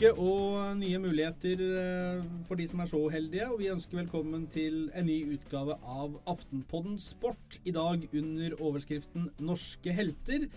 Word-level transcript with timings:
uke 0.00 0.16
og 0.16 0.78
nye 0.80 0.96
muligheter 0.96 1.60
eh, 1.60 2.20
for 2.48 2.56
de 2.56 2.64
som 2.70 2.80
er 2.80 2.88
så 2.88 3.00
heldige. 3.12 3.50
Og 3.52 3.58
vi 3.60 3.68
ønsker 3.68 3.98
velkommen 3.98 4.46
til 4.48 4.86
en 4.96 5.04
ny 5.04 5.34
utgave 5.34 5.76
av 5.84 6.14
Aftenpodden 6.30 6.96
Sport. 7.04 7.58
I 7.68 7.74
dag 7.76 8.06
under 8.16 8.54
overskriften 8.56 9.28
'Norske 9.36 9.92
helter'. 9.92 10.48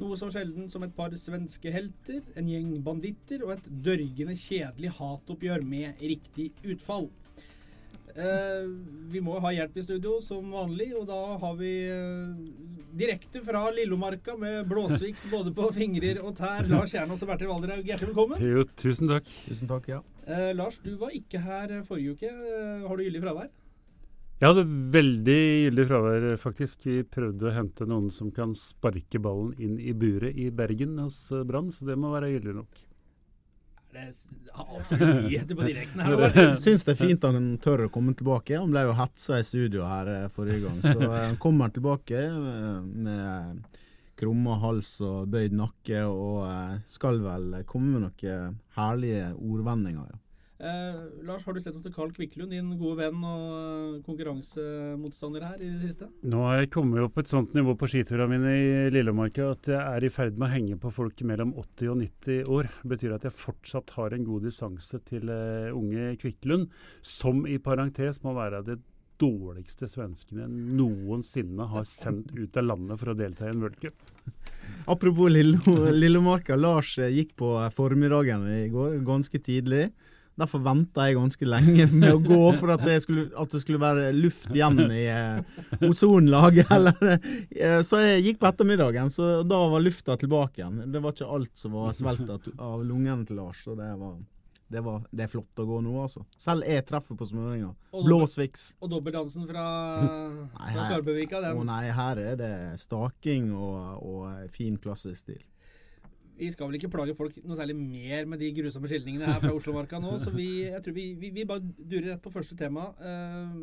Noe 0.00 0.16
så 0.16 0.30
sjelden 0.32 0.70
som 0.72 0.86
et 0.86 0.96
par 0.96 1.12
svenske 1.12 1.68
helter, 1.74 2.22
en 2.36 2.48
gjeng 2.48 2.70
banditter 2.80 3.44
og 3.44 3.58
et 3.58 3.68
dørgende 3.68 4.38
kjedelig 4.38 4.94
hatoppgjør 4.96 5.68
med 5.68 6.00
riktig 6.00 6.52
utfall. 6.64 7.10
Eh, 8.18 8.64
vi 9.12 9.20
må 9.22 9.36
ha 9.38 9.52
hjelp 9.54 9.76
i 9.78 9.82
studio 9.84 10.16
som 10.24 10.48
vanlig, 10.50 10.88
og 10.98 11.04
da 11.06 11.18
har 11.38 11.54
vi 11.60 11.70
eh, 11.86 12.32
direkte 12.98 13.42
fra 13.46 13.68
Lillomarka 13.76 14.34
med 14.40 14.66
blåsviks 14.70 15.28
både 15.34 15.52
på 15.54 15.68
fingrer 15.76 16.18
og 16.24 16.34
tær, 16.40 16.66
Lars 16.66 16.96
Kjernås 16.96 17.22
og 17.22 17.30
Bertil 17.30 17.52
Valderhaug. 17.52 17.86
Hjertelig 17.86 18.10
velkommen. 18.10 18.42
Jo, 18.42 18.64
tusen 18.80 19.12
takk. 19.12 19.30
Tusen 19.46 19.70
takk, 19.70 19.86
ja. 19.92 20.00
Eh, 20.26 20.50
Lars, 20.58 20.80
du 20.82 20.96
var 20.98 21.14
ikke 21.14 21.44
her 21.46 21.78
forrige 21.86 22.16
uke. 22.18 22.32
Eh, 22.34 22.84
Har 22.88 22.98
du 22.98 23.06
gyldig 23.06 23.22
fravær? 23.22 23.48
Jeg 24.38 24.52
hadde 24.52 24.66
veldig 24.98 25.38
gyldig 25.68 25.86
fravær, 25.88 26.26
faktisk. 26.42 26.84
Vi 26.90 27.00
prøvde 27.06 27.48
å 27.48 27.54
hente 27.54 27.86
noen 27.90 28.10
som 28.14 28.34
kan 28.34 28.52
sparke 28.58 29.18
ballen 29.22 29.54
inn 29.62 29.78
i 29.78 29.94
buret 29.94 30.34
i 30.38 30.50
Bergen 30.54 30.98
hos 31.04 31.24
eh, 31.30 31.46
Brann, 31.46 31.70
så 31.74 31.86
det 31.86 31.96
må 31.98 32.10
være 32.16 32.34
gyldig 32.34 32.58
nok. 32.64 32.82
Det 33.92 34.02
s- 34.12 34.28
avslører 34.52 35.22
nyheter 35.22 35.56
på 35.56 35.64
direkten 35.64 36.00
her? 36.04 36.16
Jeg 36.28 36.58
syns 36.60 36.84
det 36.84 36.92
er 36.92 36.98
fint 37.00 37.24
at 37.24 37.32
han 37.38 37.46
tør 37.64 37.86
å 37.86 37.90
komme 37.94 38.12
tilbake. 38.18 38.58
Han 38.60 38.70
ble 38.74 38.82
jo 38.84 38.92
hetsa 38.98 39.38
i 39.40 39.46
studio 39.48 39.86
her 39.88 40.10
eh, 40.12 40.28
forrige 40.34 40.60
gang, 40.66 40.78
så 40.84 40.96
eh, 41.08 41.22
han 41.30 41.38
kommer 41.40 41.72
tilbake 41.72 42.20
eh, 42.20 42.80
med 42.84 43.64
krumma 44.18 44.58
hals 44.60 44.96
og 45.06 45.28
bøyd 45.32 45.52
nakke, 45.54 46.02
og 46.10 46.80
skal 46.90 47.20
vel 47.22 47.62
komme 47.70 47.94
med 47.94 48.08
noen 48.08 48.56
herlige 48.76 49.28
ordvendinger. 49.38 50.08
Ja. 50.12 50.18
Eh, 50.58 50.94
Lars, 51.22 51.44
har 51.46 51.54
du 51.54 51.60
sett 51.62 51.76
noe 51.76 51.84
til 51.84 51.92
Carl 51.94 52.10
Kvikklund, 52.10 52.50
din 52.50 52.72
gode 52.80 52.98
venn 52.98 53.22
og 53.22 54.00
konkurransemotstander 54.02 55.44
her 55.46 55.60
i 55.62 55.68
det 55.70 55.84
siste? 55.84 56.08
Nå 56.26 56.40
har 56.48 56.58
jeg 56.58 56.72
kommet 56.74 57.04
opp 57.04 57.14
på 57.14 57.22
et 57.22 57.30
sånt 57.30 57.54
nivå 57.54 57.76
på 57.78 57.86
skiturene 57.92 58.26
mine 58.32 58.54
i 58.58 58.90
Lillemarka 58.90 59.52
at 59.52 59.70
jeg 59.70 59.78
er 59.78 60.06
i 60.08 60.10
ferd 60.10 60.34
med 60.34 60.48
å 60.48 60.54
henge 60.56 60.80
på 60.82 60.90
folk 60.96 61.22
mellom 61.30 61.54
80 61.62 61.92
og 61.92 62.00
90 62.02 62.50
år. 62.56 62.70
Det 62.82 62.90
betyr 62.94 63.14
at 63.14 63.28
jeg 63.28 63.38
fortsatt 63.38 63.94
har 64.00 64.16
en 64.16 64.26
god 64.26 64.48
distanse 64.50 65.00
til 65.06 65.30
eh, 65.30 65.70
unge 65.70 66.10
Kvikklund, 66.24 66.66
som 67.06 67.46
i 67.46 67.60
parentes 67.62 68.18
må 68.26 68.34
være 68.34 68.64
det 68.66 68.80
dårligste 69.22 69.86
svenskene 69.90 70.50
noensinne 70.50 71.70
har 71.70 71.86
sendt 71.86 72.34
ut 72.34 72.58
av 72.58 72.66
landet 72.66 72.98
for 72.98 73.14
å 73.14 73.18
delta 73.18 73.46
i 73.46 73.54
en 73.54 73.62
worldcup. 73.62 74.10
Apropos 74.90 75.30
Lillo, 75.30 75.78
Lillomarka. 75.94 76.58
Lars 76.58 76.96
eh, 76.98 77.14
gikk 77.14 77.36
på 77.38 77.54
formiddagen 77.78 78.50
i 78.58 78.62
går, 78.74 79.04
ganske 79.06 79.38
tidlig. 79.38 79.92
Derfor 80.38 80.62
venta 80.62 81.08
jeg 81.08 81.16
ganske 81.18 81.46
lenge 81.48 81.88
med 81.90 82.12
å 82.14 82.20
gå 82.22 82.40
for 82.60 82.70
at 82.76 82.84
det 82.86 83.00
skulle, 83.02 83.26
at 83.34 83.50
det 83.50 83.60
skulle 83.64 83.80
være 83.82 84.12
luft 84.14 84.46
igjen 84.54 84.78
i 84.86 85.04
eh, 85.10 85.82
ozonlaget. 85.88 86.70
eller, 86.76 87.18
eh, 87.50 87.80
Så 87.86 88.02
jeg 88.04 88.22
gikk 88.28 88.40
på 88.42 88.50
ettermiddagen, 88.52 89.10
så 89.10 89.40
da 89.42 89.60
var 89.72 89.82
lufta 89.82 90.14
tilbake 90.20 90.62
igjen. 90.62 90.84
Det 90.94 91.02
var 91.02 91.16
ikke 91.16 91.30
alt 91.38 91.54
som 91.58 91.74
var 91.74 91.96
svelta 91.98 92.38
av, 92.54 92.84
lungene 92.86 93.26
til 93.26 93.40
Lars. 93.42 93.64
så 93.66 93.74
det 93.78 93.92
var... 93.98 94.18
Det, 94.68 94.82
var, 94.84 94.98
det 95.16 95.22
er 95.24 95.30
flott 95.32 95.60
å 95.62 95.64
gå 95.64 95.78
nå, 95.80 95.94
altså. 96.02 96.26
Selv 96.36 96.66
jeg 96.68 96.84
treffer 96.84 97.16
på 97.16 97.24
smøringa. 97.24 97.70
Blåsviks. 97.88 98.04
Blå 98.04 98.18
sviks. 98.28 98.64
Og 98.84 98.90
dobbeltdansen 98.92 99.46
fra, 99.48 99.62
fra 100.74 100.82
Skarpevika, 100.90 101.40
den. 101.40 101.56
Å 101.56 101.64
nei, 101.64 101.86
her 101.96 102.20
er 102.20 102.36
det 102.36 102.50
staking 102.82 103.46
og, 103.56 104.02
og 104.04 104.50
fin 104.52 104.76
klassisk 104.76 105.22
stil. 105.22 105.40
Vi 106.38 106.50
skal 106.54 106.68
vel 106.68 106.78
ikke 106.78 106.90
plage 106.92 107.16
folk 107.18 107.36
noe 107.42 107.58
særlig 107.58 107.76
mer 107.78 108.28
med 108.30 108.42
de 108.42 108.50
grusomme 108.56 108.90
skildringene 108.90 109.26
her 109.28 109.40
fra 109.42 109.54
Oslomarka 109.56 110.00
nå, 110.02 110.16
så 110.22 110.32
vi, 110.34 110.48
jeg 110.68 110.82
tror 110.84 110.94
vi, 110.96 111.08
vi, 111.18 111.32
vi 111.34 111.46
bare 111.48 111.64
durer 111.78 112.12
rett 112.12 112.22
på 112.22 112.32
første 112.34 112.56
tema, 112.58 112.92
eh, 113.02 113.58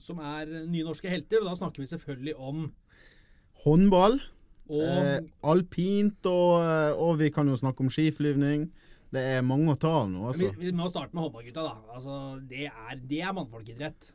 som 0.00 0.20
er 0.24 0.48
nye 0.64 0.86
norske 0.86 1.10
helter. 1.12 1.42
Og 1.42 1.50
da 1.50 1.58
snakker 1.58 1.84
vi 1.84 1.90
selvfølgelig 1.92 2.36
om 2.36 2.66
Håndball. 3.66 4.18
og 4.68 4.82
Eh, 4.82 5.20
alpint, 5.46 6.26
og, 6.26 6.64
eh, 6.64 6.92
og 6.98 7.18
vi 7.20 7.30
kan 7.30 7.48
jo 7.48 7.56
snakke 7.56 7.84
om 7.84 7.90
skiflyvning. 7.92 8.66
Det 9.14 9.22
er 9.22 9.44
mange 9.46 9.70
å 9.70 9.78
ta 9.78 9.92
av 10.02 10.08
nå, 10.10 10.24
vi, 10.34 10.48
altså. 10.48 10.60
vi 10.60 10.72
må 10.74 10.88
starte 10.90 11.14
med 11.14 11.22
håndballgutta, 11.22 11.62
da. 11.62 11.94
Altså, 11.94 12.16
det 12.50 12.66
er, 12.66 12.96
det 12.98 13.20
er 13.22 13.36
mannfolkidrett. 13.36 14.08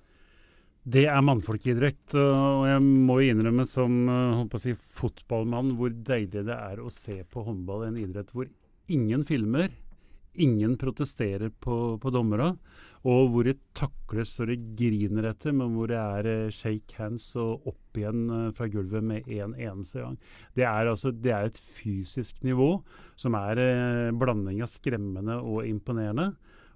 Det 0.82 1.04
er 1.06 1.22
mannfolkidrett, 1.22 2.16
og 2.18 2.64
jeg 2.66 2.82
må 2.82 3.20
innrømme 3.22 3.68
som 3.70 4.00
eh, 4.10 4.56
si, 4.58 4.74
fotballmann 4.74 5.76
hvor 5.78 5.94
deilig 5.94 6.42
det 6.48 6.56
er 6.56 6.82
å 6.82 6.90
se 6.90 7.20
på 7.30 7.44
håndball, 7.46 7.86
en 7.86 8.00
idrett 8.02 8.32
hvor 8.34 8.48
ingen 8.90 9.22
filmer, 9.28 9.70
ingen 10.42 10.74
protesterer 10.82 11.52
på, 11.54 12.00
på 12.02 12.14
dommera, 12.14 12.50
og 13.06 13.30
hvor 13.30 13.46
det 13.46 13.60
takles 13.78 14.34
og 14.42 14.50
det 14.50 14.58
griner 14.80 15.28
etter, 15.30 15.54
men 15.54 15.76
hvor 15.76 15.92
det 15.92 16.00
er 16.02 16.30
eh, 16.32 16.56
shake 16.56 16.98
hands 16.98 17.28
og 17.38 17.70
opp 17.70 18.02
igjen 18.02 18.26
eh, 18.40 18.48
fra 18.58 18.66
gulvet 18.74 19.06
med 19.06 19.30
en 19.38 19.54
eneste 19.54 20.02
gang. 20.02 20.18
Det 20.58 20.66
er, 20.66 20.90
altså, 20.90 21.14
det 21.14 21.36
er 21.38 21.52
et 21.52 21.62
fysisk 21.62 22.42
nivå 22.48 22.72
som 23.22 23.38
er 23.38 23.62
en 23.68 24.18
blanding 24.18 24.66
av 24.66 24.74
skremmende 24.74 25.38
og 25.46 25.62
imponerende. 25.70 26.32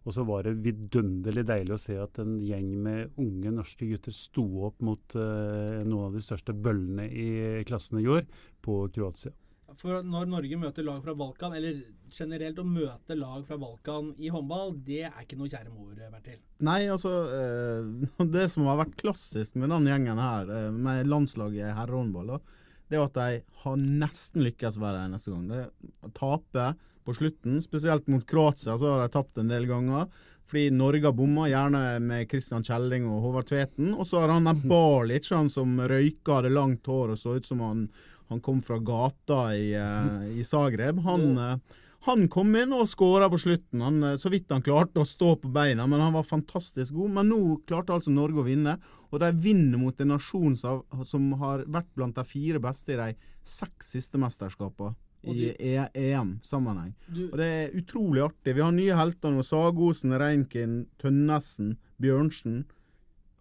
Og 0.05 0.13
så 0.13 0.25
var 0.25 0.45
det 0.45 0.59
vidunderlig 0.61 1.45
deilig 1.49 1.73
å 1.73 1.81
se 1.81 1.95
at 1.97 2.19
en 2.21 2.37
gjeng 2.45 2.67
med 2.85 3.15
unge 3.21 3.53
norske 3.55 3.87
gutter 3.89 4.13
sto 4.13 4.45
opp 4.67 4.83
mot 4.85 5.17
uh, 5.17 5.81
noen 5.81 6.11
av 6.11 6.13
de 6.17 6.21
største 6.21 6.53
bøllene 6.53 7.07
i 7.09 7.29
klassen 7.65 7.97
i 8.01 8.05
går, 8.05 8.27
på 8.65 8.83
Kroatia. 8.93 9.33
For 9.75 10.05
når 10.05 10.27
Norge 10.29 10.57
møter 10.59 10.85
lag 10.85 11.01
fra 11.03 11.15
Balkan, 11.17 11.55
eller 11.57 11.81
generelt 12.13 12.59
å 12.61 12.67
møte 12.67 13.17
lag 13.17 13.41
fra 13.47 13.57
Balkan 13.59 14.13
i 14.21 14.29
håndball, 14.31 14.75
det 14.85 15.01
er 15.09 15.17
ikke 15.23 15.39
noe 15.39 15.51
kjære 15.51 15.73
mor, 15.73 15.95
Bertil. 16.13 16.37
Nei, 16.63 16.85
altså 16.91 17.11
eh, 17.33 18.05
Det 18.35 18.45
som 18.53 18.69
har 18.69 18.79
vært 18.83 18.95
klassisk 19.01 19.57
med 19.59 19.73
den 19.73 19.89
gjengen 19.89 20.21
her, 20.21 20.51
eh, 20.53 20.69
med 20.71 21.09
landslaget 21.09 21.65
i 21.65 21.75
herrehåndball, 21.79 22.37
det 22.85 22.99
er 22.99 23.07
at 23.07 23.17
de 23.17 23.41
har 23.65 23.81
nesten 23.81 24.45
lykkes 24.45 24.77
hver 24.79 25.01
eneste 25.01 25.33
gang. 25.33 25.49
Det 25.49 26.13
taper 26.15 26.77
på 27.05 27.13
slutten, 27.13 27.61
spesielt 27.61 28.07
mot 28.11 28.25
Kroatia, 28.27 28.77
så 28.77 28.91
har 28.91 29.03
de 29.03 29.13
tapt 29.13 29.37
en 29.37 29.51
del 29.51 29.67
ganger. 29.69 30.09
Fordi 30.49 30.69
Norge 30.73 31.07
har 31.07 31.15
bomma, 31.17 31.47
gjerne 31.49 31.99
med 32.05 32.27
Christian 32.29 32.65
Kjelling 32.65 33.07
og 33.09 33.23
Håvard 33.23 33.47
Tveten. 33.49 33.93
Og 33.95 34.05
så 34.09 34.21
har 34.21 34.33
han 34.35 34.45
der 34.49 34.61
Barlic, 34.69 35.31
han 35.33 35.49
som 35.49 35.79
røyka, 35.81 36.39
hadde 36.39 36.53
langt 36.53 36.85
hår 36.89 37.15
og 37.15 37.21
så 37.21 37.37
ut 37.39 37.49
som 37.49 37.63
han, 37.65 37.87
han 38.29 38.43
kom 38.45 38.61
fra 38.65 38.77
gata 38.77 39.47
i, 39.57 39.71
eh, 39.77 40.37
i 40.37 40.45
Zagreb. 40.45 41.01
Han, 41.05 41.25
eh, 41.41 41.79
han 42.05 42.27
kom 42.29 42.53
inn 42.57 42.73
og 42.77 42.89
skåra 42.89 43.29
på 43.33 43.41
slutten. 43.41 43.81
Han, 43.81 44.03
eh, 44.03 44.19
så 44.21 44.29
vidt 44.33 44.53
han 44.53 44.65
klarte 44.65 45.01
å 45.01 45.09
stå 45.09 45.33
på 45.41 45.49
beina, 45.53 45.87
men 45.89 46.03
han 46.03 46.13
var 46.13 46.29
fantastisk 46.29 46.93
god. 46.93 47.17
Men 47.17 47.33
nå 47.33 47.41
klarte 47.65 47.97
altså 47.97 48.13
Norge 48.13 48.43
å 48.43 48.45
vinne, 48.45 48.77
og 49.09 49.21
de 49.21 49.31
vinner 49.41 49.81
mot 49.81 49.97
en 50.01 50.13
nasjon 50.13 50.57
som, 50.59 51.33
har 51.41 51.65
vært 51.65 51.89
blant 51.97 52.17
de 52.17 52.25
fire 52.27 52.61
beste 52.61 52.93
i 52.93 53.01
de 53.01 53.33
seks 53.45 53.93
siste 53.95 54.21
mesterskapene 54.21 54.93
i 55.33 55.49
E- 55.59 55.89
EM-sammenheng. 55.93 56.93
Og 57.31 57.37
det 57.41 57.45
er 57.45 57.75
utrolig 57.79 58.21
artig. 58.27 58.55
Vi 58.55 58.61
har 58.61 58.71
nye 58.71 58.95
helter 58.99 59.31
nå. 59.33 59.43
Sagosen, 59.43 60.13
Reinkin, 60.19 60.85
Tønnesen, 61.01 61.77
Bjørnsen. 62.01 62.65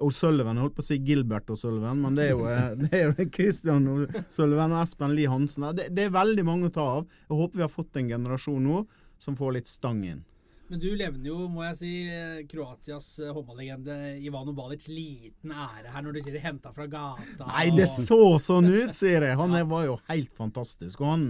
O'Sullivan. 0.02 0.58
Holdt 0.58 0.74
på 0.76 0.82
å 0.82 0.86
si 0.88 0.96
Gilbert 1.06 1.46
O'Sullivan, 1.54 2.00
men 2.02 2.16
det 2.18 2.24
er 2.26 2.32
jo, 2.34 2.44
eh, 2.50 2.74
det 2.82 2.92
er 2.98 3.12
jo 3.12 3.26
Christian 3.32 3.86
O'Sullivan 3.88 4.74
og 4.74 4.82
Espen 4.82 5.14
Lie 5.16 5.30
Hansen. 5.30 5.68
Det, 5.78 5.88
det 5.94 6.08
er 6.08 6.14
veldig 6.14 6.44
mange 6.44 6.68
å 6.68 6.74
ta 6.74 6.86
av. 6.98 7.06
Jeg 7.28 7.38
håper 7.38 7.60
vi 7.60 7.66
har 7.66 7.72
fått 7.72 8.00
en 8.00 8.10
generasjon 8.10 8.62
nå 8.66 8.84
som 9.22 9.36
får 9.38 9.52
litt 9.60 9.70
stang 9.70 10.02
inn. 10.04 10.24
men 10.68 10.80
du 10.80 10.88
levner 10.96 11.28
jo, 11.28 11.46
må 11.52 11.62
jeg 11.68 11.76
si, 11.78 11.90
eh, 12.10 12.42
Kroatias 12.50 13.18
eh, 13.22 13.30
håndballegende 13.36 14.16
Ivano 14.26 14.52
Balic 14.56 14.88
liten 14.90 15.52
ære 15.52 15.92
her 15.92 16.02
når 16.02 16.12
du 16.16 16.20
sier 16.24 16.40
'henta 16.40 16.72
fra 16.74 16.86
gata'. 16.90 17.46
Nei, 17.46 17.68
det 17.76 17.86
så 17.92 18.38
sånn 18.42 18.66
ut, 18.72 18.94
sier 18.96 19.22
jeg. 19.22 19.36
Han 19.38 19.54
var 19.68 19.84
jo 19.86 19.98
helt 20.08 20.32
fantastisk. 20.34 21.00
Og 21.04 21.06
han 21.06 21.26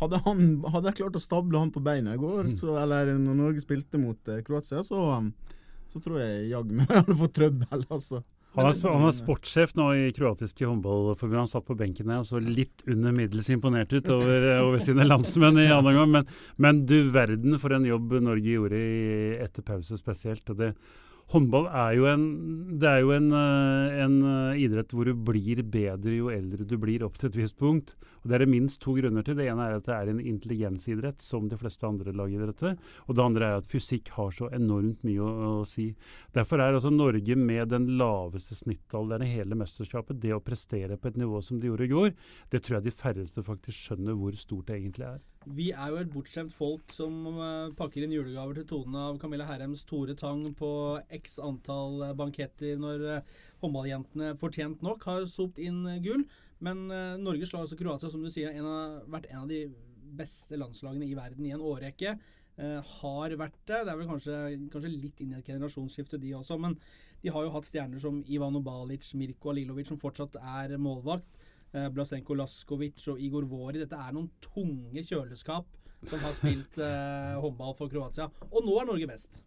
hadde, 0.00 0.20
han, 0.26 0.44
hadde 0.74 0.90
jeg 0.90 1.00
klart 1.02 1.18
å 1.18 1.22
stable 1.22 1.60
han 1.60 1.72
på 1.74 1.82
beina 1.84 2.16
i 2.16 2.20
går, 2.20 2.52
så, 2.58 2.74
eller 2.82 3.14
når 3.14 3.40
Norge 3.40 3.64
spilte 3.64 4.00
mot 4.00 4.30
eh, 4.32 4.42
Kroatia, 4.46 4.82
så, 4.86 5.00
um, 5.18 5.32
så 5.92 6.02
tror 6.02 6.22
jeg 6.22 6.48
jaggu 6.50 6.80
meg 6.80 6.94
hadde 6.98 7.18
fått 7.20 7.36
trøbbel, 7.38 7.84
altså. 7.88 8.24
Han 8.54 8.68
er, 8.70 8.76
han 8.86 9.08
er 9.08 9.14
sportssjef 9.16 9.72
nå 9.74 9.88
i 9.98 10.10
kroatiske 10.14 10.62
håndballforbund. 10.62 11.40
Han 11.40 11.48
satt 11.50 11.64
på 11.66 11.74
benken 11.74 12.12
her 12.12 12.20
og 12.22 12.28
så 12.28 12.38
litt 12.38 12.84
under 12.86 13.10
middels 13.16 13.48
imponert 13.50 13.90
ut 13.96 14.10
over, 14.14 14.46
over 14.60 14.82
sine 14.82 15.06
landsmenn 15.08 15.58
i 15.58 15.66
andre 15.74 15.96
gang. 15.96 16.12
Men, 16.12 16.28
men 16.62 16.84
du 16.86 17.10
verden 17.14 17.58
for 17.58 17.74
en 17.74 17.88
jobb 17.88 18.14
Norge 18.22 18.54
gjorde 18.54 18.78
i, 18.78 19.32
etter 19.42 19.66
pause 19.66 19.98
spesielt. 19.98 20.46
og 20.54 20.62
det 20.62 20.70
Håndball 21.32 21.64
er 21.72 21.94
jo 21.96 22.04
en, 22.10 22.24
det 22.78 22.88
er 22.88 22.98
jo 23.00 23.12
en, 23.16 23.30
eh, 23.32 23.94
en 24.04 24.16
eh, 24.28 24.58
idrett 24.66 24.92
hvor 24.92 25.08
du 25.08 25.14
blir 25.16 25.62
bedre 25.64 26.12
jo 26.12 26.28
eldre 26.30 26.66
du 26.68 26.76
blir 26.78 27.02
opp 27.06 27.16
til 27.18 27.30
et 27.30 27.38
visst 27.38 27.56
punkt. 27.58 27.94
Og 28.22 28.28
Det 28.28 28.36
er 28.36 28.44
det 28.44 28.50
minst 28.52 28.80
to 28.80 28.92
grunner 28.96 29.24
til. 29.24 29.36
Det 29.36 29.48
ene 29.48 29.64
er 29.64 29.78
at 29.78 29.88
det 29.88 29.94
er 29.96 30.10
en 30.12 30.20
intelligensidrett, 30.20 31.24
som 31.24 31.48
de 31.48 31.58
fleste 31.60 31.84
andre 31.88 32.12
lagidretter. 32.12 32.76
Og 33.08 33.16
det 33.16 33.24
andre 33.24 33.48
er 33.48 33.60
at 33.60 33.68
fysikk 33.68 34.12
har 34.16 34.30
så 34.36 34.50
enormt 34.52 35.04
mye 35.04 35.20
å, 35.20 35.32
å 35.60 35.66
si. 35.68 35.90
Derfor 36.36 36.60
er 36.60 36.76
altså 36.76 36.92
Norge 36.92 37.36
med 37.36 37.72
den 37.72 37.90
laveste 38.00 38.56
snittalderen 38.56 39.24
i 39.24 39.32
hele 39.32 39.56
mesterskapet, 39.60 40.20
det 40.20 40.36
å 40.36 40.44
prestere 40.44 41.00
på 41.00 41.08
et 41.08 41.20
nivå 41.20 41.40
som 41.44 41.60
de 41.60 41.72
gjorde 41.72 41.88
i 41.88 41.92
går, 41.92 42.12
det 42.52 42.64
tror 42.64 42.78
jeg 42.78 42.88
de 42.88 42.98
færreste 43.00 43.44
faktisk 43.44 43.88
skjønner 43.88 44.16
hvor 44.20 44.36
stort 44.36 44.68
det 44.68 44.78
egentlig 44.78 45.08
er. 45.08 45.20
Vi 45.44 45.70
er 45.72 45.90
jo 45.92 45.98
et 46.00 46.12
bortskjemt 46.12 46.54
folk 46.56 46.92
som 46.94 47.26
eh, 47.34 47.72
pakker 47.76 48.04
inn 48.04 48.14
julegaver 48.14 48.56
til 48.56 48.68
tonen 48.70 48.96
av 48.96 49.18
Camilla 49.20 49.44
Herrems 49.48 49.82
Tore 49.88 50.16
Tang 50.16 50.46
på 50.56 50.70
x 51.12 51.36
antall 51.42 52.00
eh, 52.06 52.14
banketter 52.16 52.78
når 52.80 53.04
eh, 53.16 53.34
håndballjentene 53.64 54.34
fortjent 54.40 54.84
nok 54.84 55.04
har 55.10 55.26
sopt 55.28 55.60
inn 55.60 55.82
gull. 56.04 56.24
Men 56.64 56.86
Norge 57.20 57.44
slår 57.44 57.66
altså 57.66 57.76
Kroatia, 57.76 58.08
som 58.08 58.22
du 58.24 58.30
sier, 58.32 58.54
av, 58.62 59.02
vært 59.10 59.26
en 59.28 59.42
av 59.42 59.50
de 59.50 59.66
beste 60.16 60.56
landslagene 60.56 61.04
i 61.04 61.16
verden 61.18 61.44
i 61.44 61.52
en 61.52 61.64
årrekke. 61.64 62.14
Eh, 62.54 62.90
har 63.00 63.34
vært 63.34 63.56
det. 63.66 63.80
Det 63.82 63.90
er 63.90 63.98
vel 63.98 64.08
kanskje, 64.08 64.36
kanskje 64.70 64.92
litt 64.92 65.22
inn 65.24 65.32
i 65.34 65.40
et 65.40 65.48
generasjonsskifte, 65.50 66.20
de 66.22 66.34
også. 66.38 66.58
Men 66.62 66.76
de 67.24 67.32
har 67.34 67.46
jo 67.46 67.52
hatt 67.56 67.66
stjerner 67.66 68.02
som 68.02 68.20
Ivano 68.30 68.62
Balic, 68.62 69.08
Mirko 69.18 69.50
Alilovic, 69.50 69.90
som 69.90 69.98
fortsatt 70.00 70.38
er 70.38 70.76
målvakt. 70.78 71.40
Eh, 71.74 71.88
Blasenko 71.90 72.36
Laskovic 72.38 73.02
og 73.10 73.18
Igor 73.22 73.48
Vori. 73.50 73.80
Dette 73.82 73.98
er 73.98 74.14
noen 74.14 74.30
tunge 74.42 75.02
kjøleskap 75.02 75.66
som 76.06 76.22
har 76.22 76.36
spilt 76.36 76.78
eh, 76.78 77.34
håndball 77.42 77.74
for 77.78 77.90
Kroatia. 77.90 78.28
Og 78.52 78.62
nå 78.62 78.76
er 78.78 78.88
Norge 78.92 79.08
best. 79.10 79.42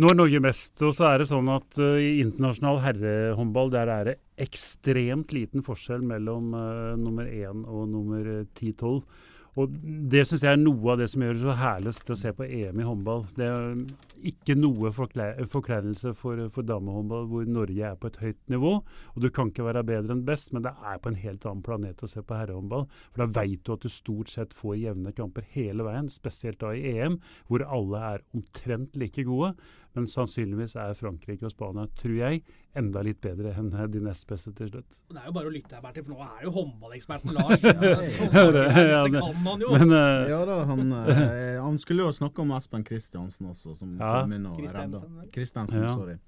Nå 0.00 0.08
er 0.08 0.16
Norge 0.16 0.40
best. 0.40 0.72
Og 0.86 0.94
så 0.96 1.10
er 1.10 1.20
det 1.20 1.28
sånn 1.28 1.50
at 1.52 1.76
uh, 1.82 1.98
i 1.98 2.22
internasjonal 2.22 2.80
herrehåndball 2.84 3.72
der 3.74 3.90
er 3.92 4.08
det 4.08 4.16
ekstremt 4.40 5.34
liten 5.36 5.66
forskjell 5.66 6.06
mellom 6.06 6.54
uh, 6.56 6.94
nummer 6.96 7.28
én 7.28 7.66
og 7.66 7.90
nummer 7.90 8.30
10-12. 8.54 9.02
Og 9.58 9.72
Det 10.10 10.22
syns 10.28 10.44
jeg 10.44 10.54
er 10.54 10.60
noe 10.60 10.92
av 10.92 11.00
det 11.00 11.08
som 11.10 11.24
gjør 11.24 11.34
det 11.34 11.42
så 11.42 11.56
herligst 11.58 12.12
å 12.12 12.18
se 12.18 12.32
på 12.36 12.46
EM 12.46 12.80
i 12.80 12.86
håndball. 12.86 13.24
Det 13.34 13.48
er 13.48 13.80
ikke 14.30 14.54
noe 14.58 14.92
forkleinelse 14.94 16.12
for, 16.18 16.42
for 16.54 16.66
damehåndball 16.66 17.26
hvor 17.30 17.48
Norge 17.50 17.90
er 17.90 17.98
på 17.98 18.10
et 18.10 18.20
høyt 18.22 18.52
nivå. 18.52 18.76
Og 19.14 19.24
du 19.24 19.28
kan 19.34 19.50
ikke 19.50 19.66
være 19.66 19.84
bedre 19.88 20.14
enn 20.14 20.24
best, 20.28 20.52
men 20.54 20.64
det 20.66 20.74
er 20.78 21.02
på 21.02 21.10
en 21.10 21.20
helt 21.22 21.46
annen 21.48 21.64
planet 21.66 22.04
å 22.04 22.10
se 22.10 22.22
på 22.22 22.38
herrehåndball. 22.38 22.86
For 23.10 23.24
da 23.24 23.30
veit 23.40 23.64
du 23.66 23.74
at 23.74 23.86
du 23.86 23.90
stort 23.92 24.30
sett 24.32 24.54
får 24.56 24.78
jevne 24.84 25.14
kamper 25.16 25.46
hele 25.56 25.86
veien, 25.88 26.10
spesielt 26.12 26.60
da 26.62 26.74
i 26.76 26.94
EM, 26.94 27.18
hvor 27.50 27.66
alle 27.66 28.04
er 28.14 28.26
omtrent 28.36 28.98
like 29.00 29.26
gode. 29.26 29.54
Men 29.96 30.06
sannsynligvis 30.06 30.76
er 30.78 30.92
Frankrike 30.94 31.48
og 31.48 31.50
Spania, 31.50 31.86
tror 31.98 32.14
jeg, 32.14 32.42
enda 32.78 33.02
litt 33.02 33.18
bedre 33.24 33.50
enn 33.58 33.72
de 33.90 34.02
nest 34.04 34.26
beste 34.30 34.52
til 34.54 34.70
slutt. 34.70 34.98
Det 35.10 35.18
er 35.18 35.26
jo 35.26 35.34
bare 35.34 35.50
å 35.50 35.54
lytte 35.54 35.74
her, 35.74 35.82
Bertil, 35.82 36.04
for 36.06 36.14
nå 36.14 36.26
er 36.26 36.44
jo 36.46 36.52
håndballeksperten 36.54 37.34
Lars. 37.38 37.64
Så, 37.64 38.28
så, 38.30 38.44
dette 38.54 38.84
kan 39.16 39.40
han 39.48 39.64
jo. 39.64 39.72
Men, 39.74 39.94
uh, 39.96 40.30
ja 40.30 40.40
da, 40.46 40.60
han, 40.70 40.94
uh, 40.94 41.24
han, 41.66 41.80
skulle 41.82 42.06
jo 42.06 42.14
snakke 42.14 42.44
om 42.44 42.54
Espen 42.58 42.86
Kristiansen 42.86 43.50
også, 43.50 43.74
som 43.82 43.96
ja. 43.98 44.12
kom 44.20 44.36
inn 44.36 44.46
og 44.52 44.62
redda. 44.62 45.02
Kristiansen, 45.34 45.82
ja. 45.88 45.96
sorry. 45.98 46.18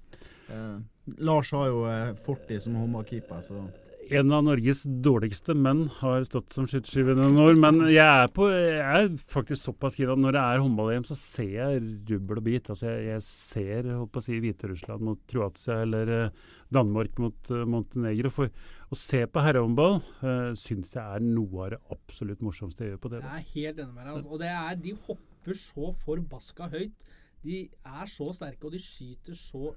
Uh, 0.51 1.15
Lars 1.23 1.51
har 1.55 1.71
jo 1.71 1.87
fortid 2.25 2.63
som 2.63 2.75
håndballkeeper, 2.79 3.39
så 3.43 3.63
en 4.11 4.31
av 4.35 4.43
Norges 4.45 4.83
dårligste 5.05 5.53
menn 5.55 5.85
har 5.99 6.25
stått 6.27 6.55
som 6.55 6.65
skytterskive 6.69 7.15
noen 7.17 7.39
år. 7.43 7.57
Men 7.59 7.79
jeg 7.87 8.03
er, 8.03 8.31
på, 8.33 8.47
jeg 8.51 8.81
er 8.81 9.09
faktisk 9.31 9.69
såpass 9.69 9.97
gira 9.99 10.15
at 10.15 10.21
når 10.21 10.35
det 10.35 10.41
er 10.43 10.63
håndball-EM, 10.63 11.05
så 11.07 11.17
ser 11.19 11.51
jeg 11.53 11.83
rubbel 12.09 12.41
og 12.41 12.47
bit. 12.47 12.69
Altså 12.73 12.89
jeg, 12.89 13.05
jeg 13.11 13.25
ser 13.27 13.89
holdt 13.91 14.13
på 14.13 14.23
å 14.23 14.25
si, 14.25 14.39
Hviterussland 14.43 15.07
mot 15.07 15.23
Kroatia 15.29 15.79
eller 15.85 16.13
uh, 16.13 16.51
Danmark 16.73 17.21
mot 17.23 17.53
uh, 17.53 17.63
Montenegro. 17.69 18.33
For 18.33 18.51
å 18.93 18.99
se 18.99 19.23
på 19.29 19.45
herrehåndball 19.45 19.99
uh, 20.01 20.51
syns 20.59 20.93
jeg 20.97 21.03
er 21.03 21.23
noe 21.23 21.67
av 21.67 21.73
det 21.75 21.81
absolutt 21.95 22.43
morsomste 22.45 22.85
jeg 22.85 22.95
gjør 22.95 23.03
på 23.05 23.13
TV. 23.15 23.23
Jeg 23.23 23.39
er 23.39 23.49
helt 23.55 23.83
enig 23.85 23.93
med 23.93 24.03
deg. 24.03 24.13
Altså. 24.17 24.29
Og 24.29 24.43
det 24.43 24.53
er, 24.53 24.77
de 24.83 24.97
hopper 25.07 25.63
så 25.63 25.95
forbaska 26.03 26.69
høyt. 26.73 27.09
De 27.43 27.65
er 27.67 28.07
så 28.07 28.29
sterke, 28.35 28.67
og 28.67 28.75
de 28.75 28.79
skyter 28.79 29.35
så 29.35 29.73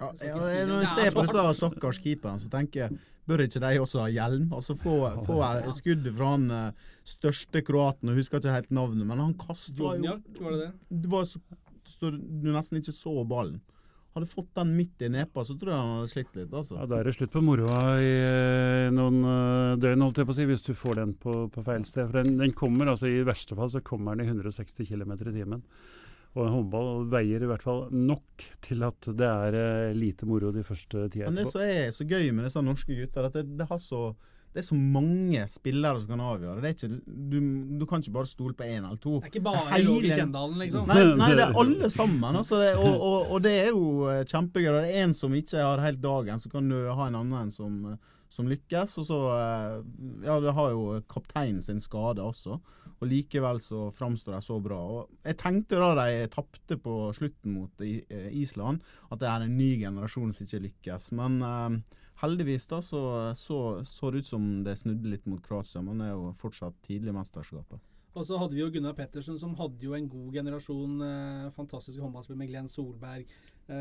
ja, 0.00 0.10
ja, 0.24 0.36
jeg, 0.54 0.66
når 0.70 0.84
jeg 0.84 0.92
ser 0.94 1.16
på 1.16 1.24
disse 1.26 1.46
stakkars 1.60 2.02
keeperne, 2.02 2.42
så 2.42 2.52
tenker 2.52 2.86
jeg 2.86 3.00
Bør 3.30 3.44
ikke 3.44 3.60
de 3.62 3.78
også 3.78 4.00
ha 4.02 4.08
hjelm? 4.10 4.48
Altså 4.56 4.74
Få, 4.74 4.94
få 5.26 5.40
skuddet 5.76 6.14
fra 6.16 6.32
han 6.32 6.46
uh, 6.50 6.94
største 7.06 7.62
kroaten, 7.62 8.10
og 8.10 8.18
husker 8.18 8.40
ikke 8.40 8.54
helt 8.56 8.72
navnet, 8.74 9.06
men 9.06 9.22
han 9.22 9.36
kasta 9.38 9.76
jo 9.76 10.16
var 10.40 10.56
det 10.56 10.64
det? 10.64 10.70
Det 11.04 11.10
var 11.12 11.28
så, 11.30 11.38
så 11.86 12.10
du 12.10 12.48
nesten 12.50 12.80
ikke 12.80 12.96
så 12.96 13.20
ballen. 13.28 13.60
Hadde 14.16 14.26
fått 14.26 14.48
den 14.58 14.72
midt 14.74 15.04
i 15.06 15.08
nepa, 15.12 15.44
så 15.46 15.54
tror 15.54 15.70
jeg 15.70 15.78
han 15.78 15.92
hadde 16.00 16.10
slitt 16.10 16.32
litt. 16.34 16.50
altså. 16.50 16.80
Ja, 16.80 16.88
Da 16.90 16.98
er 16.98 17.06
det 17.06 17.14
slutt 17.14 17.30
på 17.30 17.44
moroa 17.46 17.94
i 18.02 18.14
i 18.90 18.94
noen 18.94 19.20
uh, 19.22 19.78
døgn, 19.78 20.02
holdt 20.02 20.18
jeg 20.18 20.26
på 20.26 20.34
å 20.34 20.38
si, 20.40 20.46
hvis 20.50 20.66
du 20.66 20.72
får 20.74 20.98
den 20.98 21.14
på, 21.20 21.34
på 21.54 21.64
feil 21.66 21.86
sted. 21.86 22.08
For 22.10 22.18
den, 22.18 22.40
den, 22.40 22.54
kommer, 22.56 22.90
altså 22.90 23.06
I 23.06 23.22
verste 23.26 23.54
fall 23.58 23.70
så 23.70 23.82
kommer 23.86 24.18
den 24.18 24.26
i 24.26 24.32
160 24.32 24.88
km 24.88 25.14
i 25.14 25.34
timen. 25.36 25.62
Og 26.38 26.44
en 26.44 26.52
håndball 26.54 27.06
veier 27.10 27.42
i 27.42 27.48
hvert 27.50 27.64
fall 27.64 27.88
nok 27.90 28.44
til 28.62 28.84
at 28.86 29.06
det 29.18 29.26
er 29.26 29.56
eh, 29.58 29.94
lite 29.98 30.28
moro 30.30 30.52
de 30.54 30.62
første 30.66 31.08
tida 31.10 31.26
etterpå. 31.26 31.32
Men 31.32 31.40
det 31.40 31.50
som 31.50 31.64
er 31.64 31.94
så 31.96 32.06
gøy 32.06 32.28
med 32.30 32.46
disse 32.46 32.62
norske 32.62 32.98
gutta, 33.00 33.24
at 33.26 33.34
det, 33.34 33.42
det, 33.58 33.66
så, 33.82 34.02
det, 34.52 34.62
er 34.62 34.66
så 34.68 34.78
mange 34.78 35.42
spillere 35.50 35.98
som 35.98 36.12
kan 36.14 36.22
avgjøre. 36.28 36.62
Det 36.62 36.70
er 36.70 36.76
ikke, 36.76 37.16
du, 37.32 37.36
du 37.80 37.84
kan 37.90 38.04
ikke 38.04 38.14
bare 38.20 38.30
stole 38.30 38.54
på 38.54 38.68
én 38.68 38.78
eller 38.78 39.02
to. 39.02 39.16
Det 39.18 39.26
er 39.26 39.34
ikke 39.34 39.44
bare 39.48 39.82
lov 39.82 40.06
i 40.06 40.14
Kjendalen, 40.14 40.62
liksom? 40.62 40.86
Nei, 40.92 41.02
nei, 41.24 41.32
det 41.34 41.46
er 41.48 41.60
alle 41.64 41.90
sammen. 41.96 42.40
Altså, 42.44 42.62
det, 42.62 42.70
og, 42.78 42.94
og, 42.94 43.18
og, 43.24 43.42
det 43.48 43.56
er 43.64 43.72
jo 43.72 43.84
eh, 44.12 44.22
kjempegøy. 44.30 44.70
Det 44.70 44.86
er 44.86 45.02
en 45.08 45.18
som 45.18 45.34
ikke 45.34 45.66
har 45.66 45.82
helt 45.82 46.02
dagen, 46.04 46.38
så 46.38 46.54
kan 46.54 46.70
du 46.70 46.78
ha 46.94 47.10
en 47.10 47.22
annen 47.24 47.50
som, 47.50 47.80
som 48.30 48.46
lykkes. 48.46 49.00
Og 49.02 49.10
så 49.10 49.24
eh, 49.34 49.80
Ja, 50.30 50.38
det 50.46 50.54
har 50.54 50.76
jo 50.78 51.00
kapteinen 51.10 51.58
sin 51.66 51.82
skade 51.82 52.22
også. 52.22 52.62
Og 53.00 53.08
likevel 53.08 53.62
så 53.64 53.86
framstår 53.96 54.36
de 54.36 54.42
så 54.44 54.58
bra. 54.60 54.78
Og 54.78 55.24
jeg 55.24 55.38
tenkte 55.40 55.80
da 55.80 55.94
de 56.02 56.26
tapte 56.32 56.76
på 56.80 56.96
slutten 57.16 57.56
mot 57.56 57.84
eh, 57.84 58.28
Island, 58.36 58.84
at 59.08 59.22
det 59.22 59.30
er 59.30 59.46
en 59.46 59.56
ny 59.56 59.70
generasjon 59.80 60.34
som 60.36 60.46
ikke 60.46 60.64
lykkes. 60.66 61.10
Men 61.16 61.38
uh, 61.40 62.00
heldigvis 62.20 62.68
da 62.68 62.82
så, 62.84 63.02
så, 63.38 63.80
så 63.88 64.10
det 64.10 64.24
ut 64.24 64.32
som 64.34 64.50
det 64.66 64.76
snudde 64.82 65.14
litt 65.14 65.24
mot 65.30 65.40
Kroatia, 65.44 65.80
men 65.84 66.02
det 66.02 66.10
er 66.10 66.18
jo 66.18 66.34
fortsatt 66.42 66.76
tidlig 66.84 67.14
i 67.14 67.16
mesterskapet. 67.16 67.80
Og 68.18 68.26
så 68.26 68.38
hadde 68.40 68.56
vi 68.56 68.62
jo 68.64 68.70
Gunnar 68.74 68.96
Pettersen, 68.98 69.38
som 69.38 69.54
hadde 69.58 69.84
jo 69.86 69.94
en 69.94 70.08
god 70.10 70.34
generasjon 70.34 71.02
eh, 71.06 71.50
fantastiske 71.54 72.02
håndballspillere 72.02 72.42
med 72.42 72.50
Glenn 72.50 72.70
Solberg. 72.70 73.28
Eh, 73.70 73.76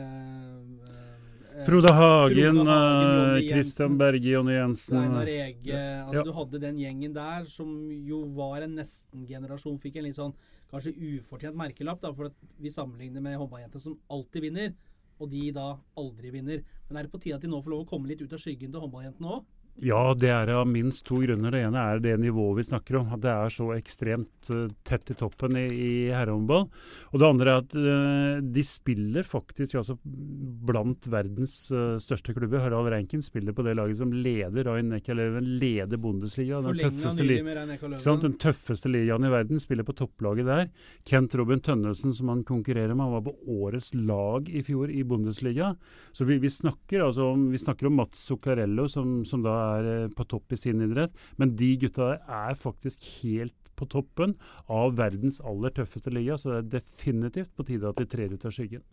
eh, 1.57 1.65
Frode 1.65 1.93
Hagen, 1.93 2.61
Kristian 2.61 3.47
Christian 3.47 3.97
Berge, 3.97 4.29
Jonny 4.29 4.53
Jensen 4.53 4.99
Einar 5.01 5.27
Ege. 5.27 5.79
Altså, 6.03 6.15
ja. 6.19 6.23
Du 6.23 6.31
hadde 6.37 6.61
den 6.61 6.77
gjengen 6.77 7.15
der 7.15 7.47
som 7.49 7.73
jo 7.91 8.21
var 8.37 8.61
en 8.67 8.77
nesten-generasjon. 8.77 9.79
Fikk 9.81 9.97
en 9.99 10.07
litt 10.07 10.19
sånn 10.19 10.35
kanskje 10.69 10.93
ufortjent 10.93 11.57
merkelapp, 11.57 12.01
da, 12.03 12.13
for 12.13 12.29
at 12.29 12.49
vi 12.61 12.71
sammenligner 12.73 13.23
med 13.25 13.39
håndballjenter 13.41 13.81
som 13.81 13.97
alltid 14.13 14.45
vinner, 14.45 14.75
og 15.19 15.31
de 15.31 15.47
da 15.55 15.71
aldri 15.97 16.31
vinner. 16.37 16.61
Men 16.87 16.99
er 16.99 17.07
det 17.07 17.13
på 17.15 17.21
tide 17.23 17.39
at 17.39 17.43
de 17.43 17.49
nå 17.49 17.59
får 17.63 17.73
lov 17.73 17.87
å 17.87 17.89
komme 17.89 18.11
litt 18.11 18.21
ut 18.21 18.35
av 18.35 18.41
skyggen 18.41 18.71
til 18.71 18.85
håndballjentene 18.85 19.33
òg? 19.39 19.47
Ja, 19.79 20.13
det 20.17 20.29
er 20.33 20.49
av 20.51 20.67
minst 20.67 21.05
to 21.07 21.21
grunner. 21.23 21.53
Det 21.53 21.61
ene 21.63 21.79
er 21.79 22.01
det 22.03 22.15
nivået 22.19 22.57
vi 22.57 22.65
snakker 22.67 22.97
om. 22.99 23.11
At 23.15 23.21
det 23.23 23.31
er 23.31 23.53
så 23.53 23.69
ekstremt 23.77 24.49
uh, 24.51 24.65
tett 24.83 25.13
i 25.13 25.15
toppen 25.15 25.55
i, 25.55 25.65
i 25.69 25.91
herrehåndball. 26.11 26.65
Og 27.13 27.21
det 27.21 27.27
andre 27.27 27.53
er 27.53 27.63
at 27.63 27.75
uh, 27.79 28.41
de 28.43 28.63
spiller 28.67 29.27
faktisk 29.27 29.77
altså, 29.79 29.95
blant 30.03 31.07
verdens 31.11 31.55
uh, 31.71 31.95
største 32.01 32.35
klubber. 32.35 32.59
Harald 32.65 32.91
Reinken 32.91 33.23
spiller 33.23 33.55
på 33.55 33.63
det 33.67 33.77
laget 33.79 34.01
som 34.01 34.11
leder 34.11 34.67
Rain 34.67 34.91
Neckar-Leven, 34.91 35.47
leder 35.61 36.01
Bundesliga. 36.01 36.59
Den 36.65 36.81
tøffeste, 36.83 37.23
li 37.23 37.39
den 37.39 38.37
tøffeste 38.41 38.91
ligaen 38.91 39.29
i 39.29 39.31
verden. 39.31 39.63
Spiller 39.63 39.87
på 39.87 39.95
topplaget 40.01 40.49
der. 40.49 40.67
Kent 41.07 41.39
Robin 41.39 41.63
Tønnesen, 41.63 42.15
som 42.15 42.33
han 42.33 42.43
konkurrerer 42.47 42.91
med, 42.95 43.05
han 43.07 43.15
var 43.15 43.25
på 43.29 43.37
årets 43.61 43.93
lag 43.95 44.51
i 44.51 44.65
fjor 44.67 44.91
i 44.91 45.05
Bundesliga. 45.07 45.71
Så 46.11 46.27
vi, 46.27 46.41
vi 46.43 46.51
snakker 46.51 47.07
altså 47.07 47.31
om, 47.31 47.47
vi 47.53 47.63
snakker 47.63 47.87
om 47.87 47.99
Mats 48.01 48.27
Zuccarello, 48.27 48.89
som, 48.91 49.21
som 49.23 49.45
da 49.45 49.55
er 49.55 49.68
eh, 49.89 50.11
på 50.15 50.25
topp 50.29 50.55
i 50.55 50.59
sin 50.59 50.83
idrett. 50.85 51.15
Men 51.37 51.55
de 51.59 51.73
gutta 51.81 52.13
der 52.13 52.21
er 52.39 52.59
faktisk 52.59 53.05
helt 53.21 53.55
på 53.79 53.87
toppen 53.87 54.35
av 54.67 54.97
verdens 54.99 55.39
aller 55.47 55.71
tøffeste 55.75 56.11
liga, 56.11 56.37
så 56.37 56.51
det 56.51 56.59
er 56.59 56.71
definitivt 56.79 57.53
på 57.55 57.65
tide 57.67 57.87
at 57.87 57.99
de 57.99 58.07
trer 58.09 58.33
ut 58.33 58.47
av 58.47 58.55
skyggen. 58.55 58.83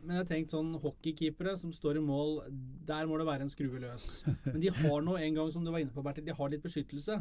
Men 0.00 0.16
jeg 0.16 0.22
har 0.22 0.28
tenkt 0.30 0.52
sånn 0.54 0.72
hockeykeepere 0.80 1.54
som 1.60 1.72
står 1.76 1.98
i 2.00 2.04
mål, 2.04 2.38
der 2.88 3.08
må 3.08 3.18
det 3.20 3.26
være 3.28 3.44
en 3.44 3.52
skrue 3.52 3.82
løs. 3.82 4.06
Men 4.46 4.60
de 4.62 4.72
har 4.72 5.04
nå 5.04 5.16
en 5.18 5.36
gang, 5.36 5.50
som 5.52 5.64
du 5.64 5.72
var 5.72 5.82
inne 5.82 5.92
på, 5.92 6.04
Bertil, 6.04 6.24
de 6.24 6.36
har 6.36 6.52
litt 6.52 6.64
beskyttelse. 6.64 7.18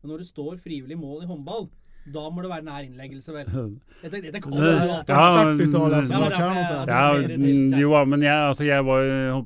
Men 0.00 0.10
når 0.10 0.22
det 0.22 0.30
står 0.32 0.58
frivillig 0.62 0.98
mål 0.98 1.22
i 1.22 1.28
håndball, 1.30 1.68
da 2.14 2.22
må 2.30 2.42
det 2.44 2.50
være 2.50 2.62
nær 2.66 2.84
innleggelse, 2.86 3.32
vel. 3.34 3.46
Dette, 4.02 4.20
dette 4.22 4.40
kan 4.42 4.52
jo 4.54 4.60
ja, 6.86 7.02
Jo, 7.80 7.90
men 8.06 8.22
jeg, 8.22 8.36
altså, 8.36 8.66
jeg, 8.66 8.84
var, 8.86 9.00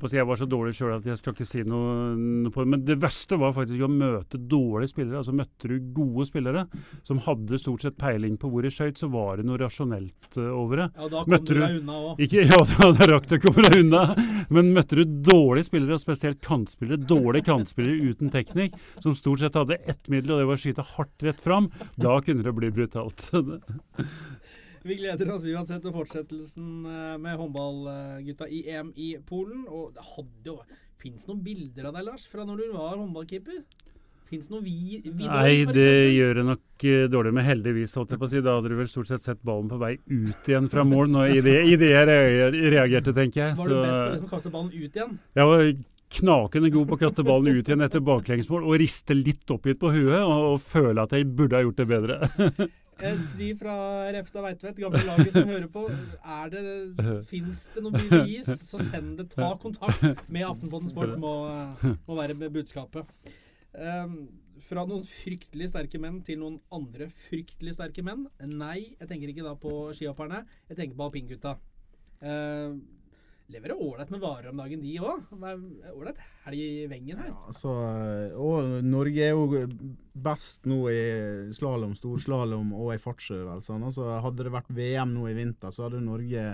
si, 0.05 0.17
jeg 0.19 0.27
var 0.29 0.37
så 0.37 0.47
dårlig 0.49 0.75
sjøl 0.77 0.93
at 0.99 1.07
jeg 1.09 1.17
skal 1.17 1.33
ikke 1.33 1.47
si 1.47 1.63
noe, 1.65 2.13
noe, 2.19 2.51
på 2.53 2.61
det. 2.61 2.71
Men 2.75 2.83
det 2.85 2.97
verste 3.01 3.39
var 3.41 3.55
faktisk 3.55 3.81
å 3.81 3.89
møte 3.91 4.37
dårlige 4.37 4.93
spillere. 4.93 5.21
Altså 5.21 5.33
Møtte 5.41 5.71
du 5.71 5.77
gode 5.95 6.27
spillere 6.29 6.65
som 7.07 7.21
hadde 7.25 7.59
stort 7.61 7.85
sett 7.85 7.97
peiling 8.01 8.37
på 8.37 8.51
hvor 8.51 8.65
de 8.65 8.71
skøyt, 8.73 8.99
så 9.01 9.09
var 9.11 9.39
det 9.39 9.47
noe 9.49 9.57
rasjonelt 9.61 10.37
uh, 10.37 10.51
over 10.53 10.83
det. 10.83 10.87
Ja, 10.99 11.09
da 11.15 11.23
kom 11.23 11.33
møtte 11.33 11.57
du 11.57 11.61
deg 11.63 11.79
unna 11.81 11.99
òg. 12.11 12.25
Ja, 12.51 12.57
da, 12.67 12.91
da 12.95 13.05
rakk 13.09 13.27
du 13.29 13.35
å 13.37 13.41
komme 13.43 13.65
deg 13.67 13.79
unna. 13.81 14.03
Men 14.53 14.71
møtte 14.75 14.99
du 14.99 15.03
dårlige 15.31 15.69
spillere, 15.69 15.97
og 15.97 16.03
spesielt 16.03 16.41
kantspillere, 16.45 17.01
dårlige 17.09 17.47
kantspillere 17.49 18.11
uten 18.11 18.31
teknikk, 18.33 18.77
som 19.03 19.15
stort 19.17 19.41
sett 19.43 19.57
hadde 19.57 19.79
ett 19.89 20.09
middel, 20.11 20.35
og 20.35 20.41
det 20.41 20.49
var 20.49 20.59
å 20.59 20.61
skyte 20.61 20.85
hardt 20.95 21.25
rett 21.25 21.41
fram, 21.41 21.69
da 22.01 22.17
kunne 22.23 22.45
det 22.45 22.50
det 22.51 22.59
blir 22.59 22.75
brutalt. 22.75 23.31
Vi 24.83 24.97
gleder 24.97 25.29
oss 25.35 25.43
uansett 25.45 25.83
til 25.85 25.93
fortsettelsen 25.93 26.69
eh, 26.89 27.17
med 27.21 27.37
håndballgutta 27.37 28.47
i 28.49 28.63
EM 28.73 28.89
i 28.97 29.13
Polen. 29.25 29.67
Og 29.69 29.93
det 29.97 30.07
hadde 30.15 30.53
jo 30.53 30.61
Fins 31.01 31.25
noen 31.25 31.39
bilder 31.41 31.87
av 31.89 31.95
deg, 31.95 32.05
Lars, 32.05 32.27
fra 32.29 32.43
når 32.45 32.59
du 32.61 32.65
var 32.75 32.99
håndballkeeper? 32.99 33.63
Fins 34.31 34.47
det 34.47 34.53
noe 34.53 34.63
vi, 34.63 34.99
Vidar, 35.03 35.41
Nei, 35.41 35.65
det 35.67 36.13
gjør 36.13 36.37
det 36.37 36.43
nok 36.47 36.83
eh, 36.87 37.05
dårlig, 37.11 37.31
men 37.35 37.43
heldigvis, 37.43 37.95
holdt 37.99 38.13
jeg 38.13 38.21
på 38.21 38.27
å 38.29 38.31
si. 38.31 38.43
Da 38.45 38.53
hadde 38.55 38.69
du 38.71 38.77
vel 38.77 38.87
stort 38.87 39.09
sett 39.09 39.25
sett 39.25 39.41
ballen 39.43 39.67
på 39.71 39.79
vei 39.81 39.95
ut 39.97 40.47
igjen 40.47 40.69
fra 40.71 40.85
mål 40.87 41.11
nå, 41.11 41.25
i 41.33 41.41
det, 41.43 41.57
i 41.67 41.73
det 41.81 41.89
jeg 41.91 42.51
reagerte, 42.71 43.15
tenker 43.17 43.41
jeg. 43.41 43.57
Var 43.59 43.73
du 43.73 43.75
best 43.75 43.97
på 43.97 44.13
det 44.13 44.21
å 44.21 44.31
kaste 44.31 44.53
ballen 44.53 44.71
ut 44.71 45.01
igjen? 45.01 45.17
Jeg 45.35 45.49
var 45.51 45.65
knakende 46.17 46.71
god 46.73 46.89
på 46.89 46.97
å 46.97 47.01
kaste 47.01 47.25
ballen 47.25 47.57
ut 47.57 47.67
igjen 47.69 47.85
etter 47.85 48.03
baklengsmål 48.03 48.67
og 48.67 48.77
riste 48.81 49.15
litt 49.15 49.51
oppgitt 49.53 49.79
på 49.81 49.93
huet 49.93 50.19
og, 50.19 50.37
og 50.53 50.63
føle 50.63 51.05
at 51.05 51.15
jeg 51.15 51.29
burde 51.29 51.57
ha 51.57 51.65
gjort 51.65 51.81
det 51.81 51.89
bedre. 51.91 52.21
Eh, 53.01 53.17
De 53.37 53.47
fra 53.57 53.73
Refstad 54.13 54.43
Veitvet, 54.45 54.77
gamle 54.77 54.99
laget 55.07 55.33
som 55.33 55.47
hører 55.49 55.69
på, 55.73 55.87
er 55.89 56.51
det, 56.53 56.61
fins 57.25 57.63
det 57.73 57.81
noe 57.81 57.97
bevis, 57.97 58.51
så 58.61 58.77
send 58.77 59.15
det. 59.17 59.25
Ta 59.33 59.55
kontakt 59.61 60.21
med 60.29 60.45
Aftenposten 60.45 60.91
Sport, 60.91 61.15
må, 61.17 61.31
må 61.81 62.17
være 62.19 62.35
med 62.37 62.53
budskapet. 62.53 63.09
Um, 63.73 64.19
fra 64.61 64.83
noen 64.85 65.01
fryktelig 65.07 65.71
sterke 65.71 65.97
menn 66.01 66.19
til 66.27 66.41
noen 66.43 66.59
andre 66.75 67.09
fryktelig 67.25 67.73
sterke 67.79 68.05
menn. 68.05 68.27
Nei, 68.53 68.93
jeg 68.99 69.09
tenker 69.09 69.33
ikke 69.33 69.47
da 69.49 69.55
på 69.57 69.73
skihopperne. 69.97 70.43
Jeg 70.69 70.77
tenker 70.77 70.99
på 70.99 71.07
alpingutta. 71.07 71.55
Uh, 72.21 72.77
lever 73.51 73.71
det 73.71 73.77
ålreit 73.77 74.11
med 74.13 74.21
varer 74.23 74.51
om 74.51 74.61
dagen, 74.61 74.83
de 74.83 74.93
òg? 75.03 75.31
Ålreit 75.91 76.19
helg 76.45 76.61
i 76.61 76.85
vengen 76.91 77.19
her. 77.21 77.31
Ja, 77.33 77.55
så, 77.55 77.73
og 78.39 78.69
Norge 78.85 79.25
er 79.25 79.35
jo 79.35 79.65
best 80.13 80.67
nå 80.69 80.79
i 80.91 81.01
slalåm, 81.55 81.95
storslalåm 81.97 82.71
og 82.77 82.93
i 82.95 83.01
fartsøvelsene. 83.01 83.89
Altså, 83.91 84.07
hadde 84.23 84.47
det 84.47 84.53
vært 84.55 84.71
VM 84.75 85.15
nå 85.15 85.27
i 85.29 85.35
vinter, 85.37 85.73
så 85.73 85.87
hadde 85.87 86.03
Norge 86.05 86.45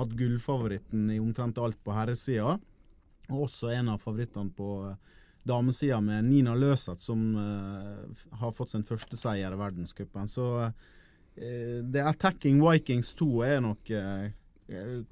hatt 0.00 0.16
gullfavoritten 0.16 1.08
i 1.14 1.20
omtrent 1.22 1.60
alt 1.60 1.78
på 1.84 1.94
herresida. 1.94 2.56
Og 3.30 3.46
også 3.46 3.70
en 3.74 3.92
av 3.94 4.02
favorittene 4.02 4.50
på 4.56 4.70
damesida 5.46 6.00
med 6.04 6.24
Nina 6.24 6.54
Løseth, 6.54 7.00
som 7.00 7.22
uh, 7.36 8.36
har 8.42 8.56
fått 8.56 8.74
sin 8.74 8.84
første 8.86 9.16
seier 9.16 9.54
i 9.54 9.60
verdenscupen. 9.60 10.28
Så 10.28 10.46
uh, 10.66 10.72
The 11.40 12.04
Attacking 12.10 12.60
Vikings 12.64 13.14
2 13.18 13.30
er 13.46 13.62
nok 13.64 13.90
eh, 13.94 14.30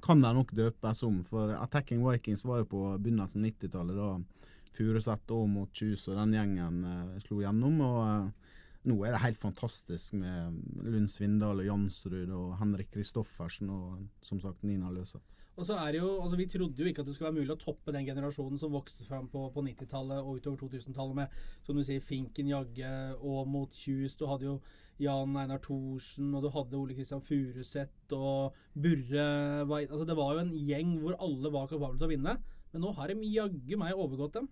kan 0.01 0.21
de 0.23 0.33
nok 0.35 0.53
døpes 0.55 1.03
om. 1.03 1.23
For 1.27 1.53
Attacking 1.57 2.03
Vikings 2.05 2.45
var 2.47 2.61
jo 2.61 2.69
på 2.73 2.83
begynnelsen 2.97 3.43
av 3.43 3.49
90-tallet, 3.51 3.99
da 3.99 4.39
Furuset, 4.77 5.33
og 5.35 5.73
Kjus 5.75 6.05
og 6.07 6.19
den 6.21 6.35
gjengen 6.37 6.83
eh, 6.87 7.17
slo 7.25 7.41
gjennom. 7.43 7.81
Og 7.83 7.99
eh, 8.05 8.53
nå 8.89 8.99
er 9.03 9.15
det 9.15 9.23
helt 9.25 9.41
fantastisk 9.41 10.15
med 10.19 10.61
Lund 10.85 11.09
Svindal 11.11 11.59
og 11.59 11.67
Jansrud 11.67 12.31
og 12.31 12.55
Henrik 12.61 12.93
Kristoffersen 12.93 13.71
og 13.73 13.99
som 14.23 14.39
sagt 14.43 14.63
Nina 14.63 14.91
Løseth. 14.93 15.25
Og 15.59 15.65
så 15.67 15.75
er 15.75 15.91
det 15.91 15.99
jo, 15.99 16.09
altså 16.23 16.37
Vi 16.39 16.47
trodde 16.47 16.79
jo 16.81 16.87
ikke 16.87 17.03
at 17.03 17.07
det 17.09 17.13
skulle 17.15 17.29
være 17.29 17.41
mulig 17.41 17.51
å 17.51 17.59
toppe 17.59 17.91
den 17.91 18.05
generasjonen 18.07 18.59
som 18.61 18.71
vokste 18.71 19.03
fram 19.07 19.27
på, 19.31 19.41
på 19.51 19.63
90-tallet 19.65 20.21
og 20.21 20.39
utover 20.39 20.61
2000-tallet 20.61 21.17
med 21.17 21.39
som 21.67 21.75
du 21.75 21.83
sier, 21.83 22.03
Finken 22.03 22.47
Jagge, 22.47 22.91
Aamodt, 23.19 23.75
Kjus. 23.75 24.15
Du 24.15 24.23
hadde 24.29 24.47
jo 24.47 24.55
Jan 25.03 25.35
Einar 25.39 25.59
Thorsen, 25.63 26.31
og 26.35 26.43
du 26.43 26.49
hadde 26.53 26.79
Ole 26.79 26.95
Kristian 26.95 27.23
Furuseth 27.23 28.15
og 28.15 28.55
Burre 28.75 29.27
altså 29.67 30.05
Det 30.07 30.15
var 30.19 30.33
jo 30.35 30.45
en 30.45 30.55
gjeng 30.55 30.95
hvor 31.03 31.19
alle 31.19 31.51
var 31.51 31.67
kapable 31.71 31.99
til 31.99 32.07
å 32.07 32.13
vinne. 32.13 32.39
Men 32.71 32.85
nå 32.85 32.95
har 32.95 33.11
de 33.11 33.31
jaggu 33.33 33.75
meg 33.81 33.99
overgått 33.99 34.39
dem. 34.39 34.49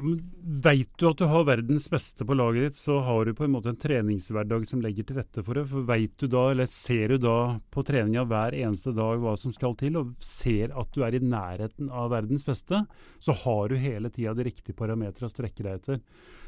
Veit 0.00 0.88
du 0.98 1.04
at 1.10 1.20
du 1.20 1.26
har 1.28 1.44
verdens 1.44 1.84
beste 1.92 2.24
på 2.26 2.34
laget 2.34 2.64
ditt, 2.64 2.78
så 2.80 2.96
har 3.04 3.28
du 3.28 3.34
på 3.36 3.44
en 3.44 3.52
måte 3.52 3.70
en 3.70 3.78
treningshverdag 3.78 4.64
som 4.68 4.80
legger 4.82 5.06
til 5.06 5.18
rette 5.20 5.44
for 5.44 5.58
det. 5.58 5.66
For 5.70 5.84
vet 5.88 6.14
du 6.18 6.26
da, 6.32 6.46
eller 6.50 6.70
ser 6.72 7.12
du 7.12 7.20
da 7.22 7.36
på 7.70 7.84
treninga 7.86 8.24
hver 8.28 8.56
eneste 8.56 8.94
dag 8.96 9.20
hva 9.20 9.36
som 9.38 9.52
skal 9.54 9.76
til, 9.80 9.98
og 10.00 10.14
ser 10.24 10.72
at 10.72 10.94
du 10.96 11.04
er 11.04 11.18
i 11.18 11.22
nærheten 11.22 11.92
av 11.92 12.10
verdens 12.14 12.48
beste, 12.48 12.82
så 13.20 13.36
har 13.44 13.68
du 13.68 13.76
hele 13.80 14.12
tida 14.14 14.34
de 14.34 14.48
riktige 14.48 14.78
parametere 14.78 15.28
å 15.28 15.34
strekke 15.34 15.66
deg 15.66 15.76
etter. 15.76 16.00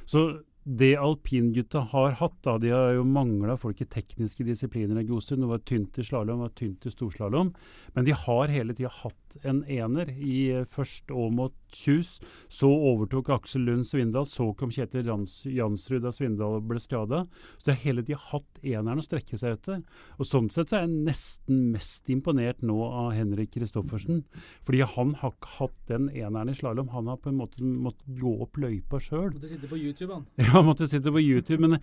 Så 0.08 0.24
det 0.64 0.94
alpingutta 0.96 1.80
har 1.90 2.12
hatt, 2.20 2.36
da, 2.46 2.54
de 2.62 2.70
har 2.70 2.92
jo 2.94 3.06
mangla 3.06 3.56
folk 3.58 3.80
i 3.82 3.88
tekniske 3.90 4.44
disipliner 4.46 5.00
en 5.00 5.08
god 5.08 5.24
stund. 5.24 5.42
Det 5.42 5.50
var 5.50 5.62
tynt 5.66 5.98
i 5.98 6.04
slalåm, 6.06 6.44
var 6.44 6.52
tynt 6.58 6.86
i 6.86 6.92
storslalåm. 6.92 7.50
Men 7.96 8.06
de 8.06 8.14
har 8.14 8.52
hele 8.52 8.76
tida 8.78 8.92
hatt 9.02 9.18
en 9.42 9.62
ener. 9.64 10.12
I 10.12 10.36
eh, 10.52 10.68
først 10.68 11.10
Aamodt 11.12 11.56
Kjus, 11.72 12.18
så 12.52 12.68
overtok 12.68 13.30
Aksel 13.32 13.64
Lund 13.64 13.86
Svindal, 13.88 14.26
så 14.28 14.50
kom 14.58 14.72
Kjetil 14.74 15.06
Jans, 15.08 15.38
Jansrud 15.48 16.04
da 16.04 16.12
Svindal 16.12 16.58
ble 16.68 16.80
skada. 16.82 17.22
Så 17.56 17.68
det 17.70 17.76
har 17.76 17.86
hele 17.86 18.04
tida 18.04 18.20
hatt 18.28 18.60
eneren 18.62 19.00
å 19.00 19.06
strekke 19.06 19.38
seg 19.40 19.56
etter. 19.56 19.80
Og 20.18 20.28
sånn 20.28 20.50
sett 20.52 20.72
så 20.72 20.78
er 20.78 20.86
jeg 20.86 21.04
nesten 21.08 21.62
mest 21.72 22.12
imponert 22.12 22.60
nå 22.66 22.76
av 22.86 23.12
Henrik 23.16 23.54
Kristoffersen. 23.56 24.22
Fordi 24.66 24.84
han 24.96 25.16
har 25.22 25.34
ikke 25.34 25.54
hatt 25.58 25.78
den 25.88 26.10
eneren 26.12 26.52
i 26.52 26.56
slalåm. 26.58 26.92
Han 26.92 27.08
har 27.10 27.20
på 27.22 27.32
en 27.32 27.40
måte 27.40 27.64
måttet 27.64 28.20
gå 28.20 28.34
opp 28.44 28.60
løypa 28.60 29.00
sjøl. 29.02 29.30
Måtte 29.32 29.52
sitte 29.54 29.70
på 29.72 29.80
YouTube, 29.80 30.12
han. 30.12 30.28
Ja, 30.52 30.60
måtte 30.64 30.88
sitte 30.90 31.12
på 31.14 31.22
YouTube. 31.22 31.62
Men 31.64 31.80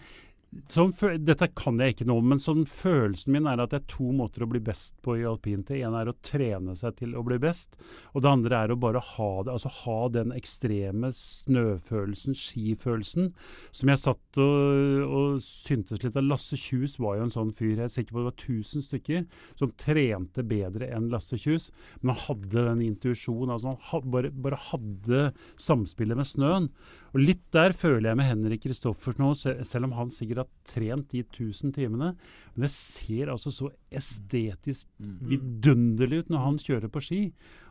fø- 0.50 1.18
dette 1.24 1.48
kan 1.54 1.78
jeg 1.78 1.94
ikke 1.94 2.06
noe 2.10 2.20
om, 2.24 2.30
men 2.30 2.40
sånn 2.42 2.64
følelsen 2.66 3.32
min 3.36 3.46
er 3.48 3.60
at 3.62 3.70
det 3.70 3.82
er 3.84 3.88
to 3.92 4.12
måter 4.16 4.44
å 4.44 4.50
bli 4.50 4.60
best 4.60 4.96
på 5.06 5.18
i 5.20 5.26
alpint. 5.30 5.68
Det 5.68 5.78
ene 5.82 6.02
er 6.02 6.10
å 6.10 6.16
trene 6.26 6.76
seg 6.76 6.96
til 6.98 7.14
å 7.16 7.24
bli 7.24 7.38
best, 7.38 7.76
og 8.14 8.24
det 8.24 8.32
andre 8.32 8.64
er 8.64 8.74
å 8.74 8.80
bare 8.80 9.00
ha 9.00 9.30
det. 9.44 9.54
Altså 9.54 9.70
ha 9.86 9.98
den 10.10 10.34
ekstreme 10.34 11.12
snøfølelsen, 11.14 12.34
skifølelsen, 12.38 13.32
som 13.72 13.92
jeg 13.94 14.02
satt 14.02 14.42
og, 14.42 15.04
og 15.06 15.40
syntes 15.46 16.02
litt 16.04 16.18
av. 16.18 16.26
Lasse 16.26 16.58
Kjus 16.60 16.98
var 17.02 17.18
jo 17.20 17.28
en 17.28 17.36
sånn 17.36 17.54
fyr. 17.56 17.76
Jeg 17.78 17.86
er 17.88 17.94
sikker 17.94 18.16
på 18.18 18.24
det 18.24 18.30
var 18.32 18.40
1000 18.40 18.88
stykker 18.90 19.26
som 19.60 19.74
trente 19.78 20.46
bedre 20.50 20.90
enn 20.96 21.10
Lasse 21.14 21.38
Kjus, 21.40 21.70
men 22.02 22.16
han 22.16 22.24
hadde 22.28 22.66
den 22.72 22.82
intuisjonen. 22.90 23.54
Altså 23.54 23.74
han 23.76 23.84
had, 23.92 24.10
bare, 24.10 24.32
bare 24.34 24.60
hadde 24.70 25.28
samspillet 25.62 26.18
med 26.20 26.30
snøen. 26.30 26.72
Og 27.14 27.22
litt 27.24 27.46
der 27.56 27.74
føler 27.74 28.12
jeg 28.12 28.20
med 28.20 28.28
Henrik 28.30 28.64
Kristoffersen 28.66 29.24
nå, 29.24 29.32
selv 29.66 29.88
om 29.88 29.96
han 29.98 30.12
sikkert 30.14 30.44
har 30.44 30.50
trent 30.68 31.10
de 31.14 31.24
1000 31.24 31.74
timene. 31.78 32.12
Men 32.54 32.66
det 32.66 32.72
ser 32.74 33.32
altså 33.34 33.54
så 33.54 33.72
estetisk 33.90 34.90
vidunderlig 35.00 36.24
ut 36.24 36.34
når 36.34 36.46
han 36.46 36.60
kjører 36.62 36.92
på 36.94 37.04
ski. 37.04 37.22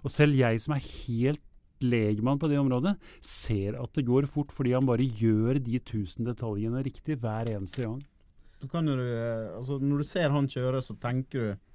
Og 0.02 0.14
selv 0.14 0.38
jeg 0.38 0.62
som 0.64 0.75
er 0.76 0.88
helt 1.07 1.45
legmann 1.85 2.40
på 2.42 2.50
det 2.50 2.59
området, 2.59 2.97
ser 3.23 3.78
at 3.78 3.95
det 3.95 4.07
går 4.09 4.26
fort 4.30 4.50
fordi 4.54 4.75
han 4.75 4.87
bare 4.88 5.07
gjør 5.07 5.61
de 5.62 5.78
1000 5.78 6.26
detaljene 6.26 6.83
riktig 6.83 7.21
hver 7.23 7.52
eneste 7.54 7.85
gang. 7.87 8.00
Du 8.59 8.66
jo, 8.66 8.97
eh, 8.99 9.54
altså, 9.54 9.78
når 9.78 10.02
du 10.02 10.04
ser 10.09 10.35
han 10.35 10.49
kjøre, 10.50 10.83
så 10.83 10.97
tenker 10.99 11.38
du 11.38 11.67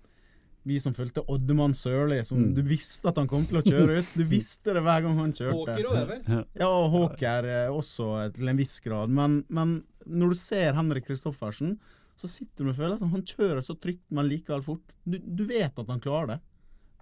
vi 0.64 0.78
som 0.80 0.94
fulgte 0.96 1.24
Oddemann 1.28 1.74
Sørli, 1.76 2.22
som 2.26 2.38
Mm. 2.40 2.54
du 2.56 2.62
visste 2.64 3.10
at 3.10 3.18
han 3.20 3.28
kom 3.28 3.46
til 3.46 3.58
å 3.60 3.64
kjøre 3.66 3.98
ut. 4.00 4.14
Du 4.16 4.24
visste 4.24 4.74
det 4.74 4.84
hver 4.84 5.02
gang 5.04 5.18
han 5.20 5.34
kjørte. 5.34 5.74
Håker 5.74 5.90
det, 5.90 6.08
vel. 6.28 6.46
Ja, 6.60 6.68
og 6.70 6.92
Håker 6.92 7.50
også 7.74 8.34
til 8.34 8.48
en 8.50 8.58
viss 8.58 8.80
grad. 8.80 9.10
Men, 9.10 9.44
men 9.50 9.84
når 10.08 10.30
du 10.30 10.36
ser 10.36 10.74
Henrik 10.74 11.06
Kristoffersen, 11.08 11.78
så 12.16 12.28
sitter 12.30 12.64
du 12.64 12.70
med 12.70 12.76
følelsen 12.78 13.10
han 13.12 13.24
kjører 13.24 13.62
så 13.66 13.76
trygt, 13.80 14.04
men 14.12 14.30
likevel 14.30 14.62
fort. 14.64 14.84
Du, 15.04 15.18
du 15.20 15.44
vet 15.50 15.78
at 15.78 15.88
han 15.90 16.00
klarer 16.00 16.28
det. 16.36 16.40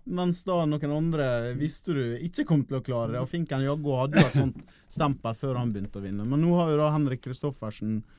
Mens 0.06 0.39
da 0.44 0.63
noen 0.65 0.91
andre 0.98 1.53
visste 1.60 1.94
du 1.94 2.01
ikke 2.18 2.46
kom 2.50 2.63
til 2.65 2.80
å 2.80 2.82
klare 2.82 3.12
det. 3.13 3.20
Og 3.22 3.30
Finken 3.30 3.62
Jaggo 3.62 4.00
hadde 4.00 4.18
jo 4.18 4.25
et 4.32 4.34
sånt 4.39 4.63
stempel 4.89 5.36
før 5.38 5.60
han 5.62 5.72
begynte 5.75 6.00
å 6.00 6.01
vinne. 6.01 6.25
Men 6.25 6.41
nå 6.41 6.56
har 6.58 6.72
jo 6.74 6.80
da 6.82 6.88
Henrik 6.96 7.22
Kristoffersen 7.27 8.00
eh, 8.00 8.18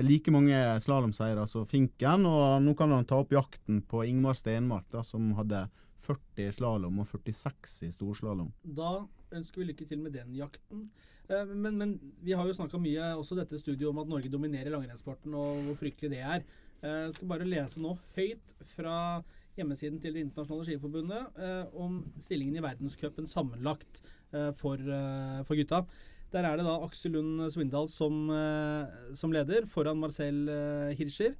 like 0.00 0.32
mange 0.32 0.56
slalåmseiere 0.80 1.44
som 1.50 1.66
Finken, 1.68 2.24
og 2.24 2.62
nå 2.64 2.72
kan 2.78 2.90
han 2.94 3.04
ta 3.04 3.18
opp 3.20 3.34
jakten 3.34 3.82
på 3.84 4.04
Ingmar 4.08 4.38
Stenmark, 4.38 4.86
da, 4.90 5.02
som 5.04 5.32
hadde 5.36 5.66
40 6.02 6.48
i 6.48 6.52
slalåm 6.56 7.02
og 7.02 7.06
46 7.10 7.82
i 7.86 7.90
storslalåm. 7.94 8.48
Da 8.64 9.04
ønsker 9.32 9.62
vi 9.62 9.68
lykke 9.70 9.86
til 9.88 10.00
med 10.02 10.16
den 10.16 10.32
jakten. 10.34 10.88
Eh, 11.28 11.44
Men, 11.46 11.76
men 11.78 11.92
vi 12.24 12.32
har 12.32 12.46
jo 12.48 12.56
snakka 12.56 12.80
mye 12.80 13.12
også 13.20 13.36
dette 13.38 13.60
studioet 13.60 13.92
om 13.92 14.00
at 14.02 14.08
Norge 14.10 14.32
dominerer 14.32 14.72
langrennssporten, 14.74 15.34
og 15.34 15.62
hvor 15.68 15.78
fryktelig 15.84 16.10
det 16.16 16.22
er. 16.24 16.42
Eh, 16.82 17.04
Jeg 17.06 17.14
skal 17.14 17.28
bare 17.28 17.46
lese 17.46 17.80
nå 17.80 17.94
høyt 18.16 18.56
fra 18.74 19.22
hjemmesiden 19.56 20.00
til 20.00 20.14
Det 20.14 20.22
internasjonale 20.24 20.64
skiforbundet 20.64 21.38
eh, 21.38 21.66
om 21.76 22.00
stillingen 22.18 22.56
i 22.56 22.64
verdenscupen 22.64 23.26
sammenlagt 23.28 24.00
eh, 24.32 24.50
for, 24.56 24.80
eh, 24.80 25.42
for 25.44 25.54
gutta. 25.60 25.84
Der 26.32 26.46
er 26.48 26.56
det 26.56 26.64
da 26.64 26.78
Aksel 26.80 27.12
Lund 27.12 27.42
Svindal 27.52 27.90
som, 27.92 28.30
eh, 28.32 29.14
som 29.14 29.32
leder, 29.34 29.66
foran 29.68 29.98
Marcel 30.00 30.46
eh, 30.48 30.94
Hirscher. 30.96 31.34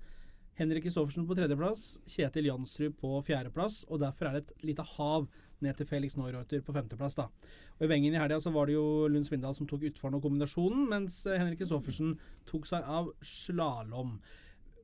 Henrik 0.58 0.84
Kristoffersen 0.84 1.24
på 1.24 1.32
tredjeplass, 1.32 1.96
Kjetil 2.04 2.50
Jansrud 2.50 2.98
på 3.00 3.14
fjerdeplass, 3.24 3.86
og 3.88 4.02
derfor 4.02 4.28
er 4.28 4.36
det 4.36 4.42
et 4.42 4.66
lite 4.68 4.84
hav 4.84 5.24
ned 5.64 5.78
til 5.78 5.88
Felix 5.88 6.16
Neureuter 6.18 6.60
på 6.60 6.74
femteplass. 6.76 7.16
da. 7.16 7.30
Og 7.78 7.86
I 7.86 7.88
Wengen 7.88 8.12
i 8.12 8.20
helga 8.20 8.36
så 8.36 8.52
var 8.52 8.68
det 8.68 8.74
jo 8.74 9.08
Lund 9.08 9.24
Svindal 9.24 9.56
som 9.56 9.66
tok 9.66 9.86
utforen 9.88 10.18
og 10.18 10.26
kombinasjonen, 10.26 10.84
mens 10.90 11.24
eh, 11.24 11.38
Henrik 11.40 11.62
Kristoffersen 11.62 12.18
tok 12.44 12.68
seg 12.68 12.84
av 12.84 13.08
slalåm. 13.24 14.18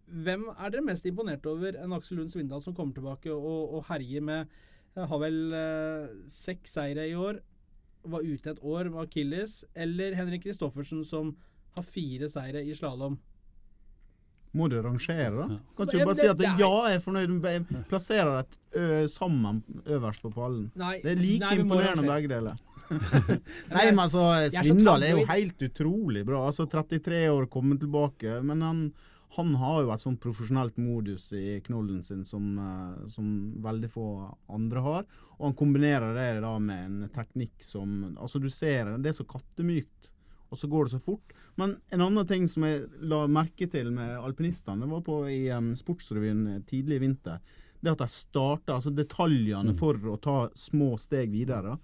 Hvem 0.08 0.48
er 0.54 0.72
dere 0.72 0.86
mest 0.88 1.04
imponert 1.04 1.44
over 1.44 1.76
enn 1.76 1.92
Aksel 1.92 2.16
Lund 2.22 2.32
Svindal, 2.32 2.64
som 2.64 2.72
kommer 2.72 2.96
tilbake 2.96 3.28
og, 3.34 3.76
og 3.76 3.84
herjer 3.90 4.24
med 4.24 4.56
Har 4.96 5.20
vel 5.20 5.52
eh, 5.54 6.08
seks 6.32 6.72
seire 6.74 7.04
i 7.06 7.12
år, 7.14 7.42
var 8.12 8.26
ute 8.26 8.54
et 8.54 8.62
år 8.62 8.90
med 8.92 9.02
Akilles, 9.04 9.60
eller 9.74 10.16
Henrik 10.18 10.44
Kristoffersen, 10.46 11.04
som 11.06 11.34
har 11.76 11.86
fire 11.86 12.28
seire 12.32 12.64
i 12.64 12.76
slalåm? 12.76 13.18
Må 14.56 14.68
du 14.72 14.78
rangere, 14.82 15.34
da? 15.34 15.46
Ja. 15.52 15.58
Kan 15.76 15.90
ikke 15.90 15.98
du 15.98 16.08
bare 16.08 16.16
si 16.16 16.28
at 16.30 16.38
det 16.40 16.52
ja, 16.58 16.70
jeg 16.88 16.96
er 16.96 17.02
fornøyd 17.04 17.32
med 17.34 17.50
jeg 17.52 17.82
plasserer 17.90 18.46
ø, 18.72 18.86
sammen 19.12 19.60
øverst 19.84 20.24
på 20.24 20.32
pallen. 20.32 20.70
Nei, 20.78 20.96
Det 21.02 21.12
er 21.12 21.20
like 21.20 21.44
nei, 21.44 21.58
imponerende 21.60 22.06
begge 22.08 22.32
deler. 22.32 22.64
Nei, 23.74 23.82
men 23.90 24.00
altså, 24.00 24.22
Svindal 24.54 25.04
er 25.04 25.18
jo 25.18 25.26
helt 25.28 25.64
utrolig 25.66 26.24
bra. 26.24 26.46
Altså, 26.48 26.64
33 26.70 27.26
år, 27.28 27.44
kommet 27.52 27.82
tilbake. 27.84 28.38
Men 28.40 28.64
han, 28.64 28.80
han 29.36 29.54
har 29.60 29.82
jo 29.82 29.90
et 29.92 30.02
sånn 30.02 30.18
profesjonelt 30.20 30.78
modus 30.80 31.28
i 31.36 31.58
knollen 31.66 32.00
sin 32.06 32.24
som, 32.24 32.46
eh, 32.58 33.08
som 33.12 33.26
veldig 33.62 33.90
få 33.92 34.06
andre 34.48 34.84
har. 34.84 35.08
Og 35.38 35.50
han 35.50 35.58
kombinerer 35.58 36.14
det 36.16 36.40
da 36.44 36.54
med 36.58 36.84
en 36.84 37.10
teknikk 37.14 37.62
som 37.62 38.16
Altså, 38.16 38.40
du 38.40 38.48
ser 38.50 38.96
det, 38.96 39.10
er 39.10 39.18
så 39.18 39.26
kattemykt, 39.28 40.10
og 40.50 40.58
så 40.58 40.68
går 40.68 40.84
det 40.84 40.96
så 40.96 41.02
fort. 41.04 41.32
Men 41.56 41.76
en 41.90 42.00
annen 42.00 42.26
ting 42.26 42.48
som 42.48 42.64
jeg 42.64 42.86
la 43.00 43.26
merke 43.26 43.68
til 43.70 43.90
med 43.92 44.16
alpinistene, 44.16 44.80
det 44.80 44.90
var 44.90 45.04
på 45.06 45.20
i 45.28 45.50
um, 45.50 45.74
Sportsrevyen 45.76 46.64
tidlig 46.66 46.96
i 46.96 47.04
vinter. 47.04 47.38
Det 47.80 47.92
at 47.92 48.02
de 48.02 48.08
starter, 48.10 48.74
altså 48.74 48.90
detaljene 48.90 49.74
for 49.78 49.94
å 50.08 50.16
ta 50.22 50.38
små 50.56 50.96
steg 50.98 51.30
videre 51.30 51.76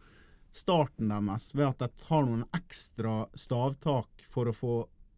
starten 0.54 1.10
deres 1.10 1.50
ved 1.54 1.66
at 1.66 1.82
de 1.82 2.04
tar 2.04 2.26
noen 2.26 2.44
ekstra 2.54 3.24
stavtak 3.38 4.26
for 4.30 4.48
å 4.48 4.54
få 4.54 4.74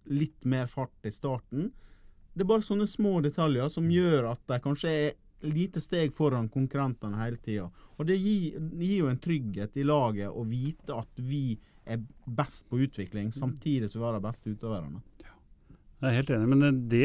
litt 0.08 0.46
mer 0.48 0.68
fart 0.70 1.06
i 1.06 1.12
starten. 1.12 1.72
Det 2.36 2.44
er 2.44 2.50
bare 2.50 2.66
sånne 2.66 2.86
små 2.90 3.14
detaljer 3.24 3.70
som 3.72 3.86
gjør 3.88 4.30
at 4.34 4.42
de 4.52 4.58
kanskje 4.60 4.90
er 4.92 5.14
lite 5.46 5.80
steg 5.80 6.12
foran 6.16 6.48
konkurrentene 6.52 7.16
hele 7.20 7.38
tida. 7.40 7.70
Og 7.96 8.06
det 8.08 8.16
gir, 8.20 8.58
gir 8.76 8.98
jo 8.98 9.08
en 9.08 9.20
trygghet 9.22 9.76
i 9.80 9.84
laget 9.86 10.28
å 10.32 10.44
vite 10.48 10.92
at 10.96 11.22
vi 11.24 11.56
er 11.86 12.00
best 12.26 12.66
på 12.68 12.80
utvikling, 12.82 13.30
samtidig 13.32 13.88
som 13.92 14.02
vi 14.02 14.06
har 14.08 14.16
de 14.18 14.24
beste 14.26 14.50
utøverne. 14.52 15.00
Jeg 16.02 16.10
er 16.10 16.16
helt 16.18 16.30
enig, 16.34 16.48
men 16.50 16.80
det, 16.92 17.04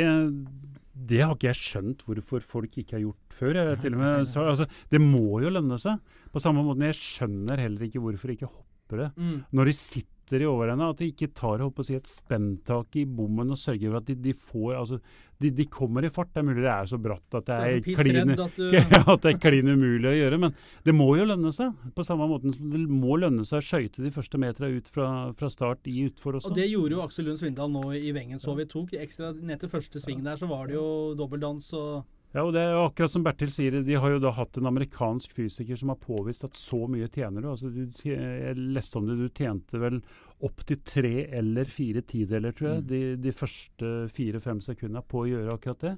det 1.11 1.21
har 1.23 1.35
ikke 1.38 1.47
jeg 1.51 1.59
skjønt 1.61 2.01
hvorfor 2.03 2.43
folk 2.43 2.75
ikke 2.81 2.97
har 2.97 3.03
gjort 3.05 3.35
før. 3.38 3.59
Jeg, 3.61 3.91
med, 3.95 4.25
altså, 4.41 4.65
det 4.91 5.00
må 5.03 5.39
jo 5.43 5.51
lønne 5.53 5.77
seg. 5.79 6.01
På 6.33 6.41
samme 6.43 6.63
måte, 6.65 6.83
jeg 6.89 7.00
skjønner 7.00 7.61
heller 7.61 7.88
ikke 7.88 8.01
hvorfor 8.03 8.33
ikke 8.35 8.50
hoppere, 8.51 8.67
Mm. 9.15 9.45
når 9.55 9.69
de 9.69 9.73
sitter 9.77 10.09
i 10.39 10.47
overende, 10.47 10.88
at 10.93 11.01
de 11.01 11.09
ikke 11.11 11.27
tar 11.35 11.59
holdt 11.59 11.75
på 11.75 11.83
å 11.83 11.88
si, 11.89 11.97
et 12.00 12.07
spenntak 12.07 12.95
i 13.01 13.03
bommen 13.03 13.51
og 13.51 13.59
sørger 13.59 13.91
for 13.91 14.00
at 14.00 14.07
de, 14.07 14.15
de 14.23 14.33
får 14.38 14.77
altså, 14.79 15.00
de, 15.41 15.51
de 15.57 15.65
kommer 15.71 16.05
i 16.05 16.11
fart. 16.13 16.29
Det 16.31 16.39
er 16.39 16.47
mulig 16.47 16.63
det 16.63 16.71
er 16.71 16.88
så 16.88 17.00
bratt 17.01 17.38
at 17.39 17.50
det 17.50 17.57
er 17.57 17.81
klin, 17.85 18.33
at 18.35 18.55
du 18.55 18.77
at 19.15 19.25
det 19.25 19.33
er 19.33 19.41
klin 19.41 19.73
umulig 19.73 20.07
å 20.07 20.15
gjøre, 20.15 20.39
men 20.45 20.55
det 20.88 20.95
må 20.95 21.09
jo 21.19 21.27
lønne 21.27 21.51
seg. 21.55 21.75
På 21.97 22.05
samme 22.07 22.29
måte 22.31 22.53
som 22.55 22.71
det 22.71 22.85
må 22.88 23.17
lønne 23.19 23.45
seg 23.47 23.59
å 23.59 23.67
skøyte 23.71 24.05
de 24.05 24.13
første 24.15 24.41
meterne 24.41 24.71
ut 24.77 24.89
fra, 24.93 25.09
fra 25.38 25.51
start 25.51 25.91
i 25.91 26.05
utfor 26.07 26.39
også. 26.39 26.53
Og 26.53 26.61
det 26.61 26.69
gjorde 26.71 26.97
jo 26.97 27.03
Aksel 27.03 27.27
Lund 27.27 27.41
Svindal 27.41 27.73
nå 27.73 27.83
i 27.97 28.15
Wengen, 28.15 28.39
så 28.41 28.55
vi 28.55 28.69
tok 28.69 28.95
ekstra 29.01 29.33
ned 29.35 29.63
til 29.63 29.73
første 29.73 30.03
sving 30.03 30.23
der, 30.25 30.39
så 30.39 30.50
var 30.51 30.69
det 30.69 30.79
jo 30.79 30.88
dobbeldans 31.19 31.73
og 31.77 32.05
Ja, 32.31 32.45
og 32.45 32.53
det 32.55 32.61
er 32.63 32.77
akkurat 32.79 33.11
som 33.11 33.25
Bertil 33.25 33.51
sier, 33.51 33.75
de 33.83 33.97
har 34.00 34.13
jo 34.13 34.21
da 34.23 34.31
hatt 34.31 34.55
en 34.55 34.69
amerikansk 34.69 35.33
fysiker 35.35 35.75
som 35.79 35.91
har 35.91 36.00
påvist 36.00 36.45
at 36.47 36.55
så 36.55 36.85
mye 36.88 37.09
tjener 37.11 37.43
du. 37.43 37.50
Altså, 37.51 37.67
du 37.67 37.89
jeg 38.07 38.55
leste 38.55 39.00
om 39.00 39.09
det, 39.09 39.17
du 39.19 39.27
tjente 39.27 39.81
vel 39.81 40.00
opp 40.47 40.63
til 40.67 40.79
tre 40.88 41.27
eller 41.41 41.67
fire 41.67 42.05
tideler, 42.07 42.55
tror 42.55 42.69
jeg, 42.77 42.85
de, 42.88 43.01
de 43.19 43.33
første 43.35 43.91
fire-fem 44.15 44.63
sekundene 44.63 45.03
på 45.03 45.25
å 45.25 45.29
gjøre 45.33 45.57
akkurat 45.57 45.83
det. 45.89 45.95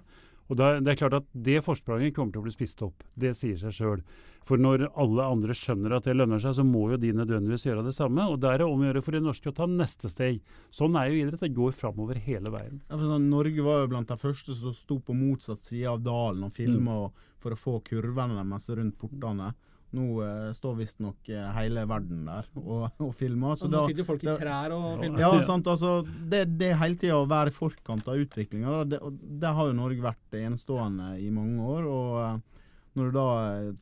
Og 0.51 0.59
da, 0.59 0.73
det 0.83 0.93
er 0.93 0.99
klart 0.99 1.17
at 1.21 1.27
det 1.31 1.61
forspranget 1.63 2.15
kommer 2.15 2.33
til 2.33 2.43
å 2.43 2.45
bli 2.47 2.53
spist 2.53 2.81
opp. 2.85 3.03
Det 3.15 3.31
sier 3.37 3.59
seg 3.59 3.75
sjøl. 3.77 4.01
For 4.43 4.59
når 4.59 4.89
alle 4.99 5.23
andre 5.23 5.55
skjønner 5.55 5.95
at 5.95 6.07
det 6.07 6.17
lønner 6.17 6.41
seg, 6.43 6.57
så 6.57 6.65
må 6.67 6.89
jo 6.91 6.99
de 6.99 7.13
nødvendigvis 7.15 7.63
gjøre 7.69 7.85
det 7.85 7.95
samme. 7.95 8.25
Og 8.27 8.41
da 8.43 8.51
er 8.51 8.59
det 8.59 8.67
om 8.67 8.81
å 8.81 8.89
gjøre 8.89 9.03
for 9.05 9.15
de 9.15 9.21
norske 9.23 9.53
å 9.53 9.55
ta 9.55 9.67
neste 9.71 10.11
steg. 10.11 10.41
Sånn 10.73 10.97
er 10.99 11.09
jo 11.09 11.21
idrett. 11.21 11.45
Det 11.45 11.53
går 11.55 11.75
framover 11.79 12.19
hele 12.25 12.51
veien. 12.51 12.81
Ja, 12.89 12.99
sånn, 12.99 13.29
Norge 13.31 13.63
var 13.63 13.85
jo 13.85 13.91
blant 13.95 14.11
de 14.11 14.19
første 14.19 14.57
som 14.59 14.75
sto 14.75 14.99
på 14.99 15.15
motsatt 15.15 15.63
side 15.63 15.87
av 15.93 16.03
dalen 16.03 16.43
og 16.49 16.55
filma 16.57 16.97
for 17.43 17.55
å 17.55 17.59
få 17.59 17.77
kurvene 17.87 18.43
deres 18.43 18.67
rundt 18.75 18.99
portene. 18.99 19.53
Nå 19.93 20.05
eh, 20.25 20.47
står 20.57 20.77
visstnok 20.79 21.29
eh, 21.29 21.49
hele 21.53 21.83
verden 21.89 22.23
der 22.25 22.47
og, 22.57 22.87
og 22.97 23.11
filmer. 23.17 23.57
Så 23.59 23.69
nå 23.69 23.83
sitter 23.85 24.01
jo 24.01 24.07
folk 24.07 24.23
i 24.25 24.33
trær 24.33 24.73
og 24.73 25.03
filmer. 25.03 25.21
Ja, 25.21 25.29
sant, 25.49 25.69
altså, 25.69 25.99
det, 26.03 26.47
det 26.57 26.71
er 26.71 26.79
hele 26.81 26.97
tida 26.97 27.19
å 27.19 27.27
være 27.29 27.53
i 27.53 27.55
forkant 27.55 28.09
av 28.09 28.23
utviklinga. 28.23 28.79
Det, 28.89 29.01
og 29.05 29.19
der 29.43 29.53
har 29.59 29.69
jo 29.69 29.77
Norge 29.77 30.05
vært 30.05 30.39
enestående 30.39 31.13
i 31.21 31.29
mange 31.33 31.67
år. 31.75 31.85
og 31.91 32.17
eh, 32.23 32.65
Når 32.97 33.11
du 33.11 33.19
da 33.19 33.27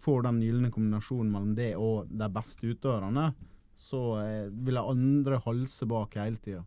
får 0.03 0.27
den 0.27 0.43
gylne 0.43 0.73
kombinasjonen 0.75 1.31
mellom 1.31 1.55
det 1.55 1.71
og 1.79 2.11
de 2.11 2.29
beste 2.35 2.75
utøverne, 2.75 3.31
så 3.81 4.03
eh, 4.21 4.45
vil 4.51 4.77
jeg 4.77 4.95
andre 4.97 5.41
halse 5.47 5.87
bak 5.89 6.19
hele 6.19 6.43
tida. 6.43 6.65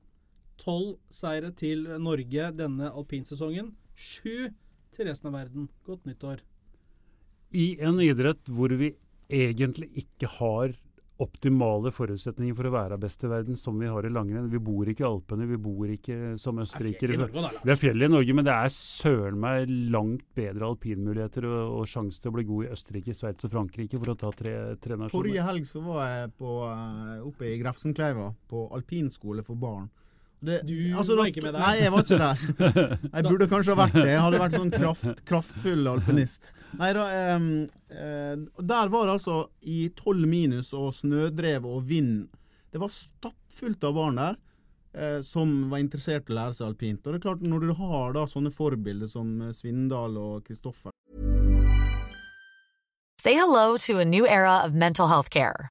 Tolv 0.60 0.96
seire 1.12 1.52
til 1.52 1.84
Norge 2.00 2.50
denne 2.56 2.90
alpinsesongen. 2.94 3.74
Sju 3.94 4.50
til 4.94 5.08
resten 5.08 5.30
av 5.30 5.36
verden. 5.36 5.68
Godt 5.86 6.06
nyttår. 6.08 6.42
I 7.54 7.74
en 7.86 8.00
idrett 8.02 8.50
hvor 8.50 8.72
vi 8.78 8.94
egentlig 9.34 9.90
ikke 10.04 10.30
har 10.38 10.74
optimale 11.22 11.92
forutsetninger 11.94 12.56
for 12.58 12.66
å 12.66 12.72
være 12.74 12.96
best 12.98 13.22
i 13.22 13.30
verden, 13.30 13.58
som 13.58 13.76
vi 13.78 13.86
har 13.86 14.06
i 14.06 14.10
langrenn. 14.10 14.48
Vi 14.50 14.58
bor 14.62 14.88
ikke 14.90 15.04
i 15.04 15.06
Alpene, 15.06 15.46
vi 15.46 15.58
bor 15.62 15.90
ikke 15.94 16.34
som 16.40 16.58
er 16.58 16.66
Lars. 16.66 17.60
Vi 17.62 17.70
har 17.70 17.78
fjell 17.78 18.02
i 18.02 18.10
Norge, 18.10 18.34
men 18.34 18.46
det 18.46 18.54
er 18.54 18.72
søren 18.74 19.38
meg 19.40 19.70
langt 19.94 20.24
bedre 20.34 20.72
alpinmuligheter 20.72 21.46
og, 21.46 21.60
og 21.78 21.90
sjanse 21.90 22.18
til 22.22 22.32
å 22.32 22.36
bli 22.38 22.46
god 22.48 22.66
i 22.66 22.72
Østerrike, 22.74 23.14
Sveits 23.14 23.46
og 23.46 23.54
Frankrike, 23.54 24.00
for 24.00 24.14
å 24.14 24.18
ta 24.24 24.32
tre, 24.34 24.56
tre 24.82 24.98
nasjoner. 24.98 25.14
Forrige 25.14 25.46
helg 25.46 25.68
så 25.70 25.84
var 25.86 26.08
jeg 26.10 26.32
på, 26.40 26.56
eh, 26.72 27.20
oppe 27.30 27.50
i 27.52 27.58
Grefsenkleiva 27.62 28.32
på 28.50 28.66
alpinskole 28.74 29.46
for 29.46 29.60
barn. 29.60 29.86
Det- 30.44 30.60
Du 30.68 30.74
altså, 30.98 31.16
var 31.16 31.24
da- 31.24 31.30
ikke 31.30 31.42
med 31.42 31.54
der. 31.54 31.60
Nei, 31.64 31.74
jeg 31.80 31.92
var 31.94 32.02
ikke 32.04 32.18
der. 32.18 32.38
Jeg 33.14 33.24
burde 33.30 33.48
kanskje 33.48 33.74
ha 33.74 33.78
vært 33.86 33.94
det. 33.98 34.06
Jeg 34.12 34.20
hadde 34.24 34.40
vært 34.42 34.56
sånn 34.58 34.72
kraft, 34.74 35.24
kraftfull 35.28 35.86
alpinist. 35.88 36.50
Nei 36.78 36.92
da, 36.96 37.04
um, 37.36 37.46
uh, 37.90 38.34
Der 38.60 38.88
var 38.92 39.06
det 39.06 39.14
altså 39.18 39.36
i 39.62 39.88
tolv 39.96 40.26
minus 40.28 40.72
og 40.74 40.92
snødrev 40.96 41.64
og 41.70 41.84
vind. 41.88 42.28
Det 42.74 42.80
var 42.82 42.90
stappfullt 42.90 43.84
av 43.86 43.94
barn 43.94 44.16
der. 44.20 44.36
uh, 44.98 45.20
Som 45.22 45.70
var 45.70 45.78
interessert 45.82 46.28
i 46.28 46.34
å 46.34 46.38
lære 46.40 46.54
seg 46.58 46.66
alpint. 46.72 47.06
Og 47.06 47.12
det 47.14 47.20
er 47.20 47.24
klart, 47.28 47.42
Når 47.42 47.60
du 47.68 47.72
har 47.78 48.12
da 48.12 48.26
sånne 48.26 48.52
forbilder 48.52 49.08
som 49.10 49.40
eh, 49.42 49.52
Svindal 49.54 50.18
og 50.18 50.44
Kristoffer 50.46 50.90
Say 53.20 53.34
hello 53.34 53.76
to 53.78 53.98
a 53.98 54.04
new 54.04 54.26
era 54.26 54.60
of 54.66 54.74
mental 54.74 55.08
health 55.08 55.30
care. 55.30 55.70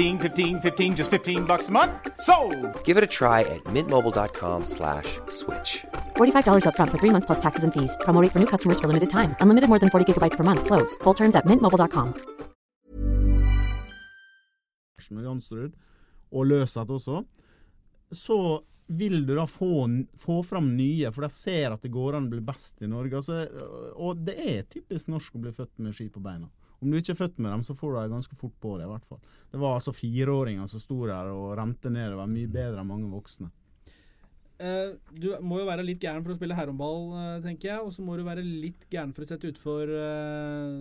15, 0.00 0.18
15 0.18 0.60
15, 0.60 0.96
just 0.96 1.10
15 1.10 1.44
bucks 1.44 1.68
a 1.68 1.72
month. 1.72 1.92
So, 2.20 2.34
Give 2.84 2.96
it 2.96 3.04
a 3.04 3.06
try 3.06 3.40
at 3.40 3.62
mintmobile.com 3.64 4.66
slash 4.66 5.18
switch. 5.28 5.84
$45 6.16 6.66
up 6.68 6.76
front 6.76 6.90
for 6.90 6.98
three 6.98 7.10
months 7.10 7.26
plus 7.26 7.40
taxes 7.40 7.64
and 7.64 7.72
fees. 7.74 7.96
Promo 8.00 8.22
for 8.32 8.38
new 8.38 8.46
customers 8.46 8.78
for 8.80 8.86
limited 8.86 9.10
time. 9.10 9.34
Unlimited 9.40 9.68
more 9.68 9.78
than 9.78 9.90
40 9.90 10.12
gigabytes 10.12 10.36
per 10.38 10.44
month. 10.44 10.64
Slows. 10.64 10.94
Full 11.02 11.14
terms 11.14 11.36
at 11.36 11.44
mintmobile.com. 11.44 12.14
med 15.10 15.26
og 16.30 16.46
Løseth 16.46 16.90
også, 16.90 17.24
så 18.12 18.60
vil 18.86 19.26
du 19.26 19.34
da 19.34 19.44
få, 19.50 19.88
få 20.18 20.36
fram 20.46 20.68
nye, 20.76 21.10
for 21.10 21.26
de 21.26 21.30
ser 21.34 21.74
at 21.74 21.82
det 21.82 21.90
går 21.90 22.14
an 22.14 22.28
å 22.28 22.30
bli 22.30 22.40
best 22.46 22.78
i 22.82 22.88
Norge. 22.90 23.16
Altså, 23.18 23.40
og 23.96 24.22
det 24.26 24.36
er 24.38 24.68
typisk 24.70 25.10
norsk 25.10 25.34
å 25.34 25.42
bli 25.42 25.52
født 25.56 25.82
med 25.82 25.96
ski 25.96 26.06
på 26.14 26.22
beina. 26.22 26.46
Om 26.80 26.90
du 26.90 26.96
ikke 26.96 27.12
er 27.12 27.20
født 27.20 27.38
med 27.38 27.52
dem, 27.52 27.62
så 27.66 27.76
får 27.76 27.92
du 27.92 28.00
dem 28.00 28.16
ganske 28.16 28.36
fort 28.40 28.56
på 28.60 28.76
det, 28.78 28.88
i 28.88 28.90
hvert 28.90 29.08
fall. 29.08 29.20
Det 29.52 29.60
var 29.60 29.76
altså 29.76 29.92
fireåringer 29.92 30.68
som 30.70 30.80
sto 30.80 31.02
der 31.04 31.28
og 31.32 31.52
rente 31.58 31.92
nedover, 31.92 32.30
mye 32.30 32.48
bedre 32.50 32.80
enn 32.80 32.88
mange 32.88 33.10
voksne. 33.12 33.50
Uh, 34.60 34.92
du 35.16 35.30
må 35.40 35.62
jo 35.62 35.68
være 35.68 35.84
litt 35.86 36.02
gæren 36.04 36.20
for 36.20 36.34
å 36.34 36.36
spille 36.36 36.56
herrehåndball, 36.56 37.06
uh, 37.14 37.38
tenker 37.44 37.70
jeg. 37.70 37.84
Og 37.84 37.94
så 37.96 38.04
må 38.04 38.18
du 38.18 38.26
være 38.26 38.44
litt 38.44 38.84
gæren 38.92 39.14
for 39.16 39.24
å 39.24 39.30
sette 39.30 39.48
utfor 39.48 39.88
uh, 39.88 40.76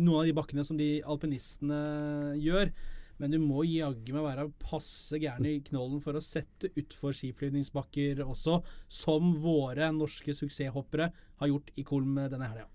noen 0.00 0.22
av 0.22 0.28
de 0.28 0.36
bakkene 0.36 0.64
som 0.64 0.80
de 0.80 0.94
alpinistene 1.04 1.82
gjør. 2.40 2.72
Men 3.20 3.34
du 3.34 3.36
må 3.42 3.66
jaggu 3.68 4.14
meg 4.16 4.24
være 4.24 4.48
passe 4.62 5.20
gæren 5.20 5.48
i 5.50 5.58
knollen 5.66 6.00
for 6.00 6.16
å 6.16 6.24
sette 6.24 6.72
utfor 6.80 7.12
skiflyvningsbakker 7.16 8.24
også, 8.24 8.62
som 8.88 9.34
våre 9.44 9.90
norske 9.92 10.32
suksesshoppere 10.36 11.10
har 11.42 11.52
gjort 11.52 11.72
i 11.76 11.84
Kolm 11.84 12.16
denne 12.16 12.48
helga. 12.48 12.70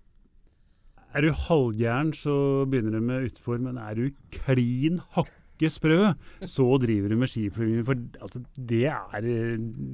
Er 1.14 1.20
du 1.24 1.30
halvgæren, 1.32 2.12
så 2.12 2.64
begynner 2.68 2.90
du 2.98 3.00
med 3.00 3.30
utfor, 3.30 3.58
men 3.62 3.78
er 3.78 3.94
du 3.94 4.10
klin 4.34 5.00
hakke 5.16 5.70
sprø, 5.72 6.10
så 6.44 6.64
driver 6.82 7.08
du 7.08 7.16
med 7.16 7.30
skiflyging. 7.32 7.84
For 7.86 7.96
altså, 8.20 8.42
det, 8.58 8.82
er, 8.92 9.20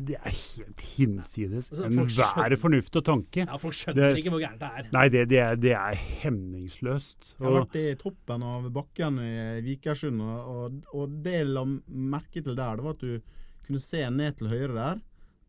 det 0.09 0.17
er 0.19 0.33
helt 0.35 0.81
hinsides 0.97 1.69
Altså, 1.71 1.87
enhver 1.87 2.57
fornuft 2.59 2.97
og 2.99 3.05
tanke. 3.07 3.45
Ja, 3.47 3.57
Folk 3.63 3.75
skjønner 3.79 4.09
Det- 4.11 4.19
ikke 4.25 4.31
hvor 4.35 4.43
gærent 4.43 4.59
det 4.65 4.71
er. 4.81 4.89
Nei, 4.97 5.05
det, 5.15 5.23
det, 5.31 5.39
er, 5.39 5.55
det 5.55 5.73
er 5.79 5.95
hemningsløst. 6.25 7.37
Jeg 7.39 7.47
har 7.47 7.55
vært 7.61 7.79
i 7.79 7.95
toppen 8.01 8.43
av 8.43 8.67
bakken 8.75 9.21
i 9.23 9.61
Vikersund, 9.69 10.21
og, 10.27 10.81
og 10.93 11.15
det 11.23 11.37
jeg 11.39 11.47
la 11.53 11.65
merke 11.89 12.43
til 12.43 12.57
der, 12.59 12.77
det 12.81 12.85
var 12.89 12.97
at 12.99 13.05
du 13.07 13.21
kunne 13.67 13.79
se 13.83 14.03
ned 14.11 14.37
til 14.41 14.51
høyre 14.51 14.75
der. 14.75 15.01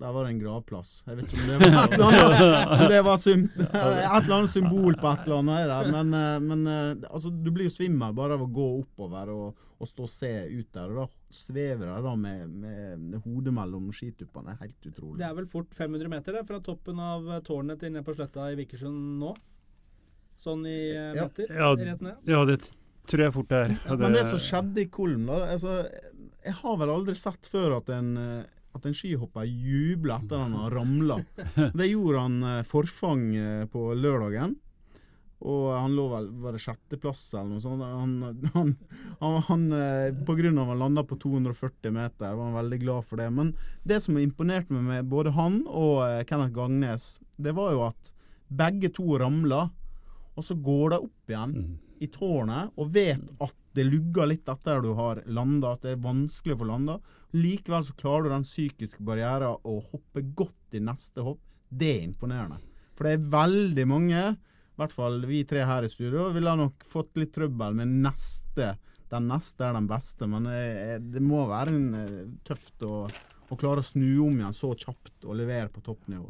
Der 0.03 0.11
var 0.11 0.25
det 0.27 0.33
en 0.33 0.39
gravplass. 0.41 0.89
Jeg 1.07 1.15
vet 1.21 1.31
ikke 1.31 1.39
om 1.39 1.49
det 1.49 1.57
var, 1.71 1.83
et 1.87 1.93
eller 1.95 2.07
annet- 2.11 2.89
det 2.91 2.97
var 3.07 3.19
sym, 3.23 3.43
et 3.63 3.75
eller 3.77 4.33
annet 4.35 4.51
symbol 4.51 4.97
på 4.99 5.11
et 5.13 5.21
eller 5.29 5.37
annet 5.39 5.69
der. 5.71 5.91
Men, 5.95 6.09
eh, 6.19 6.39
men 6.43 6.65
eh, 6.67 7.05
altså, 7.07 7.31
du 7.31 7.47
blir 7.55 7.69
jo 7.69 7.75
svimmel 7.77 8.15
bare 8.17 8.35
av 8.35 8.43
å 8.43 8.49
gå 8.51 8.65
oppover 8.81 9.31
og, 9.31 9.61
og 9.79 9.87
stå 9.87 10.03
og 10.03 10.11
se 10.11 10.31
ut 10.51 10.67
der. 10.75 10.91
Og 10.91 10.99
da 11.05 11.37
svever 11.39 11.87
jeg 11.87 12.03
da 12.09 12.13
med, 12.19 12.41
med, 12.65 12.99
med 13.13 13.23
hodet 13.23 13.53
mellom 13.55 13.87
skituppene. 13.95 14.57
Helt 14.59 14.89
utrolig. 14.91 15.21
Det 15.21 15.29
er 15.29 15.37
vel 15.39 15.47
fort 15.55 15.71
500 15.79 16.11
meter 16.11 16.35
det, 16.37 16.43
fra 16.51 16.59
toppen 16.67 16.99
av 16.99 17.31
tårnet 17.47 17.79
til 17.81 17.95
ned 17.95 18.03
på 18.03 18.15
sletta 18.17 18.49
i 18.51 18.57
Vikersund 18.59 19.21
nå. 19.23 19.31
Sånn 20.43 20.65
i 20.67 20.77
eh, 20.91 21.13
meter. 21.15 21.53
Ja, 21.53 21.69
rett 21.79 22.03
ned. 22.03 22.27
ja, 22.27 22.41
det 22.49 22.57
tror 23.07 23.23
jeg 23.23 23.33
fort 23.35 23.49
det 23.51 23.61
er. 23.69 23.73
Men 23.99 24.15
det 24.19 24.25
som 24.27 24.39
skjedde 24.41 24.83
i 24.83 24.89
Kolm 24.91 25.25
da, 25.27 25.39
altså, 25.53 25.79
Jeg 26.43 26.53
har 26.59 26.77
vel 26.79 26.91
aldri 26.91 27.15
sett 27.19 27.47
før 27.51 27.77
at 27.77 27.89
en, 27.95 28.11
eh, 28.19 28.43
at 28.73 28.85
en 28.89 28.95
skihopper 28.97 29.45
jubler 29.47 30.19
etter 30.19 30.43
han 30.43 30.53
har 30.57 30.73
ramla. 30.73 31.19
Det 31.77 31.87
gjorde 31.87 32.25
han 32.25 32.37
eh, 32.49 32.61
forfang 32.67 33.25
eh, 33.35 33.65
på 33.69 33.91
lørdagen. 33.97 34.55
Og 35.43 35.73
han 35.75 35.91
lå 35.91 36.05
vel 36.07 36.29
Var 36.39 36.55
det 36.55 36.61
sjetteplass 36.63 37.25
eller 37.35 37.49
noe 37.51 37.63
sånt? 37.63 37.83
Han, 37.83 38.13
han, 38.53 38.69
han, 39.19 39.39
han 39.49 39.65
eh, 39.75 40.13
av 40.15 40.39
at 40.39 40.71
han 40.71 40.79
landa 40.79 41.03
på 41.03 41.19
240 41.19 41.91
meter, 41.91 42.33
var 42.33 42.49
han 42.49 42.59
veldig 42.61 42.79
glad 42.85 43.07
for 43.09 43.21
det. 43.21 43.29
Men 43.35 43.53
det 43.83 43.99
som 44.05 44.17
imponerte 44.17 44.73
meg 44.73 44.87
med 44.87 45.11
både 45.11 45.35
han 45.35 45.61
og 45.67 46.25
Kenneth 46.29 46.55
Gangnes, 46.55 47.17
det 47.37 47.55
var 47.57 47.75
jo 47.75 47.85
at 47.91 48.13
begge 48.53 48.89
to 48.93 49.17
ramla, 49.19 49.67
og 50.33 50.45
så 50.45 50.55
går 50.57 50.95
de 50.95 51.03
opp 51.09 51.33
igjen 51.33 51.57
Mm. 51.63 51.73
I 52.03 52.09
tårnet 52.11 52.73
og 52.79 52.91
vet 52.93 53.23
at 53.43 53.55
det 53.73 53.85
lugger 53.87 54.29
litt 54.29 54.49
etter 54.49 54.83
du 54.83 54.91
har 54.97 55.21
landa, 55.25 55.73
at 55.73 55.85
det 55.85 55.95
er 55.95 56.03
vanskelig 56.03 56.57
å 56.57 56.61
få 56.61 56.69
landa. 56.69 56.97
Likevel 57.33 57.85
så 57.87 57.95
klarer 57.97 58.27
du 58.27 58.33
den 58.35 58.45
psykiske 58.45 59.01
barrieren 59.05 59.57
å 59.57 59.79
hoppe 59.89 60.25
godt 60.37 60.77
i 60.77 60.83
neste 60.83 61.25
hopp. 61.25 61.41
Det 61.69 61.89
er 61.95 62.03
imponerende. 62.05 62.59
For 62.93 63.07
det 63.07 63.15
er 63.15 63.29
veldig 63.33 63.85
mange, 63.89 64.23
i 64.33 64.81
hvert 64.81 64.93
fall 64.93 65.23
vi 65.29 65.41
tre 65.49 65.63
her 65.65 65.85
i 65.85 65.89
studio, 65.89 66.27
ville 66.35 66.53
nok 66.59 66.85
fått 66.89 67.17
litt 67.17 67.33
trøbbel 67.33 67.79
med 67.79 67.95
neste. 68.05 68.75
Den 69.09 69.29
neste 69.29 69.65
er 69.65 69.77
den 69.77 69.89
beste, 69.89 70.29
men 70.29 70.45
det 71.13 71.21
må 71.21 71.43
være 71.49 71.73
eh, 72.03 72.21
tøft 72.45 72.85
å, 72.85 73.03
å 73.49 73.57
klare 73.57 73.81
å 73.81 73.85
snu 73.85 74.09
om 74.25 74.39
igjen 74.39 74.55
så 74.55 74.71
kjapt 74.73 75.25
og 75.25 75.37
levere 75.37 75.69
på 75.73 75.81
toppnivå. 75.85 76.29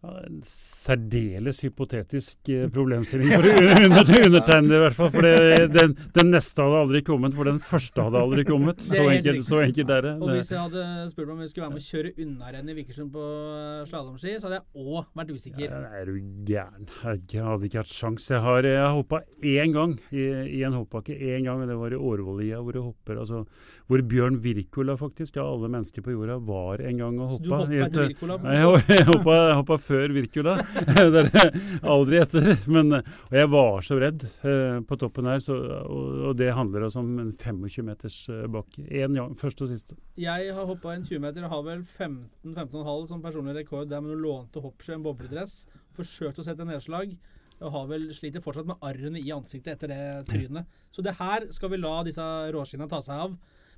Ja, 0.00 0.14
en 0.24 0.38
særdeles 0.48 1.58
hypotetisk 1.60 2.48
eh, 2.48 2.62
problemstilling 2.76 3.34
for 3.34 3.44
under, 3.50 4.12
undertegnede, 4.30 4.78
i 4.78 4.82
hvert 4.86 4.94
fall. 4.96 5.10
For 5.12 5.26
den, 5.74 5.92
den 6.16 6.30
neste 6.32 6.64
hadde 6.64 6.78
aldri 6.86 7.02
kommet, 7.04 7.34
for 7.36 7.44
den 7.50 7.58
første 7.60 8.06
hadde 8.06 8.22
aldri 8.24 8.44
kommet. 8.48 8.80
Så 8.80 9.02
enkelt, 9.12 9.44
så 9.44 9.58
enkelt 9.66 9.92
er 9.92 10.06
det. 10.06 10.14
Og 10.24 10.32
hvis 10.32 10.52
jeg 10.54 10.62
hadde 10.62 10.84
spurt 11.10 11.28
meg 11.28 11.34
om 11.34 11.42
vi 11.44 11.48
skulle 11.50 11.66
være 11.66 11.74
med 11.74 11.82
å 11.82 11.88
kjøre 11.90 12.12
unnarennet 12.24 12.72
i 12.72 12.76
Vikersund 12.78 13.12
på 13.12 13.26
eh, 13.26 13.82
slalåmski, 13.90 14.32
så 14.40 14.48
hadde 14.48 14.60
jeg 14.62 14.86
òg 14.86 15.10
vært 15.20 15.34
usikker. 15.36 15.66
Ja, 15.68 15.82
Er 16.00 16.08
du 16.08 16.16
gæren? 16.48 16.88
Jeg 17.34 17.44
hadde 17.50 17.68
ikke 17.68 17.82
hatt 17.82 17.92
sjans. 17.92 18.30
Jeg 18.32 18.40
har, 18.46 18.70
jeg 18.70 18.80
har 18.80 18.96
hoppa 18.96 19.20
én 19.52 19.76
gang 19.76 19.98
i, 20.16 20.24
i 20.60 20.64
en 20.64 20.78
hoppbakke. 20.80 21.12
Én 21.12 21.44
gang, 21.44 21.60
og 21.60 21.68
det 21.68 21.76
var 21.76 21.92
i 21.92 22.00
Årvollia, 22.00 22.62
hvor 22.64 22.80
jeg 22.80 22.86
hopper. 22.88 23.20
Altså, 23.20 23.44
hvor 23.90 24.06
Bjørn 24.08 24.40
Wirkola, 24.40 24.96
faktisk, 24.96 25.36
av 25.42 25.52
alle 25.58 25.68
mennesker 25.76 26.08
på 26.08 26.16
jorda, 26.16 26.40
var 26.48 26.80
en 26.88 27.04
gang 27.04 27.20
og 27.20 27.36
Så 27.36 27.42
du 27.44 27.52
hoppa. 27.52 27.62
hoppa 27.66 27.84
etter 27.84 28.06
eh, 28.06 28.10
Wirkola? 28.14 28.40
Jeg, 28.56 28.82
jeg 28.96 29.08
hoppa, 29.12 29.38
hoppa 29.60 29.80
før 29.90 30.14
Wirkola. 30.14 30.56
Det 31.14 31.24
er 31.26 31.58
Aldri 31.94 32.20
etter. 32.20 32.50
Men, 32.70 33.00
og 33.00 33.36
jeg 33.36 33.50
var 33.52 33.84
så 33.86 33.98
redd 34.00 34.24
eh, 34.46 34.78
på 34.86 34.98
toppen 35.00 35.28
her, 35.30 35.42
så, 35.42 35.56
og, 35.82 36.20
og 36.30 36.38
det 36.38 36.52
handler 36.56 36.86
altså 36.86 37.02
om 37.02 37.10
en 37.22 37.32
25 37.34 37.86
meters 37.86 38.20
eh, 38.30 38.46
bakke. 38.50 38.86
Én 38.86 39.18
gang, 39.18 39.34
første 39.40 39.66
og 39.66 39.72
siste. 39.72 39.98
Jeg 40.20 40.54
har 40.56 40.68
hoppa 40.68 40.94
en 40.94 41.06
20 41.06 41.22
meter 41.24 41.46
og 41.46 41.54
har 41.56 41.66
vel 41.66 41.84
15-15,5 41.84 43.10
som 43.10 43.24
personlig 43.24 43.58
rekord 43.60 43.90
der 43.90 44.02
med 44.04 44.14
noen 44.14 44.24
lånte 44.26 44.62
hoppski 44.64 44.96
en 44.96 45.06
bobledress. 45.06 45.64
forsøkte 45.96 46.44
å 46.44 46.46
sette 46.46 46.66
nedslag. 46.68 47.16
Og 47.60 47.74
har 47.74 47.88
vel 47.90 48.06
sliter 48.16 48.40
fortsatt 48.40 48.68
med 48.70 48.80
arrene 48.86 49.20
i 49.20 49.32
ansiktet 49.34 49.74
etter 49.74 49.90
det 49.92 50.04
trynet. 50.30 50.68
Så 50.94 51.04
det 51.04 51.18
her 51.18 51.44
skal 51.52 51.74
vi 51.74 51.80
la 51.80 51.98
disse 52.06 52.24
råskinna 52.54 52.88
ta 52.88 53.02
seg 53.04 53.26
av. 53.26 53.34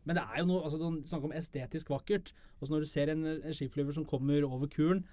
Men 0.07 0.19
det 0.19 0.23
er 0.23 0.43
jo 0.43 0.49
noe 0.49 0.63
altså, 0.67 0.91
snakk 1.11 1.27
om 1.29 1.35
estetisk 1.39 1.91
vakkert. 1.93 2.33
Også 2.61 2.75
når 2.75 2.85
du 2.85 2.91
ser 2.91 3.13
en 3.13 3.27
skiflyver 3.55 3.95
som 3.95 4.07
kommer 4.09 4.47
over 4.47 4.71
kuren, 4.71 5.05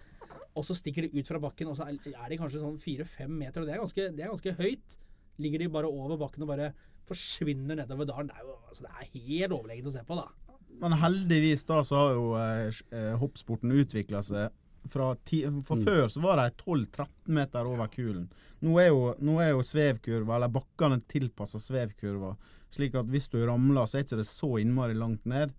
og 0.58 0.66
så 0.66 0.76
stikker 0.78 1.06
de 1.06 1.20
ut 1.22 1.30
fra 1.30 1.42
bakken, 1.42 1.72
og 1.72 1.78
så 1.78 1.88
er, 1.88 1.98
de 2.00 2.40
kanskje 2.40 2.62
sånn 2.62 2.80
fire-fem 2.82 3.32
meter, 3.32 3.62
og 3.62 3.70
det 3.70 3.76
er, 3.76 3.82
ganske, 3.84 4.08
det 4.16 4.26
er 4.26 4.34
ganske 4.34 4.56
høyt. 4.60 5.00
Ligger 5.40 5.64
de 5.64 5.72
bare 5.72 5.90
over 5.90 6.20
bakken 6.20 6.44
og 6.44 6.52
bare 6.52 6.72
forsvinner 7.10 7.80
nedover 7.80 8.08
dalen. 8.10 8.30
Det 8.30 8.38
er 8.38 8.48
jo 8.48 8.56
altså, 8.58 8.86
det 8.86 8.92
er 8.92 9.12
helt 9.30 9.56
overlegent 9.56 9.92
å 9.92 9.94
se 9.96 10.06
på, 10.08 10.18
da. 10.20 10.58
Men 10.80 10.96
heldigvis 11.02 11.66
da 11.68 11.84
så 11.88 12.00
har 12.00 12.12
jo 12.16 12.26
eh, 12.40 12.82
eh, 12.96 13.14
hoppsporten 13.20 13.74
utvikla 13.76 14.24
seg. 14.26 14.58
Fra 14.90 15.10
ti, 15.28 15.42
for 15.68 15.82
Før 15.84 16.06
så 16.08 16.22
var 16.24 16.40
de 16.40 16.54
12-13 16.64 17.34
meter 17.36 17.68
over 17.68 17.90
kulen. 17.92 18.30
Nå 18.64 18.78
er 18.80 18.88
jo, 18.88 19.02
nå 19.20 19.36
er 19.44 19.52
jo 19.52 19.66
svevkurva, 19.66 20.38
eller 20.38 20.54
bakkene 20.56 21.02
tilpassa 21.12 21.60
svevkurva, 21.60 22.32
slik 22.72 22.96
at 22.96 23.10
hvis 23.12 23.28
du 23.34 23.42
ramler, 23.44 23.90
så 23.90 24.00
er 24.00 24.06
det 24.08 24.22
ikke 24.22 24.30
så 24.30 24.54
innmari 24.64 24.96
langt 24.96 25.28
ned. 25.28 25.52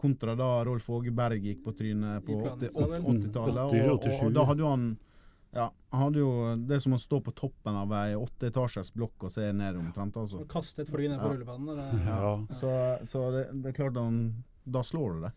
Kontra 0.00 0.34
da 0.38 0.64
Rolf 0.64 0.86
Åge 0.90 1.12
Berg 1.12 1.42
gikk 1.44 1.62
på 1.64 1.72
trynet 1.76 2.24
på 2.26 2.36
80 2.40 2.70
Planica, 2.72 2.86
vel? 2.92 3.02
80-tallet. 3.02 3.64
Og, 3.90 4.06
og, 4.06 4.22
og 4.26 4.32
da 4.36 4.44
hadde 4.48 4.64
jo 4.64 4.70
han 4.72 4.86
ja, 5.56 5.70
han 5.94 6.02
hadde 6.02 6.20
jo 6.20 6.30
Det 6.68 6.74
er 6.76 6.80
som 6.84 6.92
å 6.92 7.00
stå 7.00 7.20
på 7.24 7.32
toppen 7.32 7.76
av 7.80 7.92
ei 7.96 8.14
åtteetasjes 8.18 8.90
blokk 8.96 9.24
og 9.28 9.32
se 9.32 9.46
ned 9.56 9.76
omtrent. 9.80 10.16
altså. 10.20 10.42
Kaste 10.50 10.82
et 10.84 10.90
fly 10.92 11.08
ned 11.08 11.20
på 11.22 11.30
Ja. 11.30 11.32
rullebanen. 11.32 11.68
eller? 11.72 12.00
Ja. 12.04 12.32
Så, 12.52 12.72
så 13.08 13.30
det, 13.32 13.44
det 13.62 13.70
er 13.72 13.76
klart 13.78 13.96
han 13.96 14.18
Da 14.66 14.82
slår 14.84 15.14
du 15.14 15.20
det. 15.24 15.32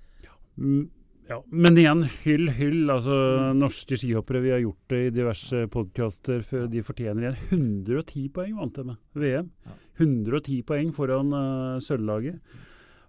Mm, 0.60 0.89
ja. 1.30 1.38
Men 1.54 1.78
igjen, 1.78 2.04
hyll, 2.25 2.49
hyll. 2.58 2.89
Altså, 2.89 3.15
Norske 3.56 3.95
skihoppere, 4.02 4.41
vi 4.43 4.52
har 4.52 4.60
gjort 4.63 4.89
det 4.91 5.02
i 5.06 5.12
diverse 5.13 5.67
podkaster. 5.71 6.41
De 6.67 6.82
fortjener 6.84 7.30
igjen 7.30 7.86
110 7.86 8.25
poeng, 8.34 8.58
vant 8.60 8.75
de 8.75 8.84
med 8.89 8.97
VM. 9.13 9.52
110 10.02 10.63
poeng 10.67 10.91
foran 10.95 11.32
uh, 11.32 11.80
sølvlaget. 11.86 12.41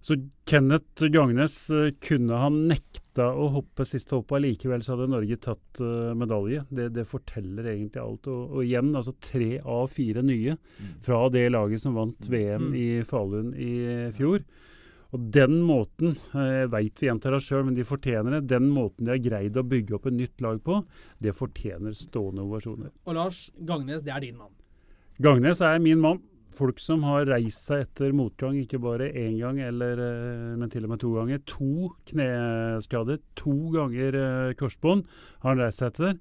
Så 0.01 0.17
Kenneth 0.49 1.05
Gangnes 1.13 1.55
eh, 1.71 1.91
kunne 2.01 2.39
han 2.41 2.55
nekta 2.71 3.27
å 3.37 3.51
hoppe 3.53 3.85
siste 3.85 4.15
hoppet, 4.17 4.39
allikevel 4.39 4.81
så 4.83 4.95
hadde 4.95 5.11
Norge 5.13 5.37
tatt 5.45 5.81
eh, 5.85 6.15
medalje. 6.17 6.63
Det, 6.73 6.87
det 6.97 7.05
forteller 7.11 7.69
egentlig 7.75 8.01
alt. 8.01 8.31
Og, 8.33 8.55
og 8.57 8.65
igjen, 8.65 8.95
altså 8.97 9.13
tre 9.21 9.59
av 9.61 9.91
fire 9.93 10.23
nye 10.25 10.57
fra 11.05 11.27
det 11.35 11.45
laget 11.53 11.85
som 11.85 11.99
vant 12.01 12.31
VM 12.33 12.71
Mm. 12.71 12.75
i 12.81 12.87
Falun 13.05 13.53
i 13.61 13.75
fjor. 14.17 14.41
Og 15.11 15.23
den 15.35 15.57
måten, 15.67 16.13
jeg 16.33 16.69
veit 16.71 17.01
vi 17.03 17.09
gjentar 17.09 17.35
oss 17.35 17.49
sjøl, 17.51 17.65
men 17.67 17.75
de 17.75 17.83
fortjener 17.85 18.37
det. 18.39 18.45
Den 18.53 18.69
måten 18.71 19.05
de 19.09 19.11
har 19.17 19.19
greid 19.25 19.57
å 19.59 19.65
bygge 19.67 19.97
opp 19.97 20.07
et 20.07 20.15
nytt 20.17 20.41
lag 20.45 20.61
på, 20.63 20.81
det 21.19 21.35
fortjener 21.35 21.97
stående 21.99 22.45
ovasjoner. 22.47 22.93
Og 23.05 23.17
Lars 23.19 23.49
Gangnes, 23.59 24.05
det 24.07 24.15
er 24.15 24.23
din 24.23 24.39
mann. 24.39 24.55
Gangnes 25.21 25.61
er 25.67 25.81
min 25.83 26.01
mann. 26.01 26.23
Folk 26.61 26.81
som 26.83 27.05
har 27.09 27.25
reist 27.31 27.71
seg 27.71 27.87
etter 27.87 28.13
motgang, 28.13 28.59
ikke 28.61 28.83
bare 28.83 29.09
én 29.17 29.39
gang, 29.41 29.63
eller, 29.65 30.01
eh, 30.05 30.55
men 30.61 30.69
til 30.69 30.85
og 30.85 30.93
med 30.93 31.01
to 31.01 31.15
ganger. 31.17 31.41
To 31.55 31.89
kneskader, 32.11 33.21
to 33.39 33.57
ganger 33.73 34.19
eh, 34.21 34.55
korsbånd 34.61 35.07
har 35.41 35.55
han 35.55 35.63
reist 35.65 35.81
seg 35.81 35.95
etter. 35.95 36.19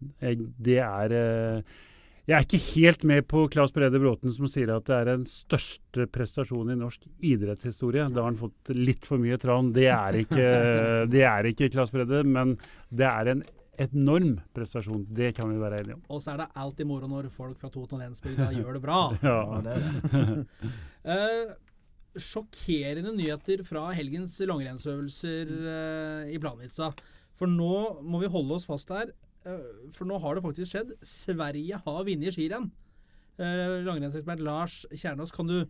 Det 0.00 0.78
er 0.82 1.12
eh, 1.14 1.80
Jeg 2.26 2.36
er 2.38 2.44
ikke 2.46 2.62
helt 2.78 3.04
med 3.04 3.26
på 3.28 3.44
Claes 3.50 3.72
Brede 3.74 3.98
Bråten 3.98 4.32
som 4.32 4.48
sier 4.48 4.70
at 4.70 4.86
det 4.86 4.94
er 4.96 5.08
den 5.10 5.24
største 5.26 6.06
prestasjonen 6.06 6.76
i 6.76 6.80
norsk 6.80 7.04
idrettshistorie. 7.18 8.08
Da 8.08 8.22
har 8.22 8.30
han 8.30 8.40
fått 8.40 8.72
litt 8.72 9.04
for 9.04 9.20
mye 9.20 9.36
tran. 9.42 9.72
Det 9.74 9.88
er 9.90 10.22
ikke, 10.22 10.46
det 11.12 11.26
er 11.26 11.50
ikke 11.50 11.68
Claes 11.74 11.92
Brede, 11.92 12.22
men 12.24 12.56
det 12.88 13.10
er 13.10 13.34
en 13.34 13.44
enorm 13.80 14.36
prestasjon. 14.54 15.06
Det 15.08 15.32
kan 15.36 15.50
vi 15.50 15.60
være 15.60 15.80
enige 15.80 15.96
om. 15.96 16.04
Og 16.12 16.22
så 16.22 16.34
er 16.34 16.42
det 16.42 16.48
alltid 16.60 16.88
moro 16.88 17.08
når 17.08 17.30
folk 17.32 17.58
fra 17.60 17.70
Toten 17.72 17.98
og 17.98 18.04
Lensbygda 18.04 18.50
gjør 18.58 18.76
det 18.76 18.82
bra. 18.84 19.02
Ja. 19.24 19.38
det 19.64 19.76
det. 19.80 20.46
Eh, 21.02 21.48
sjokkerende 22.22 23.10
nyheter 23.16 23.64
fra 23.66 23.88
helgens 23.90 24.36
langrennsøvelser 24.46 25.48
uh, 25.50 26.28
i 26.30 26.38
Planica. 26.38 26.92
For 27.34 27.50
nå 27.50 28.04
må 28.06 28.20
vi 28.22 28.30
holde 28.30 28.54
oss 28.54 28.68
fast 28.68 28.92
her. 28.94 29.10
uh, 29.42 29.90
for 29.90 30.06
nå 30.06 30.20
har 30.22 30.38
det 30.38 30.44
faktisk 30.44 30.70
skjedd. 30.70 30.92
Sverige 31.02 31.80
har 31.82 32.06
vunnet 32.06 32.36
skirenn. 32.36 32.70
Uh, 33.40 33.80
Langrennsekspert 33.86 34.42
Lars 34.44 34.74
Kjernås, 34.92 35.30
kan 35.32 35.48
du 35.48 35.62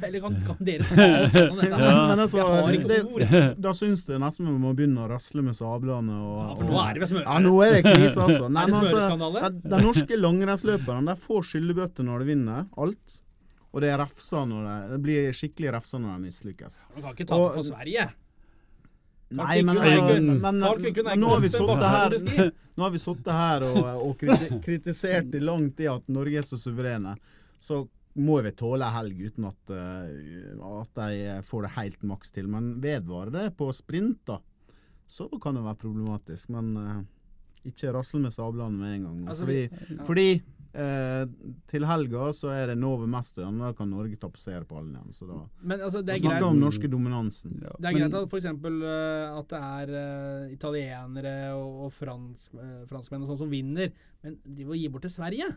Eller 0.00 0.22
kan, 0.24 0.38
kan 0.46 0.56
dere 0.64 0.86
ta 0.88 1.08
oss 1.26 1.34
gjennom 1.36 1.58
dette? 1.60 1.80
Ja. 1.84 1.98
Men 2.08 2.22
altså, 2.24 2.38
Jeg 2.40 2.62
har 2.64 2.78
ikke 2.78 2.88
det, 2.88 3.00
ord. 3.04 3.58
da 3.66 3.74
syns 3.76 4.06
du 4.08 4.14
nesten 4.22 4.48
vi 4.48 4.54
må 4.62 4.72
begynne 4.78 5.04
å 5.04 5.10
rasle 5.12 5.44
med 5.44 5.58
sablene. 5.58 6.16
Og, 6.16 6.38
Ja, 6.40 6.54
for 6.56 6.72
nå 6.72 6.80
er 6.80 6.96
det 6.96 7.04
ved 7.04 7.12
smøret. 7.12 7.28
Ja, 7.28 7.36
nå 7.44 7.52
er 7.66 7.76
det 7.76 7.82
krise, 7.84 8.24
altså. 8.24 8.48
Nei, 8.56 8.64
men 8.70 8.80
altså 8.80 9.52
de, 9.60 9.82
norske 9.84 10.18
langrennsløperne 10.22 11.18
får 11.26 11.46
skyllebøtter 11.52 12.08
når 12.08 12.24
de 12.24 12.30
vinner 12.32 12.66
alt. 12.80 13.20
Og 13.74 13.82
det 13.82 13.90
er 13.90 14.00
når 14.00 14.60
de, 14.64 14.74
det 14.94 15.00
blir 15.04 15.32
skikkelig 15.36 15.72
refsa 15.76 16.00
når 16.00 16.16
de 16.16 16.30
mislykkes. 16.30 16.84
Man 16.94 17.04
kan 17.04 17.16
ikke 17.18 17.28
tape 17.28 17.48
det 17.50 17.56
for 17.58 17.68
Sverige. 17.68 18.08
Nei, 19.34 19.62
men, 19.66 19.76
men, 19.76 19.84
er 19.84 20.38
men 20.40 21.20
nå 21.20 21.30
har 21.32 21.40
vi 21.42 21.50
sittet 21.52 21.84
her. 21.84 22.52
Nå 22.74 22.82
har 22.86 22.90
vi 22.94 23.00
her 23.38 23.66
og, 23.68 23.82
og 24.08 24.24
kritisert 24.64 25.34
i 25.34 25.42
lang 25.42 25.68
tid 25.76 25.90
at 25.92 26.08
Norge 26.10 26.40
er 26.40 26.46
så 26.46 26.58
suverene. 26.58 27.16
Så 27.62 27.84
må 28.14 28.40
vi 28.46 28.52
tåle 28.54 28.86
en 28.86 28.94
helg 28.94 29.20
uten 29.26 29.46
at, 29.48 29.70
eh, 29.74 30.54
at 30.80 31.00
de 31.00 31.38
får 31.46 31.66
det 31.66 31.72
helt 31.78 32.02
maks 32.06 32.30
til. 32.34 32.46
Men 32.50 32.74
vedvarer 32.82 33.32
det 33.34 33.46
på 33.58 33.70
sprint, 33.74 34.20
da, 34.26 34.38
så 35.10 35.26
kan 35.42 35.58
det 35.58 35.64
være 35.66 35.80
problematisk. 35.82 36.50
Men 36.54 36.74
eh, 36.78 37.00
ikke 37.70 37.94
rasle 37.96 38.20
med 38.26 38.34
sablene 38.36 38.78
med 38.78 38.94
en 38.98 39.06
gang. 39.08 39.22
Altså, 39.28 39.46
fordi 39.46 39.60
vi- 39.62 39.96
ja. 39.96 40.04
fordi 40.04 40.28
eh, 40.74 41.24
til 41.70 41.86
helga 41.88 42.28
så 42.36 42.50
er 42.54 42.72
det 42.72 42.76
Nove 42.78 43.06
Mestøyen, 43.10 43.60
og 43.60 43.68
da 43.68 43.72
kan 43.78 43.90
Norge 43.90 44.16
tapetsere 44.20 44.64
pallen 44.68 44.94
igjen. 44.96 45.12
Så 45.14 45.28
da 45.28 45.38
Men 45.62 45.80
altså, 45.80 46.02
det 46.04 46.16
er 46.16 46.22
snakker 46.22 46.40
greit. 46.40 46.48
om 46.50 46.60
norske 46.60 46.90
dominansen. 46.90 47.54
Ja. 47.62 47.72
Det 47.78 47.88
er 47.88 47.92
Men- 47.92 48.10
greit 48.10 48.18
at 48.22 48.28
f.eks. 48.28 48.44
Uh, 48.44 49.38
at 49.38 49.48
det 49.54 49.60
er 49.60 49.94
uh, 49.94 50.52
italienere 50.52 51.36
og, 51.54 51.84
og 51.86 51.92
fransk, 51.92 52.54
uh, 52.58 52.82
franskmenn 52.90 53.22
og 53.24 53.32
sånn 53.32 53.42
som 53.46 53.50
vinner, 53.54 53.92
men 54.24 54.38
de 54.44 54.64
må 54.68 54.76
gi 54.78 54.88
bort 54.88 55.06
til 55.06 55.14
Sverige. 55.14 55.48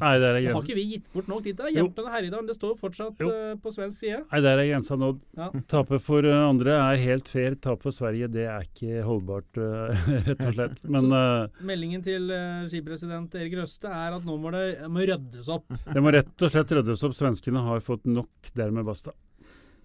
Nei, 0.00 0.12
der 0.18 0.36
er 0.40 0.46
Har 0.50 0.64
ikke 0.64 0.74
vi 0.74 0.84
gitt 0.90 1.04
bort 1.14 1.28
nok 1.30 1.44
dit? 1.44 1.54
da? 1.56 1.68
Jo. 1.70 1.84
Jämtland 1.84 2.08
og 2.08 2.14
Herjedalen, 2.16 2.48
det 2.48 2.56
står 2.56 2.72
fortsatt 2.80 3.20
Jo. 3.22 3.28
eh, 3.30 3.52
på 3.62 3.70
svensk 3.74 4.00
side. 4.02 4.22
Nei, 4.32 4.40
der 4.42 4.58
er 4.58 4.66
grensa 4.72 4.96
nådd. 4.98 5.20
Ja. 5.38 5.50
Tape 5.70 6.00
for 6.02 6.26
uh, 6.26 6.48
andre 6.48 6.74
er 6.80 6.98
helt 7.04 7.30
fair. 7.30 7.54
Tape 7.54 7.82
for 7.86 7.94
Sverige, 7.94 8.26
det 8.34 8.48
er 8.50 8.66
ikke 8.66 9.04
holdbart, 9.06 9.60
uh, 9.60 9.94
rett 10.26 10.42
og 10.48 10.56
slett. 10.56 10.82
Men 10.96 11.12
uh, 11.14 11.62
Meldingen 11.62 12.02
til 12.02 12.26
eh, 12.34 12.66
skipresident 12.72 13.34
Erik 13.38 13.54
Røste 13.60 13.92
er 13.92 14.18
at 14.18 14.26
nå 14.26 14.34
må 14.40 14.50
det 14.54 14.64
må 14.90 15.06
ryddes 15.06 15.48
opp. 15.54 15.70
det 15.94 16.02
må 16.02 16.10
rett 16.14 16.34
og 16.42 16.50
slett 16.56 16.74
ryddes 16.74 17.06
opp. 17.06 17.14
Svenskene 17.14 17.62
har 17.62 17.84
fått 17.84 18.08
nok, 18.10 18.50
dermed 18.58 18.86
basta. 18.88 19.14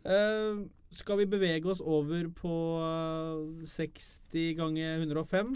Uh, 0.08 0.66
skal 0.96 1.20
vi 1.20 1.26
bevege 1.30 1.70
oss 1.70 1.82
over 1.86 2.24
på 2.34 2.54
eh, 2.82 3.66
60 3.70 4.56
ganger 4.58 5.04
105, 5.04 5.52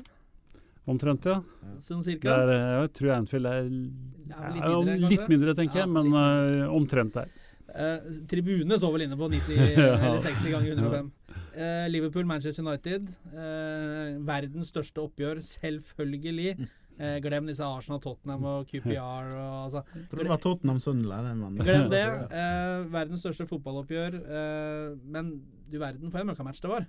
Omtrent, 0.89 1.25
ja. 1.29 1.37
sånn 1.79 2.01
cirka? 2.03 2.33
er, 2.43 2.51
jeg 2.83 2.91
tror 2.97 3.13
Anfield 3.15 3.47
er, 3.47 3.61
er 3.63 3.69
litt 3.71 4.59
ja, 4.59 4.73
mindre, 4.75 4.97
litt 5.13 5.29
mindre, 5.31 5.53
tenker 5.55 5.79
Ja, 5.79 5.85
jeg, 5.85 5.93
men 5.95 6.11
uh, 6.11 6.75
omtrent 6.75 7.15
der. 7.15 7.31
Uh, 7.73 8.19
tribune 8.29 8.75
står 8.77 8.91
vel 8.97 9.05
inne 9.07 9.15
på 9.17 9.29
90 9.31 9.55
Ja. 9.79 9.93
eller 9.95 10.19
60 10.25 10.51
ganger 10.51 10.75
105. 10.75 11.11
Uh, 11.55 11.85
Liverpool, 11.89 12.27
Manchester 12.29 12.65
United. 12.65 13.13
eh, 13.31 14.17
verdens 14.27 14.73
største 14.73 15.01
oppgjør, 15.05 15.39
selvfølgelig. 15.47 16.67
Eh, 17.01 17.15
glem 17.25 17.47
disse 17.49 17.65
Arsenal, 17.65 17.97
Tottenham 18.03 18.43
og 18.45 18.67
QPR. 18.69 19.31
Og, 19.33 19.55
altså, 19.65 19.81
Jeg 19.95 20.09
tror 20.11 20.21
det 20.21 20.29
var 20.29 20.41
Tottenham 20.43 20.79
Sunderland. 20.83 21.57
glem 21.63 21.87
det. 21.95 22.03
Eh, 22.29 22.83
verdens 22.93 23.23
største 23.25 23.47
fotballoppgjør. 23.49 24.19
Eh, 24.21 24.91
men 25.15 25.31
du 25.71 25.79
verden 25.81 26.11
for 26.13 26.21
en 26.21 26.29
møkkamatch 26.29 26.61
det 26.61 26.69
var. 26.69 26.85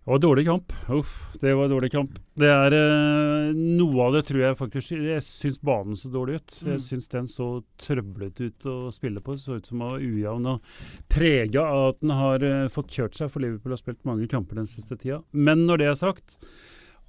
Det 0.00 0.10
var 0.10 0.18
dårlig 0.18 0.46
kamp. 0.46 0.72
Uff, 0.88 1.10
det 1.40 1.54
var 1.54 1.68
dårlig 1.68 1.90
kamp. 1.92 2.14
Det 2.40 2.48
er 2.48 2.72
eh, 2.72 3.50
Noe 3.52 4.06
av 4.06 4.14
det 4.16 4.22
tror 4.30 4.40
jeg 4.40 4.56
faktisk 4.56 4.94
Jeg 4.96 5.22
syns 5.26 5.58
banen 5.60 5.98
så 5.98 6.08
dårlig 6.08 6.38
ut. 6.40 6.54
Mm. 6.62 6.70
Jeg 6.72 6.82
syns 6.86 7.10
den 7.12 7.28
så 7.28 7.48
trøblete 7.78 8.48
ut 8.48 8.66
å 8.66 8.76
spille 8.94 9.20
på. 9.20 9.36
Det 9.36 9.44
så 9.44 9.58
ut 9.58 9.68
som 9.68 9.76
den 9.82 9.90
var 9.90 10.00
ujevn 10.00 10.48
og 10.54 10.72
prega 11.12 11.66
av 11.66 11.84
at 11.90 12.00
den 12.00 12.14
har 12.16 12.46
eh, 12.48 12.70
fått 12.72 12.96
kjørt 12.96 13.20
seg, 13.20 13.28
for 13.28 13.44
Liverpool 13.44 13.76
har 13.76 13.82
spilt 13.82 14.00
mange 14.08 14.30
kamper 14.32 14.62
den 14.62 14.70
siste 14.70 14.96
tida. 14.96 15.20
Men 15.36 15.66
når 15.68 15.82
det 15.82 15.90
er 15.90 16.00
sagt, 16.00 16.38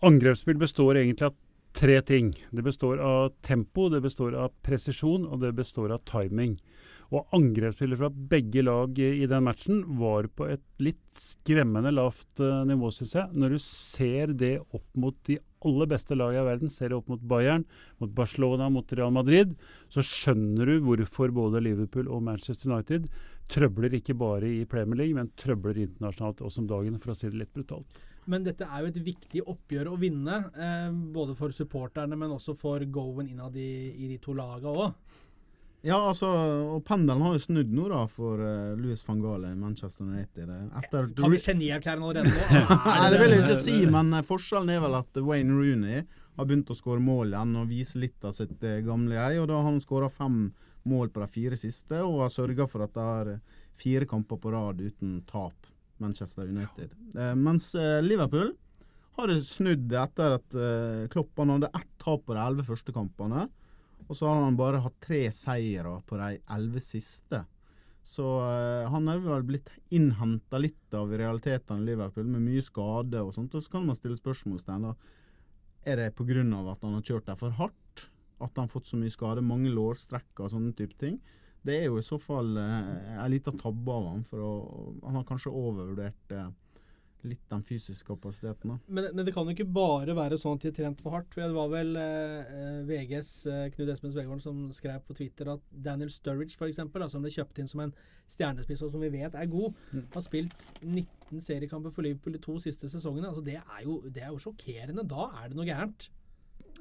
angrepsspill 0.04 0.60
består 0.60 1.00
egentlig 1.00 1.32
av 1.32 1.40
tre 1.72 2.02
ting. 2.04 2.34
Det 2.52 2.68
består 2.68 3.00
av 3.00 3.32
tempo, 3.42 3.88
det 3.90 4.04
består 4.04 4.36
av 4.36 4.52
presisjon, 4.68 5.30
og 5.32 5.40
det 5.46 5.56
består 5.56 5.96
av 5.96 6.04
timing. 6.12 6.58
Og 7.12 7.34
angrepsspillet 7.36 8.00
fra 8.00 8.08
begge 8.10 8.62
lag 8.64 9.00
i 9.04 9.28
den 9.28 9.44
matchen 9.44 9.82
var 10.00 10.30
på 10.32 10.46
et 10.54 10.64
litt 10.80 11.02
skremmende 11.20 11.92
lavt 11.92 12.40
eh, 12.40 12.62
nivå, 12.70 12.88
syns 12.96 13.18
jeg. 13.18 13.34
Når 13.36 13.56
du 13.56 13.64
ser 13.66 14.32
det 14.40 14.54
opp 14.64 14.86
mot 14.96 15.18
de 15.28 15.36
aller 15.68 15.90
beste 15.92 16.16
lagene 16.16 16.46
i 16.46 16.48
verden, 16.48 16.72
ser 16.72 16.90
det 16.90 16.98
opp 17.02 17.10
mot 17.12 17.26
Bayern, 17.34 17.66
mot 18.00 18.14
Barcelona, 18.16 18.70
mot 18.72 18.96
Real 18.96 19.12
Madrid, 19.14 19.52
så 19.92 20.04
skjønner 20.06 20.72
du 20.72 20.78
hvorfor 20.88 21.34
både 21.36 21.62
Liverpool 21.62 22.08
og 22.08 22.24
Manchester 22.26 22.72
United 22.72 23.10
trøbler 23.52 23.98
ikke 23.98 24.16
bare 24.16 24.48
i 24.48 24.64
Premier 24.70 25.04
League, 25.04 25.18
men 25.18 25.34
trøbler 25.36 25.84
internasjonalt 25.84 26.46
også 26.48 26.64
om 26.64 26.72
dagen, 26.72 26.96
for 27.04 27.12
å 27.12 27.18
si 27.18 27.28
det 27.28 27.42
litt 27.44 27.52
brutalt. 27.52 28.06
Men 28.32 28.46
dette 28.46 28.64
er 28.70 28.86
jo 28.86 28.92
et 28.94 29.02
viktig 29.04 29.44
oppgjør 29.52 29.92
å 29.92 30.00
vinne, 30.00 30.38
eh, 30.56 30.88
både 31.12 31.36
for 31.36 31.52
supporterne, 31.52 32.16
men 32.16 32.32
også 32.32 32.56
for 32.56 32.88
go-en 32.88 33.28
innad 33.28 33.60
i, 33.60 33.92
i 33.92 34.14
de 34.14 34.22
to 34.24 34.38
lagene 34.38 34.72
òg. 34.72 35.20
Ja, 35.82 35.98
altså, 35.98 36.28
og 36.76 36.84
pendelen 36.86 37.24
har 37.26 37.34
jo 37.34 37.42
snudd 37.42 37.72
nå, 37.74 37.88
da, 37.90 38.04
for 38.10 38.38
uh, 38.38 38.74
Louis 38.78 39.02
van 39.08 39.22
Gaal 39.24 39.48
i 39.50 39.54
Manchester 39.58 40.06
United. 40.06 40.50
eh, 40.54 40.66
Etter 40.78 41.08
Kan 41.18 41.34
vi 41.34 41.40
genierklære 41.42 41.98
allerede 41.98 42.30
nå? 42.30 42.66
Nei, 42.86 43.08
det 43.10 43.22
vil 43.22 43.34
jeg 43.34 43.46
ikke 43.48 43.62
si, 43.64 43.78
men 43.90 44.12
eh, 44.14 44.26
forskjellen 44.28 44.70
er 44.76 44.84
vel 44.84 44.98
at 45.00 45.22
Wayne 45.26 45.56
Rooney 45.58 46.04
har 46.38 46.48
begynt 46.48 46.70
å 46.70 46.78
skåre 46.78 47.02
mål 47.02 47.34
igjen 47.34 47.56
og 47.58 47.72
vise 47.74 47.98
litt 48.02 48.28
av 48.28 48.36
sitt 48.38 48.62
gamle 48.86 49.18
jeg. 49.18 49.40
Og 49.42 49.50
da 49.50 49.58
har 49.58 49.66
han 49.72 49.82
skåra 49.82 50.10
fem 50.14 50.44
mål 50.90 51.10
på 51.14 51.24
de 51.24 51.30
fire 51.34 51.58
siste, 51.60 51.98
og 52.06 52.28
har 52.28 52.34
sørga 52.34 52.68
for 52.70 52.86
at 52.86 52.94
det 52.94 53.08
er 53.18 53.32
fire 53.82 54.08
kamper 54.10 54.38
på 54.42 54.54
rad 54.54 54.84
uten 54.86 55.18
tap, 55.30 55.66
Manchester 56.02 56.46
United. 56.46 56.94
Eh, 57.18 57.34
mens 57.38 57.72
uh, 57.74 57.98
Liverpool 58.06 58.54
har 59.18 59.34
snudd 59.46 59.90
etter 59.98 60.38
at 60.38 60.54
Klopp 61.12 61.42
han 61.42 61.52
hadde 61.52 61.74
ett 61.74 61.90
tap 62.00 62.22
på 62.26 62.38
de 62.38 62.40
elleve 62.46 62.70
første 62.70 62.94
kampene. 62.96 63.50
Og 64.12 64.18
så 64.20 64.28
har 64.28 64.42
han 64.44 64.60
bare 64.60 64.82
hatt 64.84 64.98
tre 65.00 65.24
seire 65.32 65.94
på 66.04 66.18
de 66.20 66.42
elleve 66.52 66.82
siste. 66.84 67.46
Så 68.04 68.26
uh, 68.44 68.90
han 68.92 69.08
er 69.08 69.22
vel 69.24 69.46
blitt 69.48 69.70
innhenta 69.94 70.60
litt 70.60 70.96
av 70.98 71.14
realitetene 71.16 71.86
i 71.86 71.92
Liverpool, 71.94 72.28
med 72.28 72.44
mye 72.44 72.64
skade 72.66 73.22
og 73.24 73.32
sånt. 73.38 73.56
Og 73.56 73.64
så 73.64 73.78
kan 73.78 73.86
man 73.88 73.96
stille 73.96 74.20
spørsmålstegn. 74.20 74.90
Er 75.88 76.02
det 76.02 76.10
pga. 76.18 76.44
at 76.44 76.84
han 76.84 76.98
har 76.98 77.06
kjørt 77.08 77.30
der 77.30 77.40
for 77.40 77.56
hardt? 77.56 78.10
At 78.42 78.52
han 78.58 78.66
har 78.66 78.74
fått 78.74 78.90
så 78.90 79.00
mye 79.00 79.14
skade? 79.14 79.46
Mange 79.46 79.72
lårstrekker 79.72 80.44
og 80.44 80.52
sånne 80.52 80.74
type 80.76 80.98
ting. 81.00 81.22
Det 81.64 81.78
er 81.78 81.88
jo 81.88 82.02
i 82.02 82.04
så 82.04 82.20
fall 82.20 82.58
uh, 82.58 83.16
en 83.16 83.32
liten 83.32 83.62
tabbe 83.62 83.96
av 83.96 84.10
han. 84.10 84.28
For 84.28 84.44
å, 84.44 84.52
han 85.06 85.22
har 85.22 85.30
kanskje 85.30 85.56
overvurdert 85.56 86.36
eh, 86.36 86.52
litt 87.28 87.44
den 87.52 87.64
fysiske 87.68 88.08
kapasiteten. 88.08 88.74
da. 88.74 88.78
Men, 88.88 89.10
men 89.16 89.28
det 89.28 89.34
kan 89.36 89.48
jo 89.48 89.56
ikke 89.56 89.68
bare 89.74 90.16
være 90.18 90.40
sånn 90.42 90.58
at 90.58 90.64
de 90.66 90.72
har 90.72 90.78
trent 90.78 91.04
for 91.04 91.16
hardt. 91.16 91.30
For 91.34 91.44
Det 91.44 91.58
var 91.58 91.72
vel 91.74 91.92
eh, 92.00 92.54
eh, 92.62 92.80
VGs 92.88 93.34
eh, 93.52 93.66
Knut 93.76 93.92
Espen 93.94 94.14
Svegården 94.14 94.44
som 94.44 94.64
skrev 94.76 95.04
på 95.08 95.18
Twitter 95.18 95.54
at 95.56 95.66
Daniel 95.72 96.12
Sturridge, 96.14 96.58
for 96.60 96.72
eksempel, 96.72 97.04
da, 97.04 97.10
som 97.12 97.26
ble 97.26 97.34
kjøpt 97.34 97.62
inn 97.62 97.70
som 97.72 97.84
en 97.86 97.94
stjernespiss, 98.32 98.86
og 98.86 98.94
som 98.94 99.04
vi 99.04 99.12
vet 99.12 99.36
er 99.36 99.52
god, 99.52 99.76
har 100.14 100.24
spilt 100.24 100.56
19 100.82 101.44
seriekamper 101.44 101.92
for 101.92 102.06
Liverpool 102.06 102.38
de 102.38 102.44
to 102.44 102.56
siste 102.64 102.90
sesongene. 102.92 103.28
Altså, 103.28 103.44
det, 103.46 103.60
er 103.60 103.86
jo, 103.86 104.00
det 104.08 104.24
er 104.24 104.32
jo 104.32 104.42
sjokkerende. 104.46 105.08
Da 105.10 105.28
er 105.42 105.52
det 105.52 105.60
noe 105.60 105.68
gærent. 105.68 106.08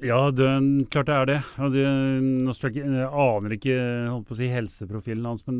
Ja, 0.00 0.30
det, 0.30 0.46
klart 0.90 1.08
det 1.10 1.14
er 1.14 1.26
det. 1.28 1.38
Det 1.74 1.80
nå 1.84 2.52
jeg, 2.54 2.78
jeg 2.80 3.08
aner 3.22 3.54
ikke 3.56 3.74
si, 4.38 4.46
helseprofilen 4.48 5.26
hans, 5.28 5.42
men 5.44 5.58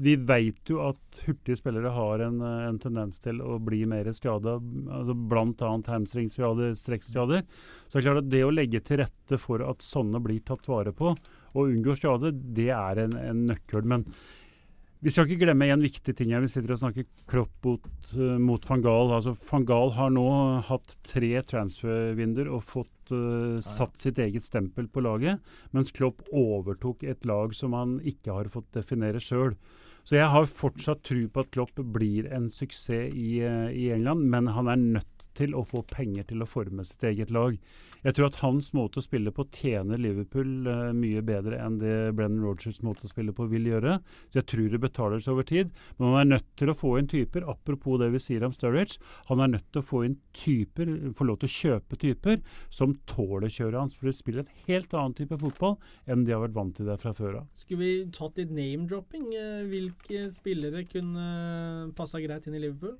vi 0.00 0.14
veit 0.16 0.70
jo 0.72 0.80
at 0.86 1.18
hurtige 1.26 1.58
spillere 1.60 1.92
har 1.92 2.24
en, 2.24 2.40
en 2.40 2.78
tendens 2.80 3.20
til 3.20 3.42
å 3.44 3.58
bli 3.60 3.82
mer 3.88 4.08
skada, 4.16 4.56
altså 4.56 5.16
bl.a. 5.28 5.74
hamstringsskader, 5.90 6.72
strekkskader. 6.78 7.44
Så 7.84 7.98
det 7.98 8.00
er 8.00 8.08
klart 8.08 8.22
at 8.22 8.32
det 8.32 8.42
å 8.46 8.54
legge 8.54 8.80
til 8.86 9.02
rette 9.02 9.40
for 9.42 9.64
at 9.66 9.84
sånne 9.84 10.22
blir 10.24 10.40
tatt 10.46 10.64
vare 10.70 10.96
på, 10.96 11.12
og 11.56 11.68
unngå 11.68 11.98
skade, 12.00 12.32
det 12.32 12.70
er 12.72 13.04
en, 13.04 13.16
en 13.20 13.46
nøkkel. 13.50 13.84
Men 13.84 14.08
vi 15.06 15.12
skal 15.14 15.28
ikke 15.28 15.44
glemme 15.44 15.68
en 15.70 15.84
viktig 15.84 16.16
ting 16.18 16.32
her. 16.34 16.42
Vi 16.42 16.50
sitter 16.50 16.72
og 16.74 16.80
snakker 16.80 17.04
Klopp 17.30 17.66
mot, 17.68 17.84
uh, 18.16 18.36
mot 18.42 18.64
van 18.66 18.82
Gaal. 18.82 19.12
Altså, 19.14 19.36
van 19.52 19.66
Gaal 19.68 19.92
har 19.94 20.10
nå 20.10 20.26
hatt 20.66 20.96
tre 21.06 21.30
transfervinduer 21.46 22.50
og 22.50 22.64
fått 22.66 23.12
uh, 23.14 23.62
satt 23.62 24.02
sitt 24.02 24.18
eget 24.22 24.48
stempel 24.48 24.88
på 24.90 25.04
laget, 25.06 25.38
mens 25.76 25.94
Klopp 25.94 26.26
overtok 26.34 27.06
et 27.06 27.22
lag 27.28 27.54
som 27.54 27.76
han 27.78 28.00
ikke 28.02 28.34
har 28.34 28.50
fått 28.50 28.72
definere 28.74 29.22
sjøl. 29.22 29.54
Så 30.06 30.20
jeg 30.20 30.30
har 30.30 30.44
fortsatt 30.46 31.00
tro 31.02 31.24
på 31.26 31.42
at 31.42 31.48
Klopp 31.50 31.80
blir 31.96 32.28
en 32.30 32.46
suksess 32.54 33.10
i, 33.10 33.40
eh, 33.42 33.72
i 33.74 33.88
England, 33.90 34.28
men 34.30 34.46
han 34.54 34.68
er 34.70 34.78
nødt 34.78 35.26
til 35.34 35.56
å 35.58 35.64
få 35.66 35.82
penger 35.90 36.28
til 36.30 36.44
å 36.44 36.48
forme 36.48 36.84
sitt 36.86 37.02
eget 37.02 37.32
lag. 37.34 37.56
Jeg 38.06 38.14
tror 38.14 38.28
at 38.28 38.38
hans 38.38 38.68
måte 38.76 39.00
å 39.00 39.04
spille 39.04 39.32
på 39.34 39.48
tjener 39.50 39.98
Liverpool 39.98 40.68
uh, 40.68 40.92
mye 40.94 41.22
bedre 41.26 41.58
enn 41.58 41.80
det 41.80 41.94
Brennan 42.14 42.44
Rogers 42.44 42.78
måte 42.86 43.08
å 43.08 43.10
spille 43.10 43.34
på 43.34 43.48
vil 43.50 43.66
gjøre. 43.66 43.96
Så 44.30 44.38
jeg 44.38 44.46
tror 44.52 44.68
det 44.70 44.80
betaler 44.84 45.22
seg 45.22 45.34
over 45.34 45.48
tid. 45.48 45.72
Men 45.98 46.12
han 46.12 46.20
er 46.20 46.30
nødt 46.36 46.46
til 46.60 46.70
å 46.70 46.76
få 46.78 46.92
inn 47.00 47.10
typer, 47.10 47.48
apropos 47.50 47.98
det 47.98 48.12
vi 48.14 48.22
sier 48.22 48.46
om 48.46 48.54
Sturridge, 48.54 49.00
han 49.26 49.42
er 49.42 49.50
nødt 49.56 49.66
til 49.74 49.82
å 49.82 49.88
få 49.88 50.04
inn 50.06 50.14
typer, 50.38 50.92
få 51.18 51.26
lov 51.26 51.40
til 51.42 51.50
å 51.50 51.56
kjøpe 51.56 51.98
typer, 52.04 52.38
som 52.70 52.94
tåler 53.10 53.50
kjøret 53.50 53.80
hans. 53.80 53.98
For 53.98 54.06
de 54.06 54.14
spiller 54.14 54.44
en 54.44 54.64
helt 54.68 54.94
annen 54.94 55.18
type 55.18 55.40
fotball 55.42 55.76
enn 56.06 56.22
de 56.28 56.36
har 56.36 56.44
vært 56.46 56.56
vant 56.60 56.78
til 56.78 56.86
der 56.86 57.02
fra 57.02 57.10
før 57.16 57.40
av. 57.42 57.50
Skulle 57.58 57.82
vi 57.82 57.92
tatt 58.14 58.38
litt 58.38 58.54
name-dropping? 58.54 59.28
Eh, 59.34 59.66
Hvilke 59.96 60.30
spillere 60.34 60.84
kunne 60.86 61.26
passa 61.96 62.20
greit 62.22 62.46
inn 62.46 62.56
i 62.58 62.62
Liverpool? 62.62 62.96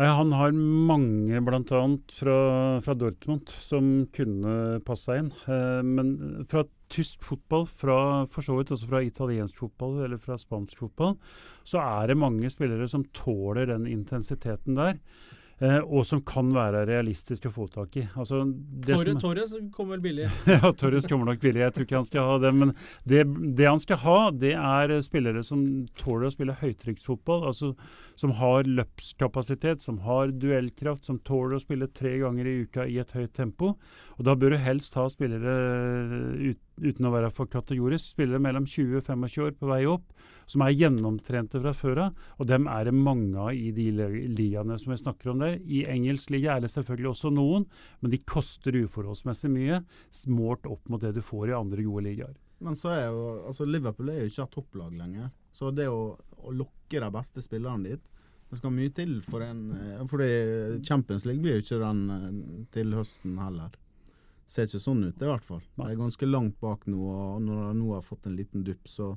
Han 0.00 0.30
har 0.32 0.52
mange, 0.54 1.40
bl.a. 1.44 1.80
Fra, 2.14 2.36
fra 2.80 2.94
Dortmund, 2.96 3.50
som 3.50 3.88
kunne 4.14 4.78
passa 4.86 5.18
inn. 5.18 5.32
Eh, 5.50 5.80
Men 5.84 6.44
fra 6.48 6.62
tysk 6.90 7.24
fotball, 7.26 7.66
fra, 7.66 7.98
for 8.30 8.46
så 8.46 8.56
vidt 8.58 8.72
også 8.74 8.88
fra 8.90 9.02
italiensk 9.04 9.58
fotball 9.60 10.00
eller 10.06 10.20
fra 10.22 10.38
spansk 10.40 10.78
fotball, 10.84 11.18
så 11.66 11.82
er 11.82 12.10
det 12.10 12.18
mange 12.18 12.50
spillere 12.50 12.88
som 12.88 13.04
tåler 13.16 13.68
den 13.70 13.86
intensiteten 13.90 14.78
der. 14.78 14.96
Eh, 15.60 15.78
Og 15.78 16.06
som 16.08 16.22
kan 16.26 16.50
være 16.54 16.84
realistisk 16.88 17.46
å 17.48 17.52
få 17.54 17.68
tak 17.72 17.96
i. 18.00 18.06
Altså, 18.16 18.42
det 18.46 18.98
som- 18.98 19.20
Torres 19.20 19.54
kommer 19.74 19.96
vel 19.96 20.04
billig. 20.08 20.28
ja, 20.54 20.72
Torres 20.72 21.06
kommer 21.06 21.30
nok 21.30 21.40
billig. 21.40 21.62
Jeg 21.64 21.74
tror 21.76 21.88
ikke 21.88 22.00
han 22.00 22.10
skal 22.10 22.28
ha 22.30 22.38
det. 22.38 22.54
Men 22.54 22.74
det, 23.04 23.24
det 23.56 23.68
han 23.68 23.82
skal 23.82 24.02
ha, 24.04 24.18
det 24.30 24.54
er 24.56 24.96
eh, 24.96 25.04
spillere 25.06 25.44
som 25.46 25.64
tåler 26.00 26.30
å 26.30 26.34
spille 26.34 26.58
høytrykksfotball. 26.60 27.46
Altså 27.50 27.74
som 28.20 28.34
har 28.36 28.66
løpskapasitet, 28.68 29.80
som 29.82 30.00
har 30.04 30.32
duellkraft, 30.36 31.06
som 31.08 31.18
tåler 31.24 31.56
å 31.56 31.62
spille 31.62 31.88
tre 31.88 32.18
ganger 32.20 32.48
i 32.48 32.56
uka 32.66 32.84
i 32.84 32.98
et 33.00 33.14
høyt 33.16 33.32
tempo. 33.36 33.74
Og 34.18 34.26
da 34.28 34.34
bør 34.36 34.52
du 34.52 34.60
helst 34.60 34.96
ha 35.00 35.06
spillere 35.08 35.54
eh, 35.56 36.50
ut, 36.50 36.60
uten 36.84 37.08
å 37.08 37.14
være 37.14 37.30
for 37.32 37.48
kategorisk. 37.48 38.12
Spillere 38.12 38.42
mellom 38.42 38.66
20 38.68 39.00
og 39.00 39.08
25 39.08 39.46
år 39.46 39.56
på 39.56 39.70
vei 39.70 39.80
opp, 39.88 40.04
som 40.50 40.64
er 40.66 40.74
gjennomtrente 40.74 41.60
fra 41.62 41.72
før 41.76 42.00
av. 42.08 42.20
Og 42.42 42.48
dem 42.50 42.66
er 42.70 42.88
det 42.90 42.94
mange 42.96 43.38
av 43.38 43.54
i 43.54 43.70
de 43.76 43.86
li- 43.94 44.26
ligaene 44.34 44.76
som 44.82 44.90
vi 44.92 44.98
snakker 45.00 45.30
om 45.32 45.42
der. 45.44 45.56
I 45.62 45.84
engelsk 45.92 46.32
liga 46.34 46.56
er 46.58 46.64
det 46.66 46.72
selvfølgelig 46.74 47.12
også 47.14 47.30
noen, 47.34 47.66
men 48.02 48.12
de 48.12 48.18
koster 48.26 48.76
uforholdsmessig 48.82 49.50
mye 49.54 49.82
målt 50.34 50.66
opp 50.70 50.88
mot 50.90 51.00
det 51.02 51.14
du 51.16 51.22
får 51.24 51.50
i 51.52 51.58
andre 51.58 51.86
gode 51.86 52.04
ligaer. 52.10 52.34
Men 52.60 52.76
så 52.76 52.90
er 52.92 53.06
jo 53.08 53.20
altså 53.48 53.64
Liverpool 53.64 54.10
er 54.12 54.18
jo 54.24 54.30
ikke 54.34 54.44
et 54.44 54.54
topplag 54.58 54.96
lenger. 54.98 55.30
Så 55.54 55.70
det 55.72 55.86
å, 55.88 56.02
å 56.44 56.52
lokke 56.52 57.00
de 57.00 57.08
beste 57.14 57.40
spillerne 57.42 57.88
dit 57.88 58.02
Det 58.50 58.58
skal 58.58 58.70
mye 58.74 58.90
til 58.94 59.16
for 59.22 59.42
en 59.46 59.60
eh, 59.74 60.02
Fordi 60.10 60.28
Champions 60.86 61.24
League 61.26 61.42
blir 61.42 61.56
jo 61.56 61.62
ikke 61.64 61.78
den 61.80 62.02
eh, 62.10 62.66
til 62.74 62.92
høsten 62.98 63.38
heller. 63.40 63.72
Ser 64.50 64.66
ikke 64.66 64.80
sånn 64.82 65.04
ut, 65.06 65.20
i 65.22 65.28
hvert 65.28 65.44
fall. 65.46 65.60
De 65.78 65.84
er 65.86 65.98
ganske 66.00 66.26
langt 66.26 66.56
bak 66.62 66.88
nå, 66.90 66.98
og 66.98 67.42
når 67.44 67.60
de 67.68 67.74
nå 67.78 67.92
har 67.94 68.02
fått 68.02 68.24
en 68.26 68.34
liten 68.34 68.64
dupp, 68.66 68.88
så, 68.90 69.12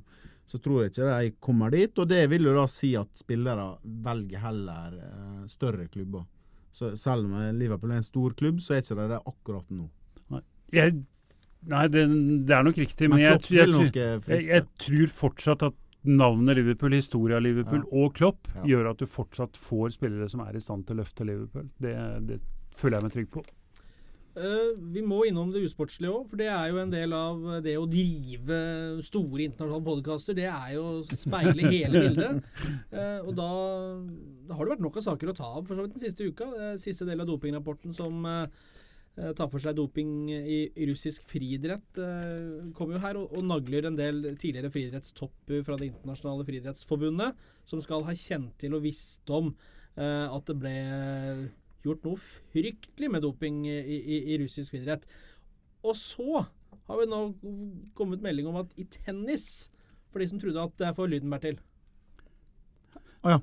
så 0.46 0.60
tror 0.62 0.84
jeg 0.84 0.92
ikke 0.92 1.08
de 1.10 1.32
kommer 1.42 1.74
dit. 1.74 1.90
Og 1.98 2.06
det 2.12 2.20
vil 2.30 2.46
jo 2.46 2.52
da 2.54 2.68
si 2.70 2.92
at 3.00 3.10
spillere 3.18 3.64
velger 3.82 4.44
heller 4.44 4.94
eh, 5.08 5.40
større 5.50 5.88
klubber. 5.90 6.28
Så 6.74 6.92
selv 6.98 7.26
om 7.26 7.34
Liverpool 7.58 7.90
er 7.94 8.00
en 8.02 8.06
stor 8.06 8.34
klubb, 8.38 8.60
så 8.62 8.76
er 8.76 8.84
ikke 8.84 8.98
det 9.00 9.08
det 9.14 9.18
akkurat 9.32 9.74
nå. 9.74 9.88
Jeg, 10.74 10.94
nei, 11.70 11.82
det, 11.92 12.04
det 12.48 12.54
er 12.56 12.64
nok 12.66 12.78
riktig, 12.80 13.06
men, 13.10 13.20
Men 13.20 13.26
jeg, 13.26 13.42
jeg, 13.54 13.90
eh, 13.94 14.30
jeg, 14.34 14.46
jeg 14.48 14.64
tror 14.86 15.12
fortsatt 15.18 15.66
at 15.68 15.76
navnet 16.04 16.58
Liverpool, 16.58 16.94
historia 16.96 17.38
Liverpool 17.42 17.82
Ja. 17.82 17.90
og 18.04 18.14
Klopp 18.18 18.48
Ja. 18.54 18.64
gjør 18.74 18.90
at 18.90 19.02
du 19.02 19.06
fortsatt 19.10 19.56
får 19.58 19.94
spillere 19.98 20.28
som 20.30 20.42
er 20.46 20.56
i 20.56 20.62
stand 20.62 20.86
til 20.86 20.96
å 20.98 21.02
løfte 21.02 21.26
Liverpool. 21.26 21.68
Det, 21.80 21.94
det 22.26 22.40
føler 22.76 22.98
jeg 22.98 23.06
meg 23.06 23.14
trygg 23.18 23.30
på. 23.38 23.44
Eh, 24.34 24.72
vi 24.90 25.02
må 25.06 25.20
innom 25.28 25.52
det 25.54 25.62
usportslige 25.62 26.10
òg, 26.10 26.24
for 26.30 26.40
det 26.40 26.48
er 26.50 26.72
jo 26.72 26.80
en 26.82 26.90
del 26.90 27.12
av 27.14 27.42
det 27.62 27.76
å 27.78 27.86
drive 27.86 28.58
store 29.06 29.46
internasjonale 29.46 29.86
podkaster. 29.86 30.34
Det 30.34 30.48
er 30.50 30.72
jo 30.74 30.84
å 30.88 31.02
speile 31.06 31.70
hele 31.74 32.02
bildet. 32.08 32.40
Eh, 32.90 33.20
og 33.22 33.30
da, 33.38 33.50
da 34.48 34.58
har 34.58 34.66
det 34.66 34.74
vært 34.74 34.86
nok 34.88 34.98
av 34.98 35.06
saker 35.06 35.30
å 35.30 35.36
ta 35.38 35.52
av 35.60 35.68
for 35.68 35.78
så 35.78 35.86
vidt 35.86 35.94
den 35.94 36.02
siste 36.02 36.26
uka. 36.26 36.50
Eh, 36.50 36.74
siste 36.82 37.06
del 37.06 37.22
av 37.22 37.30
dopingrapporten 37.30 37.94
som 37.94 38.26
eh, 38.26 38.42
eh, 39.20 39.30
tar 39.38 39.52
for 39.54 39.62
seg 39.62 39.78
doping 39.78 40.26
i 40.34 40.88
russisk 40.90 41.30
friidrett, 41.30 42.02
eh, 42.02 42.70
kommer 42.74 42.98
jo 42.98 43.04
her 43.06 43.22
og, 43.22 43.38
og 43.38 43.46
nagler 43.54 43.86
en 43.86 44.02
del 44.02 44.24
tidligere 44.34 44.74
friidrettstopper 44.74 45.62
fra 45.62 45.78
Det 45.78 45.92
internasjonale 45.92 46.50
friidrettsforbundet, 46.50 47.46
som 47.70 47.86
skal 47.86 48.02
ha 48.10 48.18
kjent 48.18 48.58
til 48.58 48.74
og 48.74 48.82
visst 48.82 49.30
om 49.30 49.54
eh, 49.94 50.26
at 50.26 50.50
det 50.50 50.58
ble 50.58 50.78
gjort 51.84 52.04
noe 52.06 52.16
fryktelig 52.20 53.10
med 53.12 53.22
doping 53.24 53.62
i, 53.68 53.78
i, 53.98 54.18
i 54.34 54.38
russisk 54.42 54.74
idrett. 54.78 55.04
Og 55.84 55.96
så 56.00 56.44
har 56.88 56.98
vi 57.00 57.06
nå 57.10 57.20
kommet 57.96 58.24
melding 58.24 58.48
om 58.50 58.58
at 58.62 58.72
i 58.80 58.84
tennis, 58.90 59.68
for 60.12 60.20
de 60.22 60.28
som 60.30 60.40
trodde 60.42 60.62
at 60.64 60.74
det 60.80 60.88
er 60.90 60.96
for 60.96 61.10
lyden, 61.10 61.30
Bertil. 61.32 61.58
Å 63.24 63.36
ja. 63.36 63.38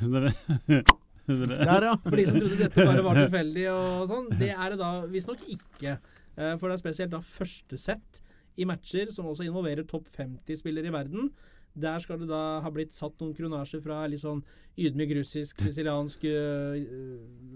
Dere- 0.00 0.34
dere- 0.68 0.84
Der, 1.24 1.86
ja. 1.88 1.94
For 2.04 2.18
de 2.20 2.26
som 2.28 2.36
trodde 2.36 2.58
dette 2.60 2.84
bare 2.84 3.02
var 3.06 3.16
tilfeldig 3.22 3.64
og 3.72 4.04
sånn, 4.10 4.26
det 4.40 4.50
er 4.52 4.74
det 4.74 4.78
da 4.82 4.90
visstnok 5.10 5.40
ikke. 5.56 5.94
Eh, 6.36 6.54
For 6.60 6.68
det 6.68 6.74
er 6.76 6.82
spesielt 6.82 7.14
da 7.14 7.22
første 7.24 7.78
sett 7.80 8.20
i 8.60 8.66
matcher 8.68 9.08
som 9.14 9.26
også 9.30 9.46
involverer 9.48 9.86
topp 9.88 10.06
50-spillere 10.14 10.90
i 10.90 10.94
verden. 10.94 11.30
Der 11.74 12.02
skal 12.02 12.20
det 12.20 12.28
da 12.30 12.60
ha 12.62 12.70
blitt 12.70 12.94
satt 12.94 13.18
noen 13.18 13.34
kronasjer 13.34 13.80
fra 13.82 14.04
litt 14.06 14.22
sånn 14.22 14.44
ydmyk 14.78 15.16
russisk, 15.18 15.58
siciliansk 15.64 16.22
uh, 16.30 16.76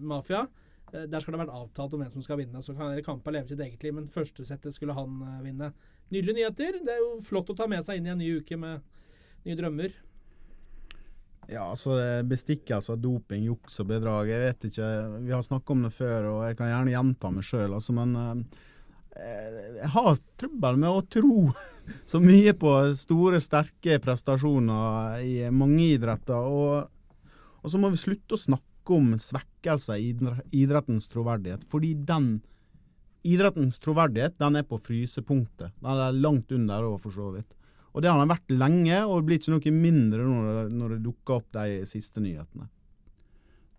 mafia. 0.03 0.43
Uh, 0.91 1.05
Der 1.07 1.23
skal 1.23 1.35
det 1.35 1.39
ha 1.39 1.45
vært 1.45 1.55
avtalt 1.55 1.95
om 1.95 2.03
hvem 2.03 2.17
som 2.17 2.25
skal 2.27 2.41
vinne. 2.41 2.63
Så 2.65 2.75
kan 2.75 2.99
Kampa 3.07 3.35
leve 3.35 3.51
sitt 3.51 3.63
eget 3.63 3.87
liv, 3.87 3.95
men 3.95 4.11
første 4.11 4.47
settet 4.49 4.75
skulle 4.75 4.97
han 4.99 5.23
uh, 5.23 5.39
vinne. 5.45 5.71
Nydelige 6.11 6.41
nyheter. 6.41 6.81
Det 6.83 6.97
er 6.97 7.03
jo 7.05 7.15
flott 7.23 7.55
å 7.55 7.59
ta 7.59 7.69
med 7.71 7.87
seg 7.87 8.01
inn 8.01 8.11
i 8.11 8.15
en 8.17 8.23
ny 8.23 8.33
uke 8.41 8.59
med 8.59 8.83
nye 9.47 9.59
drømmer. 9.59 9.95
Ja, 11.49 11.71
altså 11.71 11.95
bestikk, 12.29 12.67
altså 12.77 12.99
doping, 13.01 13.47
juks 13.47 13.79
og 13.81 13.87
bedrag. 13.89 14.29
Jeg 14.29 14.43
vet 14.43 14.67
ikke, 14.69 14.89
Vi 15.25 15.33
har 15.33 15.47
snakket 15.47 15.71
om 15.73 15.87
det 15.87 15.93
før, 15.97 16.27
og 16.35 16.43
jeg 16.45 16.59
kan 16.59 16.69
gjerne 16.69 16.93
gjenta 16.93 17.31
meg 17.33 17.47
sjøl, 17.49 17.73
altså, 17.79 17.95
men 17.97 18.43
jeg 19.19 19.91
har 19.95 20.21
trøbbel 20.41 20.79
med 20.81 20.91
å 20.91 21.05
tro 21.11 21.49
så 22.11 22.21
mye 22.23 22.55
på 22.59 22.75
store, 22.99 23.41
sterke 23.43 23.99
prestasjoner 24.03 25.25
i 25.25 25.35
mange 25.55 25.95
idretter. 25.97 26.39
Og, 26.39 27.27
og 27.63 27.73
så 27.73 27.81
må 27.81 27.93
vi 27.95 28.01
slutte 28.01 28.37
å 28.37 28.45
snakke 28.47 28.97
om 28.97 29.13
svekkelse 29.21 29.99
i 30.01 30.15
idrettens 30.57 31.11
troverdighet, 31.13 31.67
fordi 31.69 31.93
den 32.09 32.39
idrettens 33.29 33.81
troverdighet 33.83 34.39
den 34.41 34.57
er 34.61 34.67
på 34.67 34.79
frysepunktet. 34.81 35.75
Den 35.83 36.03
er 36.07 36.17
langt 36.17 36.53
under 36.55 36.87
òg, 36.89 36.99
for 37.03 37.15
så 37.15 37.33
vidt. 37.35 37.51
Og 37.93 38.05
det 38.05 38.11
har 38.13 38.21
den 38.21 38.31
vært 38.31 38.53
lenge, 38.53 38.99
og 39.05 39.21
det 39.21 39.29
blir 39.29 39.41
ikke 39.41 39.55
noe 39.57 39.75
mindre 39.75 40.25
når 40.25 40.49
det, 40.49 40.65
når 40.79 40.95
det 40.95 41.05
dukker 41.09 41.41
opp 41.41 41.49
de 41.57 41.81
siste 41.89 42.23
nyhetene. 42.23 42.69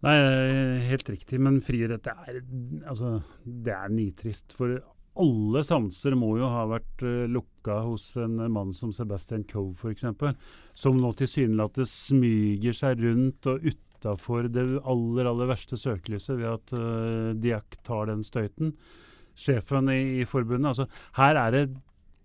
Nei, 0.05 0.15
helt 0.87 1.09
riktig, 1.11 1.41
men 1.43 1.59
friidrett 1.63 2.07
er, 2.07 2.39
altså, 2.87 3.17
det 3.43 3.73
er 3.75 3.91
nitrist. 3.91 4.55
For 4.55 4.77
alle 5.19 5.63
sanser 5.67 6.15
må 6.19 6.33
jo 6.39 6.49
ha 6.51 6.63
vært 6.69 7.03
uh, 7.05 7.25
lukka 7.31 7.81
hos 7.87 8.11
en 8.21 8.39
mann 8.53 8.73
som 8.75 8.93
Sebastian 8.95 9.45
Coe 9.49 9.75
f.eks., 9.75 10.07
som 10.77 10.97
nå 10.97 11.11
tilsynelatende 11.19 11.89
smyger 11.89 12.75
seg 12.75 13.03
rundt 13.03 13.49
og 13.51 13.67
utafor 13.67 14.49
det 14.51 14.65
aller, 14.79 15.29
aller 15.29 15.51
verste 15.51 15.79
søkelyset 15.79 16.39
ved 16.39 16.49
at 16.53 16.73
uh, 16.77 17.35
Diak 17.35 17.81
tar 17.85 18.09
den 18.11 18.25
støyten. 18.27 18.73
Sjefen 19.39 19.91
i, 19.91 20.01
i 20.19 20.25
forbundet. 20.27 20.73
Altså, 20.73 20.89
her 21.15 21.39
er 21.39 21.55
det 21.55 21.67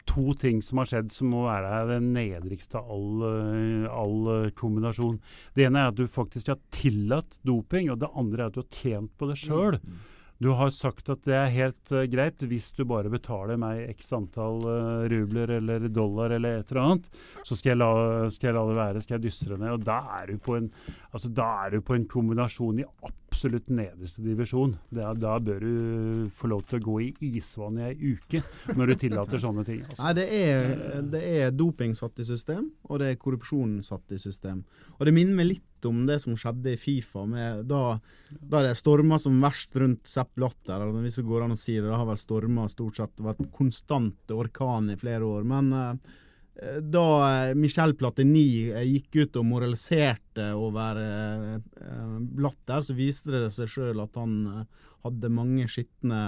to 0.09 0.35
ting 0.39 0.61
som 0.63 0.81
har 0.81 0.89
skjedd 0.89 1.13
som 1.15 1.31
må 1.33 1.45
være 1.47 1.85
det 1.89 2.01
nedrigste 2.05 2.81
av 2.81 2.91
all, 2.93 3.23
eh, 3.29 3.87
all, 3.89 4.51
kombinasjon. 4.57 5.21
Det 5.57 5.67
ene 5.67 5.81
er 5.81 5.93
at 5.93 5.99
du 5.99 6.05
faktisk 6.11 6.53
har 6.53 6.61
tillatt 6.75 7.39
doping, 7.47 7.91
og 7.93 8.03
det 8.03 8.13
andre 8.13 8.45
er 8.45 8.51
at 8.51 8.59
du 8.59 8.61
har 8.63 8.83
tjent 8.83 9.15
på 9.19 9.31
det 9.31 9.39
sjøl. 9.41 9.79
Mm. 9.81 10.03
Du 10.43 10.51
har 10.59 10.71
sagt 10.75 11.09
at 11.13 11.23
det 11.27 11.37
er 11.39 11.53
helt 11.55 11.93
uh, 11.95 12.05
greit 12.11 12.43
hvis 12.51 12.73
du 12.75 12.83
bare 12.89 13.13
betaler 13.13 13.59
meg 13.61 13.95
x 13.95 14.11
antall 14.17 14.63
uh, 14.67 15.05
rubler 15.11 15.57
eller 15.61 15.89
dollar 15.89 16.35
eller 16.35 16.61
et 16.61 16.73
eller 16.73 16.83
annet, 16.83 17.11
så 17.47 17.57
skal 17.57 17.75
jeg, 17.75 17.81
la, 17.81 17.91
skal 18.35 18.51
jeg 18.51 18.57
la 18.59 18.65
det 18.71 18.79
være, 18.81 19.05
skal 19.05 19.19
jeg 19.19 19.27
dystre 19.29 19.59
ned. 19.61 19.77
Og 19.77 19.87
da 19.87 20.01
er 20.19 20.33
du 20.33 20.41
på 20.43 20.59
en, 20.59 20.71
altså, 21.13 21.31
da 21.31 21.51
er 21.65 21.77
du 21.77 21.85
på 21.87 21.97
en 21.99 22.09
kombinasjon 22.11 22.83
i 22.83 22.89
absolutt 22.89 23.24
nederste 23.51 24.23
divisjon. 24.25 24.75
Da, 24.95 25.13
da 25.15 25.37
bør 25.43 25.61
du 25.65 26.31
få 26.35 26.51
lov 26.53 26.65
til 26.69 26.81
å 26.81 26.85
gå 26.85 26.97
i 27.03 27.31
isvann 27.35 27.79
i 27.81 27.87
ei 27.91 28.15
uke 28.15 28.43
når 28.75 28.93
du 28.93 28.95
tillater 29.05 29.43
sånne 29.43 29.65
ting. 29.67 29.83
Altså. 29.85 30.01
Nei, 30.03 30.15
det 30.19 30.27
er, 30.39 30.75
det 31.13 31.23
er 31.43 31.55
doping 31.55 31.95
satt 31.99 32.19
i 32.23 32.27
system, 32.29 32.71
og 32.89 33.03
det 33.03 33.13
er 33.13 33.21
korrupsjon 33.21 33.79
satt 33.85 34.15
i 34.15 34.21
system. 34.21 34.65
Og 34.99 35.07
det 35.07 35.15
minner 35.17 35.39
meg 35.39 35.51
litt 35.53 35.89
om 35.89 36.05
det 36.09 36.21
som 36.23 36.37
skjedde 36.39 36.73
i 36.73 36.81
Fifa, 36.81 37.27
med 37.29 37.67
da, 37.69 37.99
da 38.41 38.63
det 38.65 38.75
storma 38.79 39.19
som 39.21 39.37
verst 39.43 39.77
rundt 39.77 40.09
Sepp 40.09 40.39
Latter. 40.41 40.81
Eller 40.81 41.05
hvis 41.05 41.21
det 41.21 41.27
går 41.29 41.45
an 41.45 41.57
å 41.57 41.61
si 41.61 41.77
det. 41.77 41.89
Det 41.89 41.99
har 41.99 42.09
vel 42.09 42.21
storma 42.21 42.69
stort 42.73 43.01
sett 43.01 43.25
vært 43.25 43.43
konstant 43.55 44.35
orkan 44.35 44.89
i 44.93 44.99
flere 45.01 45.29
år. 45.29 45.45
Men 45.49 45.73
eh, 45.77 46.15
da 46.55 47.53
Michel 47.59 47.97
Platini 47.99 48.71
gikk 48.87 49.17
ut 49.25 49.39
og 49.41 49.47
moraliserte 49.49 50.53
over 50.55 51.01
eh, 51.03 52.19
Blatter, 52.39 52.85
så 52.87 52.95
viste 52.95 53.33
det 53.35 53.49
seg 53.57 53.71
sjøl 53.71 54.03
at 54.05 54.15
han 54.21 54.37
eh, 54.51 54.91
hadde 55.07 55.33
mange 55.35 55.67
skitne 55.71 56.21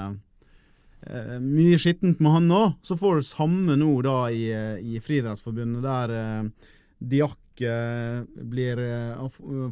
eh, 1.07 1.37
Mye 1.43 1.79
skittent 1.79 2.19
med 2.25 2.35
han 2.41 2.51
òg. 2.55 2.75
Så 2.83 2.99
får 2.99 3.21
du 3.21 3.29
samme 3.29 3.79
nå 3.79 3.93
da 4.03 4.19
i, 4.35 4.49
i 4.83 4.99
Friidrettsforbundet, 5.03 5.85
der 5.87 6.17
eh, 6.19 6.71
Diak 6.99 7.43
blir, 7.57 8.81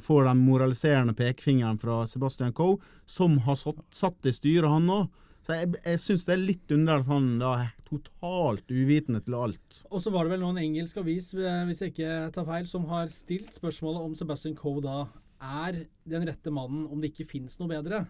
får 0.00 0.22
den 0.24 0.38
moraliserende 0.40 1.12
pekefingeren 1.18 1.76
fra 1.76 2.06
Sebastian 2.08 2.54
Coe, 2.56 2.78
som 3.04 3.34
har 3.44 3.58
satt, 3.60 3.82
satt 3.92 4.24
i 4.24 4.32
styret, 4.32 4.70
han 4.72 4.88
òg. 4.88 5.10
Så 5.44 5.58
jeg, 5.58 5.74
jeg 5.84 6.00
syns 6.00 6.22
det 6.24 6.32
er 6.34 6.40
litt 6.40 6.72
under 6.72 7.02
at 7.02 7.08
han 7.10 7.26
da 7.40 7.50
er 7.66 7.72
totalt 7.84 8.70
uvitende 8.72 9.20
til 9.26 9.36
alt. 9.36 9.82
Og 9.90 10.00
så 10.00 10.12
var 10.14 10.24
det 10.24 10.34
vel 10.34 10.44
noen 10.44 10.56
en 10.56 10.64
engelsk 10.64 11.02
avis, 11.02 11.34
hvis 11.36 11.82
jeg 11.84 11.92
ikke 11.92 12.14
tar 12.32 12.48
feil, 12.48 12.68
som 12.70 12.86
har 12.88 13.12
stilt 13.12 13.52
spørsmålet 13.52 14.06
om 14.08 14.16
Sebastian 14.16 14.56
Coe 14.56 14.80
da 14.84 15.02
er 15.44 15.84
den 16.08 16.24
rette 16.28 16.52
mannen 16.54 16.86
om 16.88 17.02
det 17.02 17.12
ikke 17.12 17.28
fins 17.34 17.58
noe 17.60 17.68
bedre. 17.68 18.06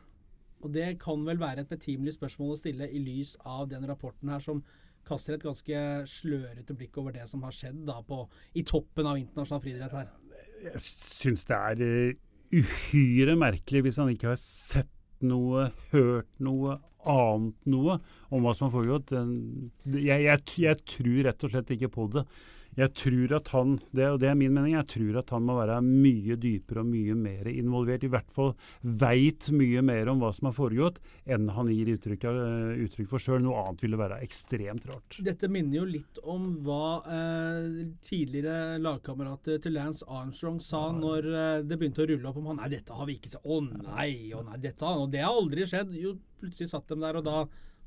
Og 0.65 0.73
det 0.73 0.95
kan 1.03 1.27
vel 1.27 1.41
være 1.41 1.65
et 1.65 1.73
betimelig 1.73 2.15
spørsmål 2.17 2.55
å 2.55 2.61
stille 2.61 2.89
i 2.89 3.03
lys 3.03 3.35
av 3.43 3.67
den 3.73 3.85
rapporten 3.89 4.31
her 4.33 4.43
som 4.45 4.63
kaster 5.05 5.37
et 5.37 5.45
ganske 5.45 5.81
slørete 6.09 6.77
blikk 6.79 6.97
over 7.03 7.13
det 7.13 7.27
som 7.29 7.43
har 7.45 7.53
skjedd 7.53 7.83
da 7.89 7.99
på, 8.07 8.23
i 8.57 8.65
toppen 8.65 9.11
av 9.11 9.19
internasjonal 9.21 9.61
friidrett 9.65 9.99
her. 9.99 10.15
Jeg 10.65 10.81
syns 10.81 11.45
det 11.51 11.59
er 11.59 11.83
uh, 11.85 12.15
uhyre 12.55 13.35
merkelig 13.37 13.85
hvis 13.85 14.01
han 14.01 14.15
ikke 14.15 14.31
har 14.31 14.41
sett 14.41 14.91
noe, 15.25 15.69
hørt 15.93 16.31
noe, 16.43 16.79
annet 17.11 17.71
noe 17.71 17.99
om 18.31 18.45
hva 18.45 18.55
som 18.57 18.69
har 18.69 18.75
foregått. 18.75 19.15
Jeg, 19.15 20.25
jeg, 20.25 20.43
jeg, 20.65 20.83
tror 20.95 21.21
rett 21.29 21.47
og 21.47 21.55
slett 21.55 21.73
ikke 21.77 21.93
på 21.95 22.09
det. 22.15 22.25
Jeg 22.79 22.91
tror 22.99 23.35
at 23.39 23.51
han, 23.55 23.77
det, 23.95 24.07
og 24.15 24.21
det 24.23 24.31
er 24.31 24.39
min 24.39 24.55
mening, 24.55 24.75
jeg 24.75 24.89
tror 24.91 25.21
at 25.21 25.31
han 25.35 25.45
må 25.47 25.57
være 25.61 25.79
mye 25.85 26.37
dypere 26.41 26.83
og 26.83 26.91
mye 26.91 27.15
mer 27.19 27.49
involvert. 27.53 28.07
I 28.07 28.11
hvert 28.13 28.33
fall 28.35 28.55
veit 28.83 29.49
mye 29.55 29.83
mer 29.87 30.11
om 30.11 30.23
hva 30.23 30.33
som 30.35 30.49
har 30.51 30.57
foregått, 30.57 30.99
enn 31.25 31.49
han 31.55 31.71
gir 31.71 31.93
uttrykk, 31.95 32.27
uttrykk 32.87 33.11
for 33.11 33.23
sjøl. 33.23 33.43
Noe 33.45 33.63
annet 33.63 33.85
ville 33.87 34.01
være 34.01 34.21
ekstremt 34.27 34.89
rart. 34.91 35.19
Dette 35.25 35.51
minner 35.53 35.81
jo 35.81 35.87
litt 35.89 36.21
om 36.23 36.49
hva 36.65 36.87
eh, 37.05 37.85
tidligere 38.05 38.81
lagkamerater 38.83 39.61
til 39.63 39.77
Lance 39.79 40.07
Armstrong 40.09 40.61
sa 40.63 40.87
ja. 40.89 40.97
når 40.99 41.31
eh, 41.31 41.61
det 41.67 41.79
begynte 41.79 42.05
å 42.05 42.09
rulle 42.11 42.31
opp 42.31 42.41
om 42.41 42.51
han 42.51 42.63
Nei, 42.65 42.71
dette 42.71 42.95
har 42.95 43.09
vi 43.09 43.19
ikke 43.19 43.33
sett. 43.33 43.45
Å 43.45 43.61
nei, 43.61 44.31
å 44.33 44.41
nei, 44.47 44.59
dette 44.63 44.87
Og 44.87 45.09
det 45.13 45.25
har 45.25 45.35
aldri 45.35 45.67
skjedd. 45.69 45.95
Jo, 45.99 46.15
plutselig 46.41 46.71
satt 46.71 46.91
de 46.91 46.99
der, 47.03 47.19
og 47.19 47.27
da 47.27 47.39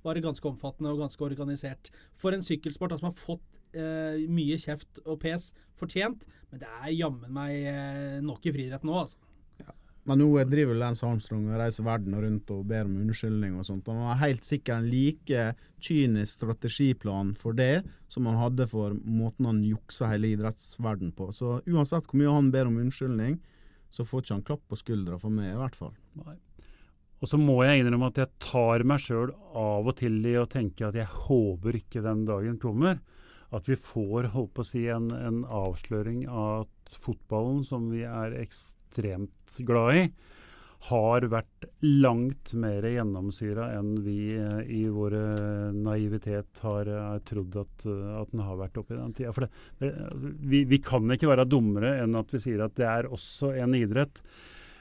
var 0.06 0.20
ganske 0.24 0.50
omfattende 0.50 0.94
og 0.94 1.04
ganske 1.04 1.24
organisert. 1.26 1.92
For 2.18 2.36
en 2.36 2.46
sykkelsport 2.46 2.98
som 2.98 3.10
har 3.10 3.18
fått 3.18 3.58
eh, 3.78 4.26
mye 4.32 4.58
kjeft 4.62 5.02
og 5.06 5.20
pes 5.24 5.52
fortjent, 5.78 6.28
men 6.52 6.62
det 6.64 6.70
er 6.82 6.94
jammen 6.96 7.34
meg 7.34 7.56
eh, 7.72 8.20
nok 8.26 8.46
i 8.48 8.54
friidrett 8.56 8.86
nå, 8.88 8.96
altså. 9.04 9.20
Ja. 9.62 9.74
Men 10.08 10.22
nå 10.24 10.30
driver 10.48 10.78
Lance 10.80 11.06
Armstrong 11.06 11.50
og 11.50 11.60
reiser 11.60 11.86
verden 11.88 12.16
rundt 12.16 12.54
og 12.56 12.64
ber 12.70 12.88
om 12.88 12.96
unnskyldning 13.04 13.58
og 13.60 13.68
sånt. 13.68 13.90
Han 13.92 14.08
har 14.08 14.22
helt 14.24 14.48
sikkert 14.48 14.80
en 14.80 14.90
like 14.92 15.50
kynisk 15.84 16.40
strategiplan 16.40 17.36
for 17.38 17.58
det 17.58 17.84
som 18.12 18.30
han 18.30 18.40
hadde 18.40 18.70
for 18.72 18.96
måten 19.04 19.50
han 19.50 19.62
juksa 19.68 20.14
hele 20.14 20.32
idrettsverden 20.38 21.12
på. 21.18 21.30
Så 21.36 21.60
uansett 21.68 22.08
hvor 22.08 22.22
mye 22.22 22.40
han 22.40 22.52
ber 22.56 22.72
om 22.72 22.80
unnskyldning, 22.86 23.42
så 23.92 24.04
får 24.08 24.24
ikke 24.24 24.36
han 24.36 24.48
klapp 24.48 24.68
på 24.68 24.80
skuldra 24.80 25.20
for 25.20 25.32
meg, 25.34 25.54
i 25.54 25.60
hvert 25.60 25.76
fall. 25.76 25.96
Nei. 26.20 26.36
Og 27.18 27.30
så 27.32 27.40
må 27.42 27.60
jeg 27.66 27.82
innrømme 27.82 28.12
at 28.12 28.20
jeg 28.22 28.34
tar 28.44 28.84
meg 28.86 29.02
sjøl 29.02 29.32
av 29.58 29.88
og 29.90 29.96
til 29.98 30.20
i 30.30 30.36
å 30.38 30.50
tenke 30.50 30.86
at 30.88 30.98
jeg 30.98 31.10
håper 31.28 31.80
ikke 31.80 32.06
den 32.06 32.26
dagen 32.28 32.60
kommer 32.62 33.00
at 33.56 33.68
vi 33.70 33.78
får 33.80 34.32
holdt 34.34 34.56
på 34.56 34.64
å 34.64 34.68
si, 34.68 34.88
en, 34.92 35.08
en, 35.16 35.44
avsløring 35.46 36.26
av 36.28 36.66
at 36.66 36.98
fotballen, 37.04 37.64
som 37.68 37.88
vi 37.94 38.04
er 38.08 38.36
ekstremt 38.42 39.60
glad 39.68 40.02
i, 40.02 40.04
har 40.88 41.26
vært 41.32 41.66
langt 41.82 42.52
mer 42.60 42.86
gjennomsyra 42.86 43.72
enn 43.80 43.96
vi 44.06 44.36
eh, 44.38 44.60
i 44.78 44.84
vår 44.94 45.16
naivitet 45.74 46.62
har 46.62 46.92
uh, 46.92 47.16
trodd 47.26 47.56
at, 47.64 47.88
uh, 47.90 48.20
at, 48.20 48.30
den 48.30 48.44
har 48.46 48.60
vært 48.60 48.78
oppe 48.78 48.94
i 48.94 49.00
den 49.00 49.16
tida. 49.18 49.34
For 49.34 49.48
det, 49.48 49.50
det, 49.82 49.90
vi, 50.44 50.62
vi, 50.70 50.78
kan 50.86 51.10
ikke 51.16 51.32
være 51.32 51.48
dummere 51.50 51.96
enn 52.04 52.14
at 52.20 52.30
vi 52.36 52.44
sier 52.44 52.62
at 52.68 52.78
det 52.78 52.86
er 52.92 53.10
også 53.10 53.56
en 53.58 53.74
idrett 53.80 54.22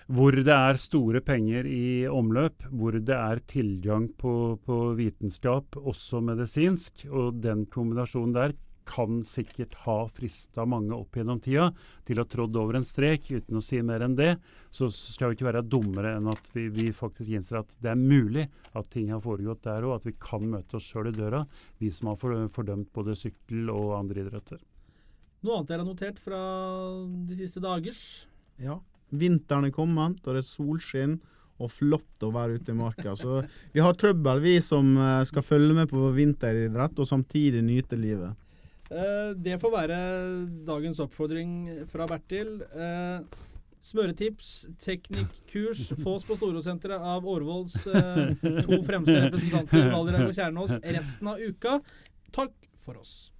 hvor 0.06 0.36
det 0.38 0.54
er 0.54 0.78
store 0.78 1.20
penger 1.24 1.66
i 1.66 2.06
omløp, 2.06 2.68
hvor 2.70 2.94
det 2.94 3.16
er 3.16 3.42
tilgang 3.50 4.06
på, 4.14 4.54
på 4.62 4.76
vitenskap, 4.98 5.74
også 5.76 6.22
medisinsk. 6.22 7.08
Og 7.10 7.40
den 7.42 7.64
kombinasjonen 7.70 8.36
der 8.36 8.54
kan 8.86 9.24
sikkert 9.26 9.74
ha 9.82 9.96
frista 10.14 10.62
mange 10.68 10.94
opp 10.94 11.18
gjennom 11.18 11.40
tida 11.42 11.72
til 12.06 12.20
å 12.20 12.22
ha 12.22 12.30
trådd 12.30 12.58
over 12.60 12.78
en 12.78 12.86
strek 12.86 13.26
uten 13.32 13.58
å 13.58 13.64
si 13.64 13.80
mer 13.82 14.04
enn 14.06 14.14
det. 14.14 14.36
Så 14.70 14.92
skal 14.94 15.32
vi 15.32 15.40
ikke 15.40 15.48
være 15.48 15.64
dummere 15.66 16.14
enn 16.20 16.30
at 16.30 16.52
vi, 16.54 16.68
vi 16.70 16.92
faktisk 16.94 17.34
innser 17.34 17.64
at 17.64 17.74
det 17.82 17.90
er 17.92 17.98
mulig 17.98 18.46
at 18.78 18.90
ting 18.94 19.10
har 19.10 19.24
foregått 19.24 19.64
der 19.66 19.88
òg, 19.88 19.98
at 19.98 20.06
vi 20.06 20.14
kan 20.22 20.46
møte 20.54 20.78
oss 20.78 20.86
sjøl 20.86 21.10
i 21.10 21.16
døra, 21.18 21.42
vi 21.82 21.90
som 21.90 22.12
har 22.12 22.48
fordømt 22.54 22.92
både 22.94 23.18
sykkel 23.18 23.74
og 23.74 23.96
andre 23.98 24.22
idretter. 24.22 24.62
Noe 25.42 25.58
annet 25.58 25.72
dere 25.72 25.82
har 25.82 25.90
notert 25.90 26.22
fra 26.22 26.42
de 27.26 27.42
siste 27.42 27.60
dagers? 27.62 28.04
Ja, 28.62 28.78
Vinteren 29.14 29.68
er 29.68 29.74
kommet, 29.74 30.20
og 30.24 30.34
det 30.34 30.42
er 30.42 30.48
solskinn 30.48 31.18
og 31.62 31.70
flott 31.72 32.24
å 32.24 32.32
være 32.34 32.58
ute 32.58 32.72
i 32.72 32.76
marka. 32.76 33.14
Så 33.16 33.40
vi 33.72 33.82
har 33.84 33.96
trøbbel, 33.96 34.42
vi 34.44 34.56
som 34.64 34.92
eh, 35.00 35.22
skal 35.28 35.44
følge 35.46 35.76
med 35.78 35.90
på 35.92 36.10
vinteridrett 36.16 36.98
og 37.00 37.08
samtidig 37.08 37.62
nyte 37.64 37.98
livet. 38.00 38.36
Eh, 38.90 39.32
det 39.40 39.58
får 39.62 39.72
være 39.72 40.00
dagens 40.68 41.00
oppfordring 41.06 41.52
fra 41.90 42.08
Bertil. 42.10 42.58
Eh, 42.66 43.46
smøretips, 43.86 44.50
teknikkurs 44.82 45.92
fås 46.02 46.26
på 46.26 46.36
Storosenteret 46.36 47.00
av 47.14 47.26
Årvolls 47.30 47.76
to 47.86 48.80
fremste 48.82 49.20
representanter, 49.28 49.92
Valderhaug 49.94 50.32
og 50.32 50.36
Kjernås, 50.36 50.76
resten 50.82 51.30
av 51.30 51.40
uka. 51.40 51.78
Takk 52.34 52.56
for 52.82 52.98
oss. 53.00 53.30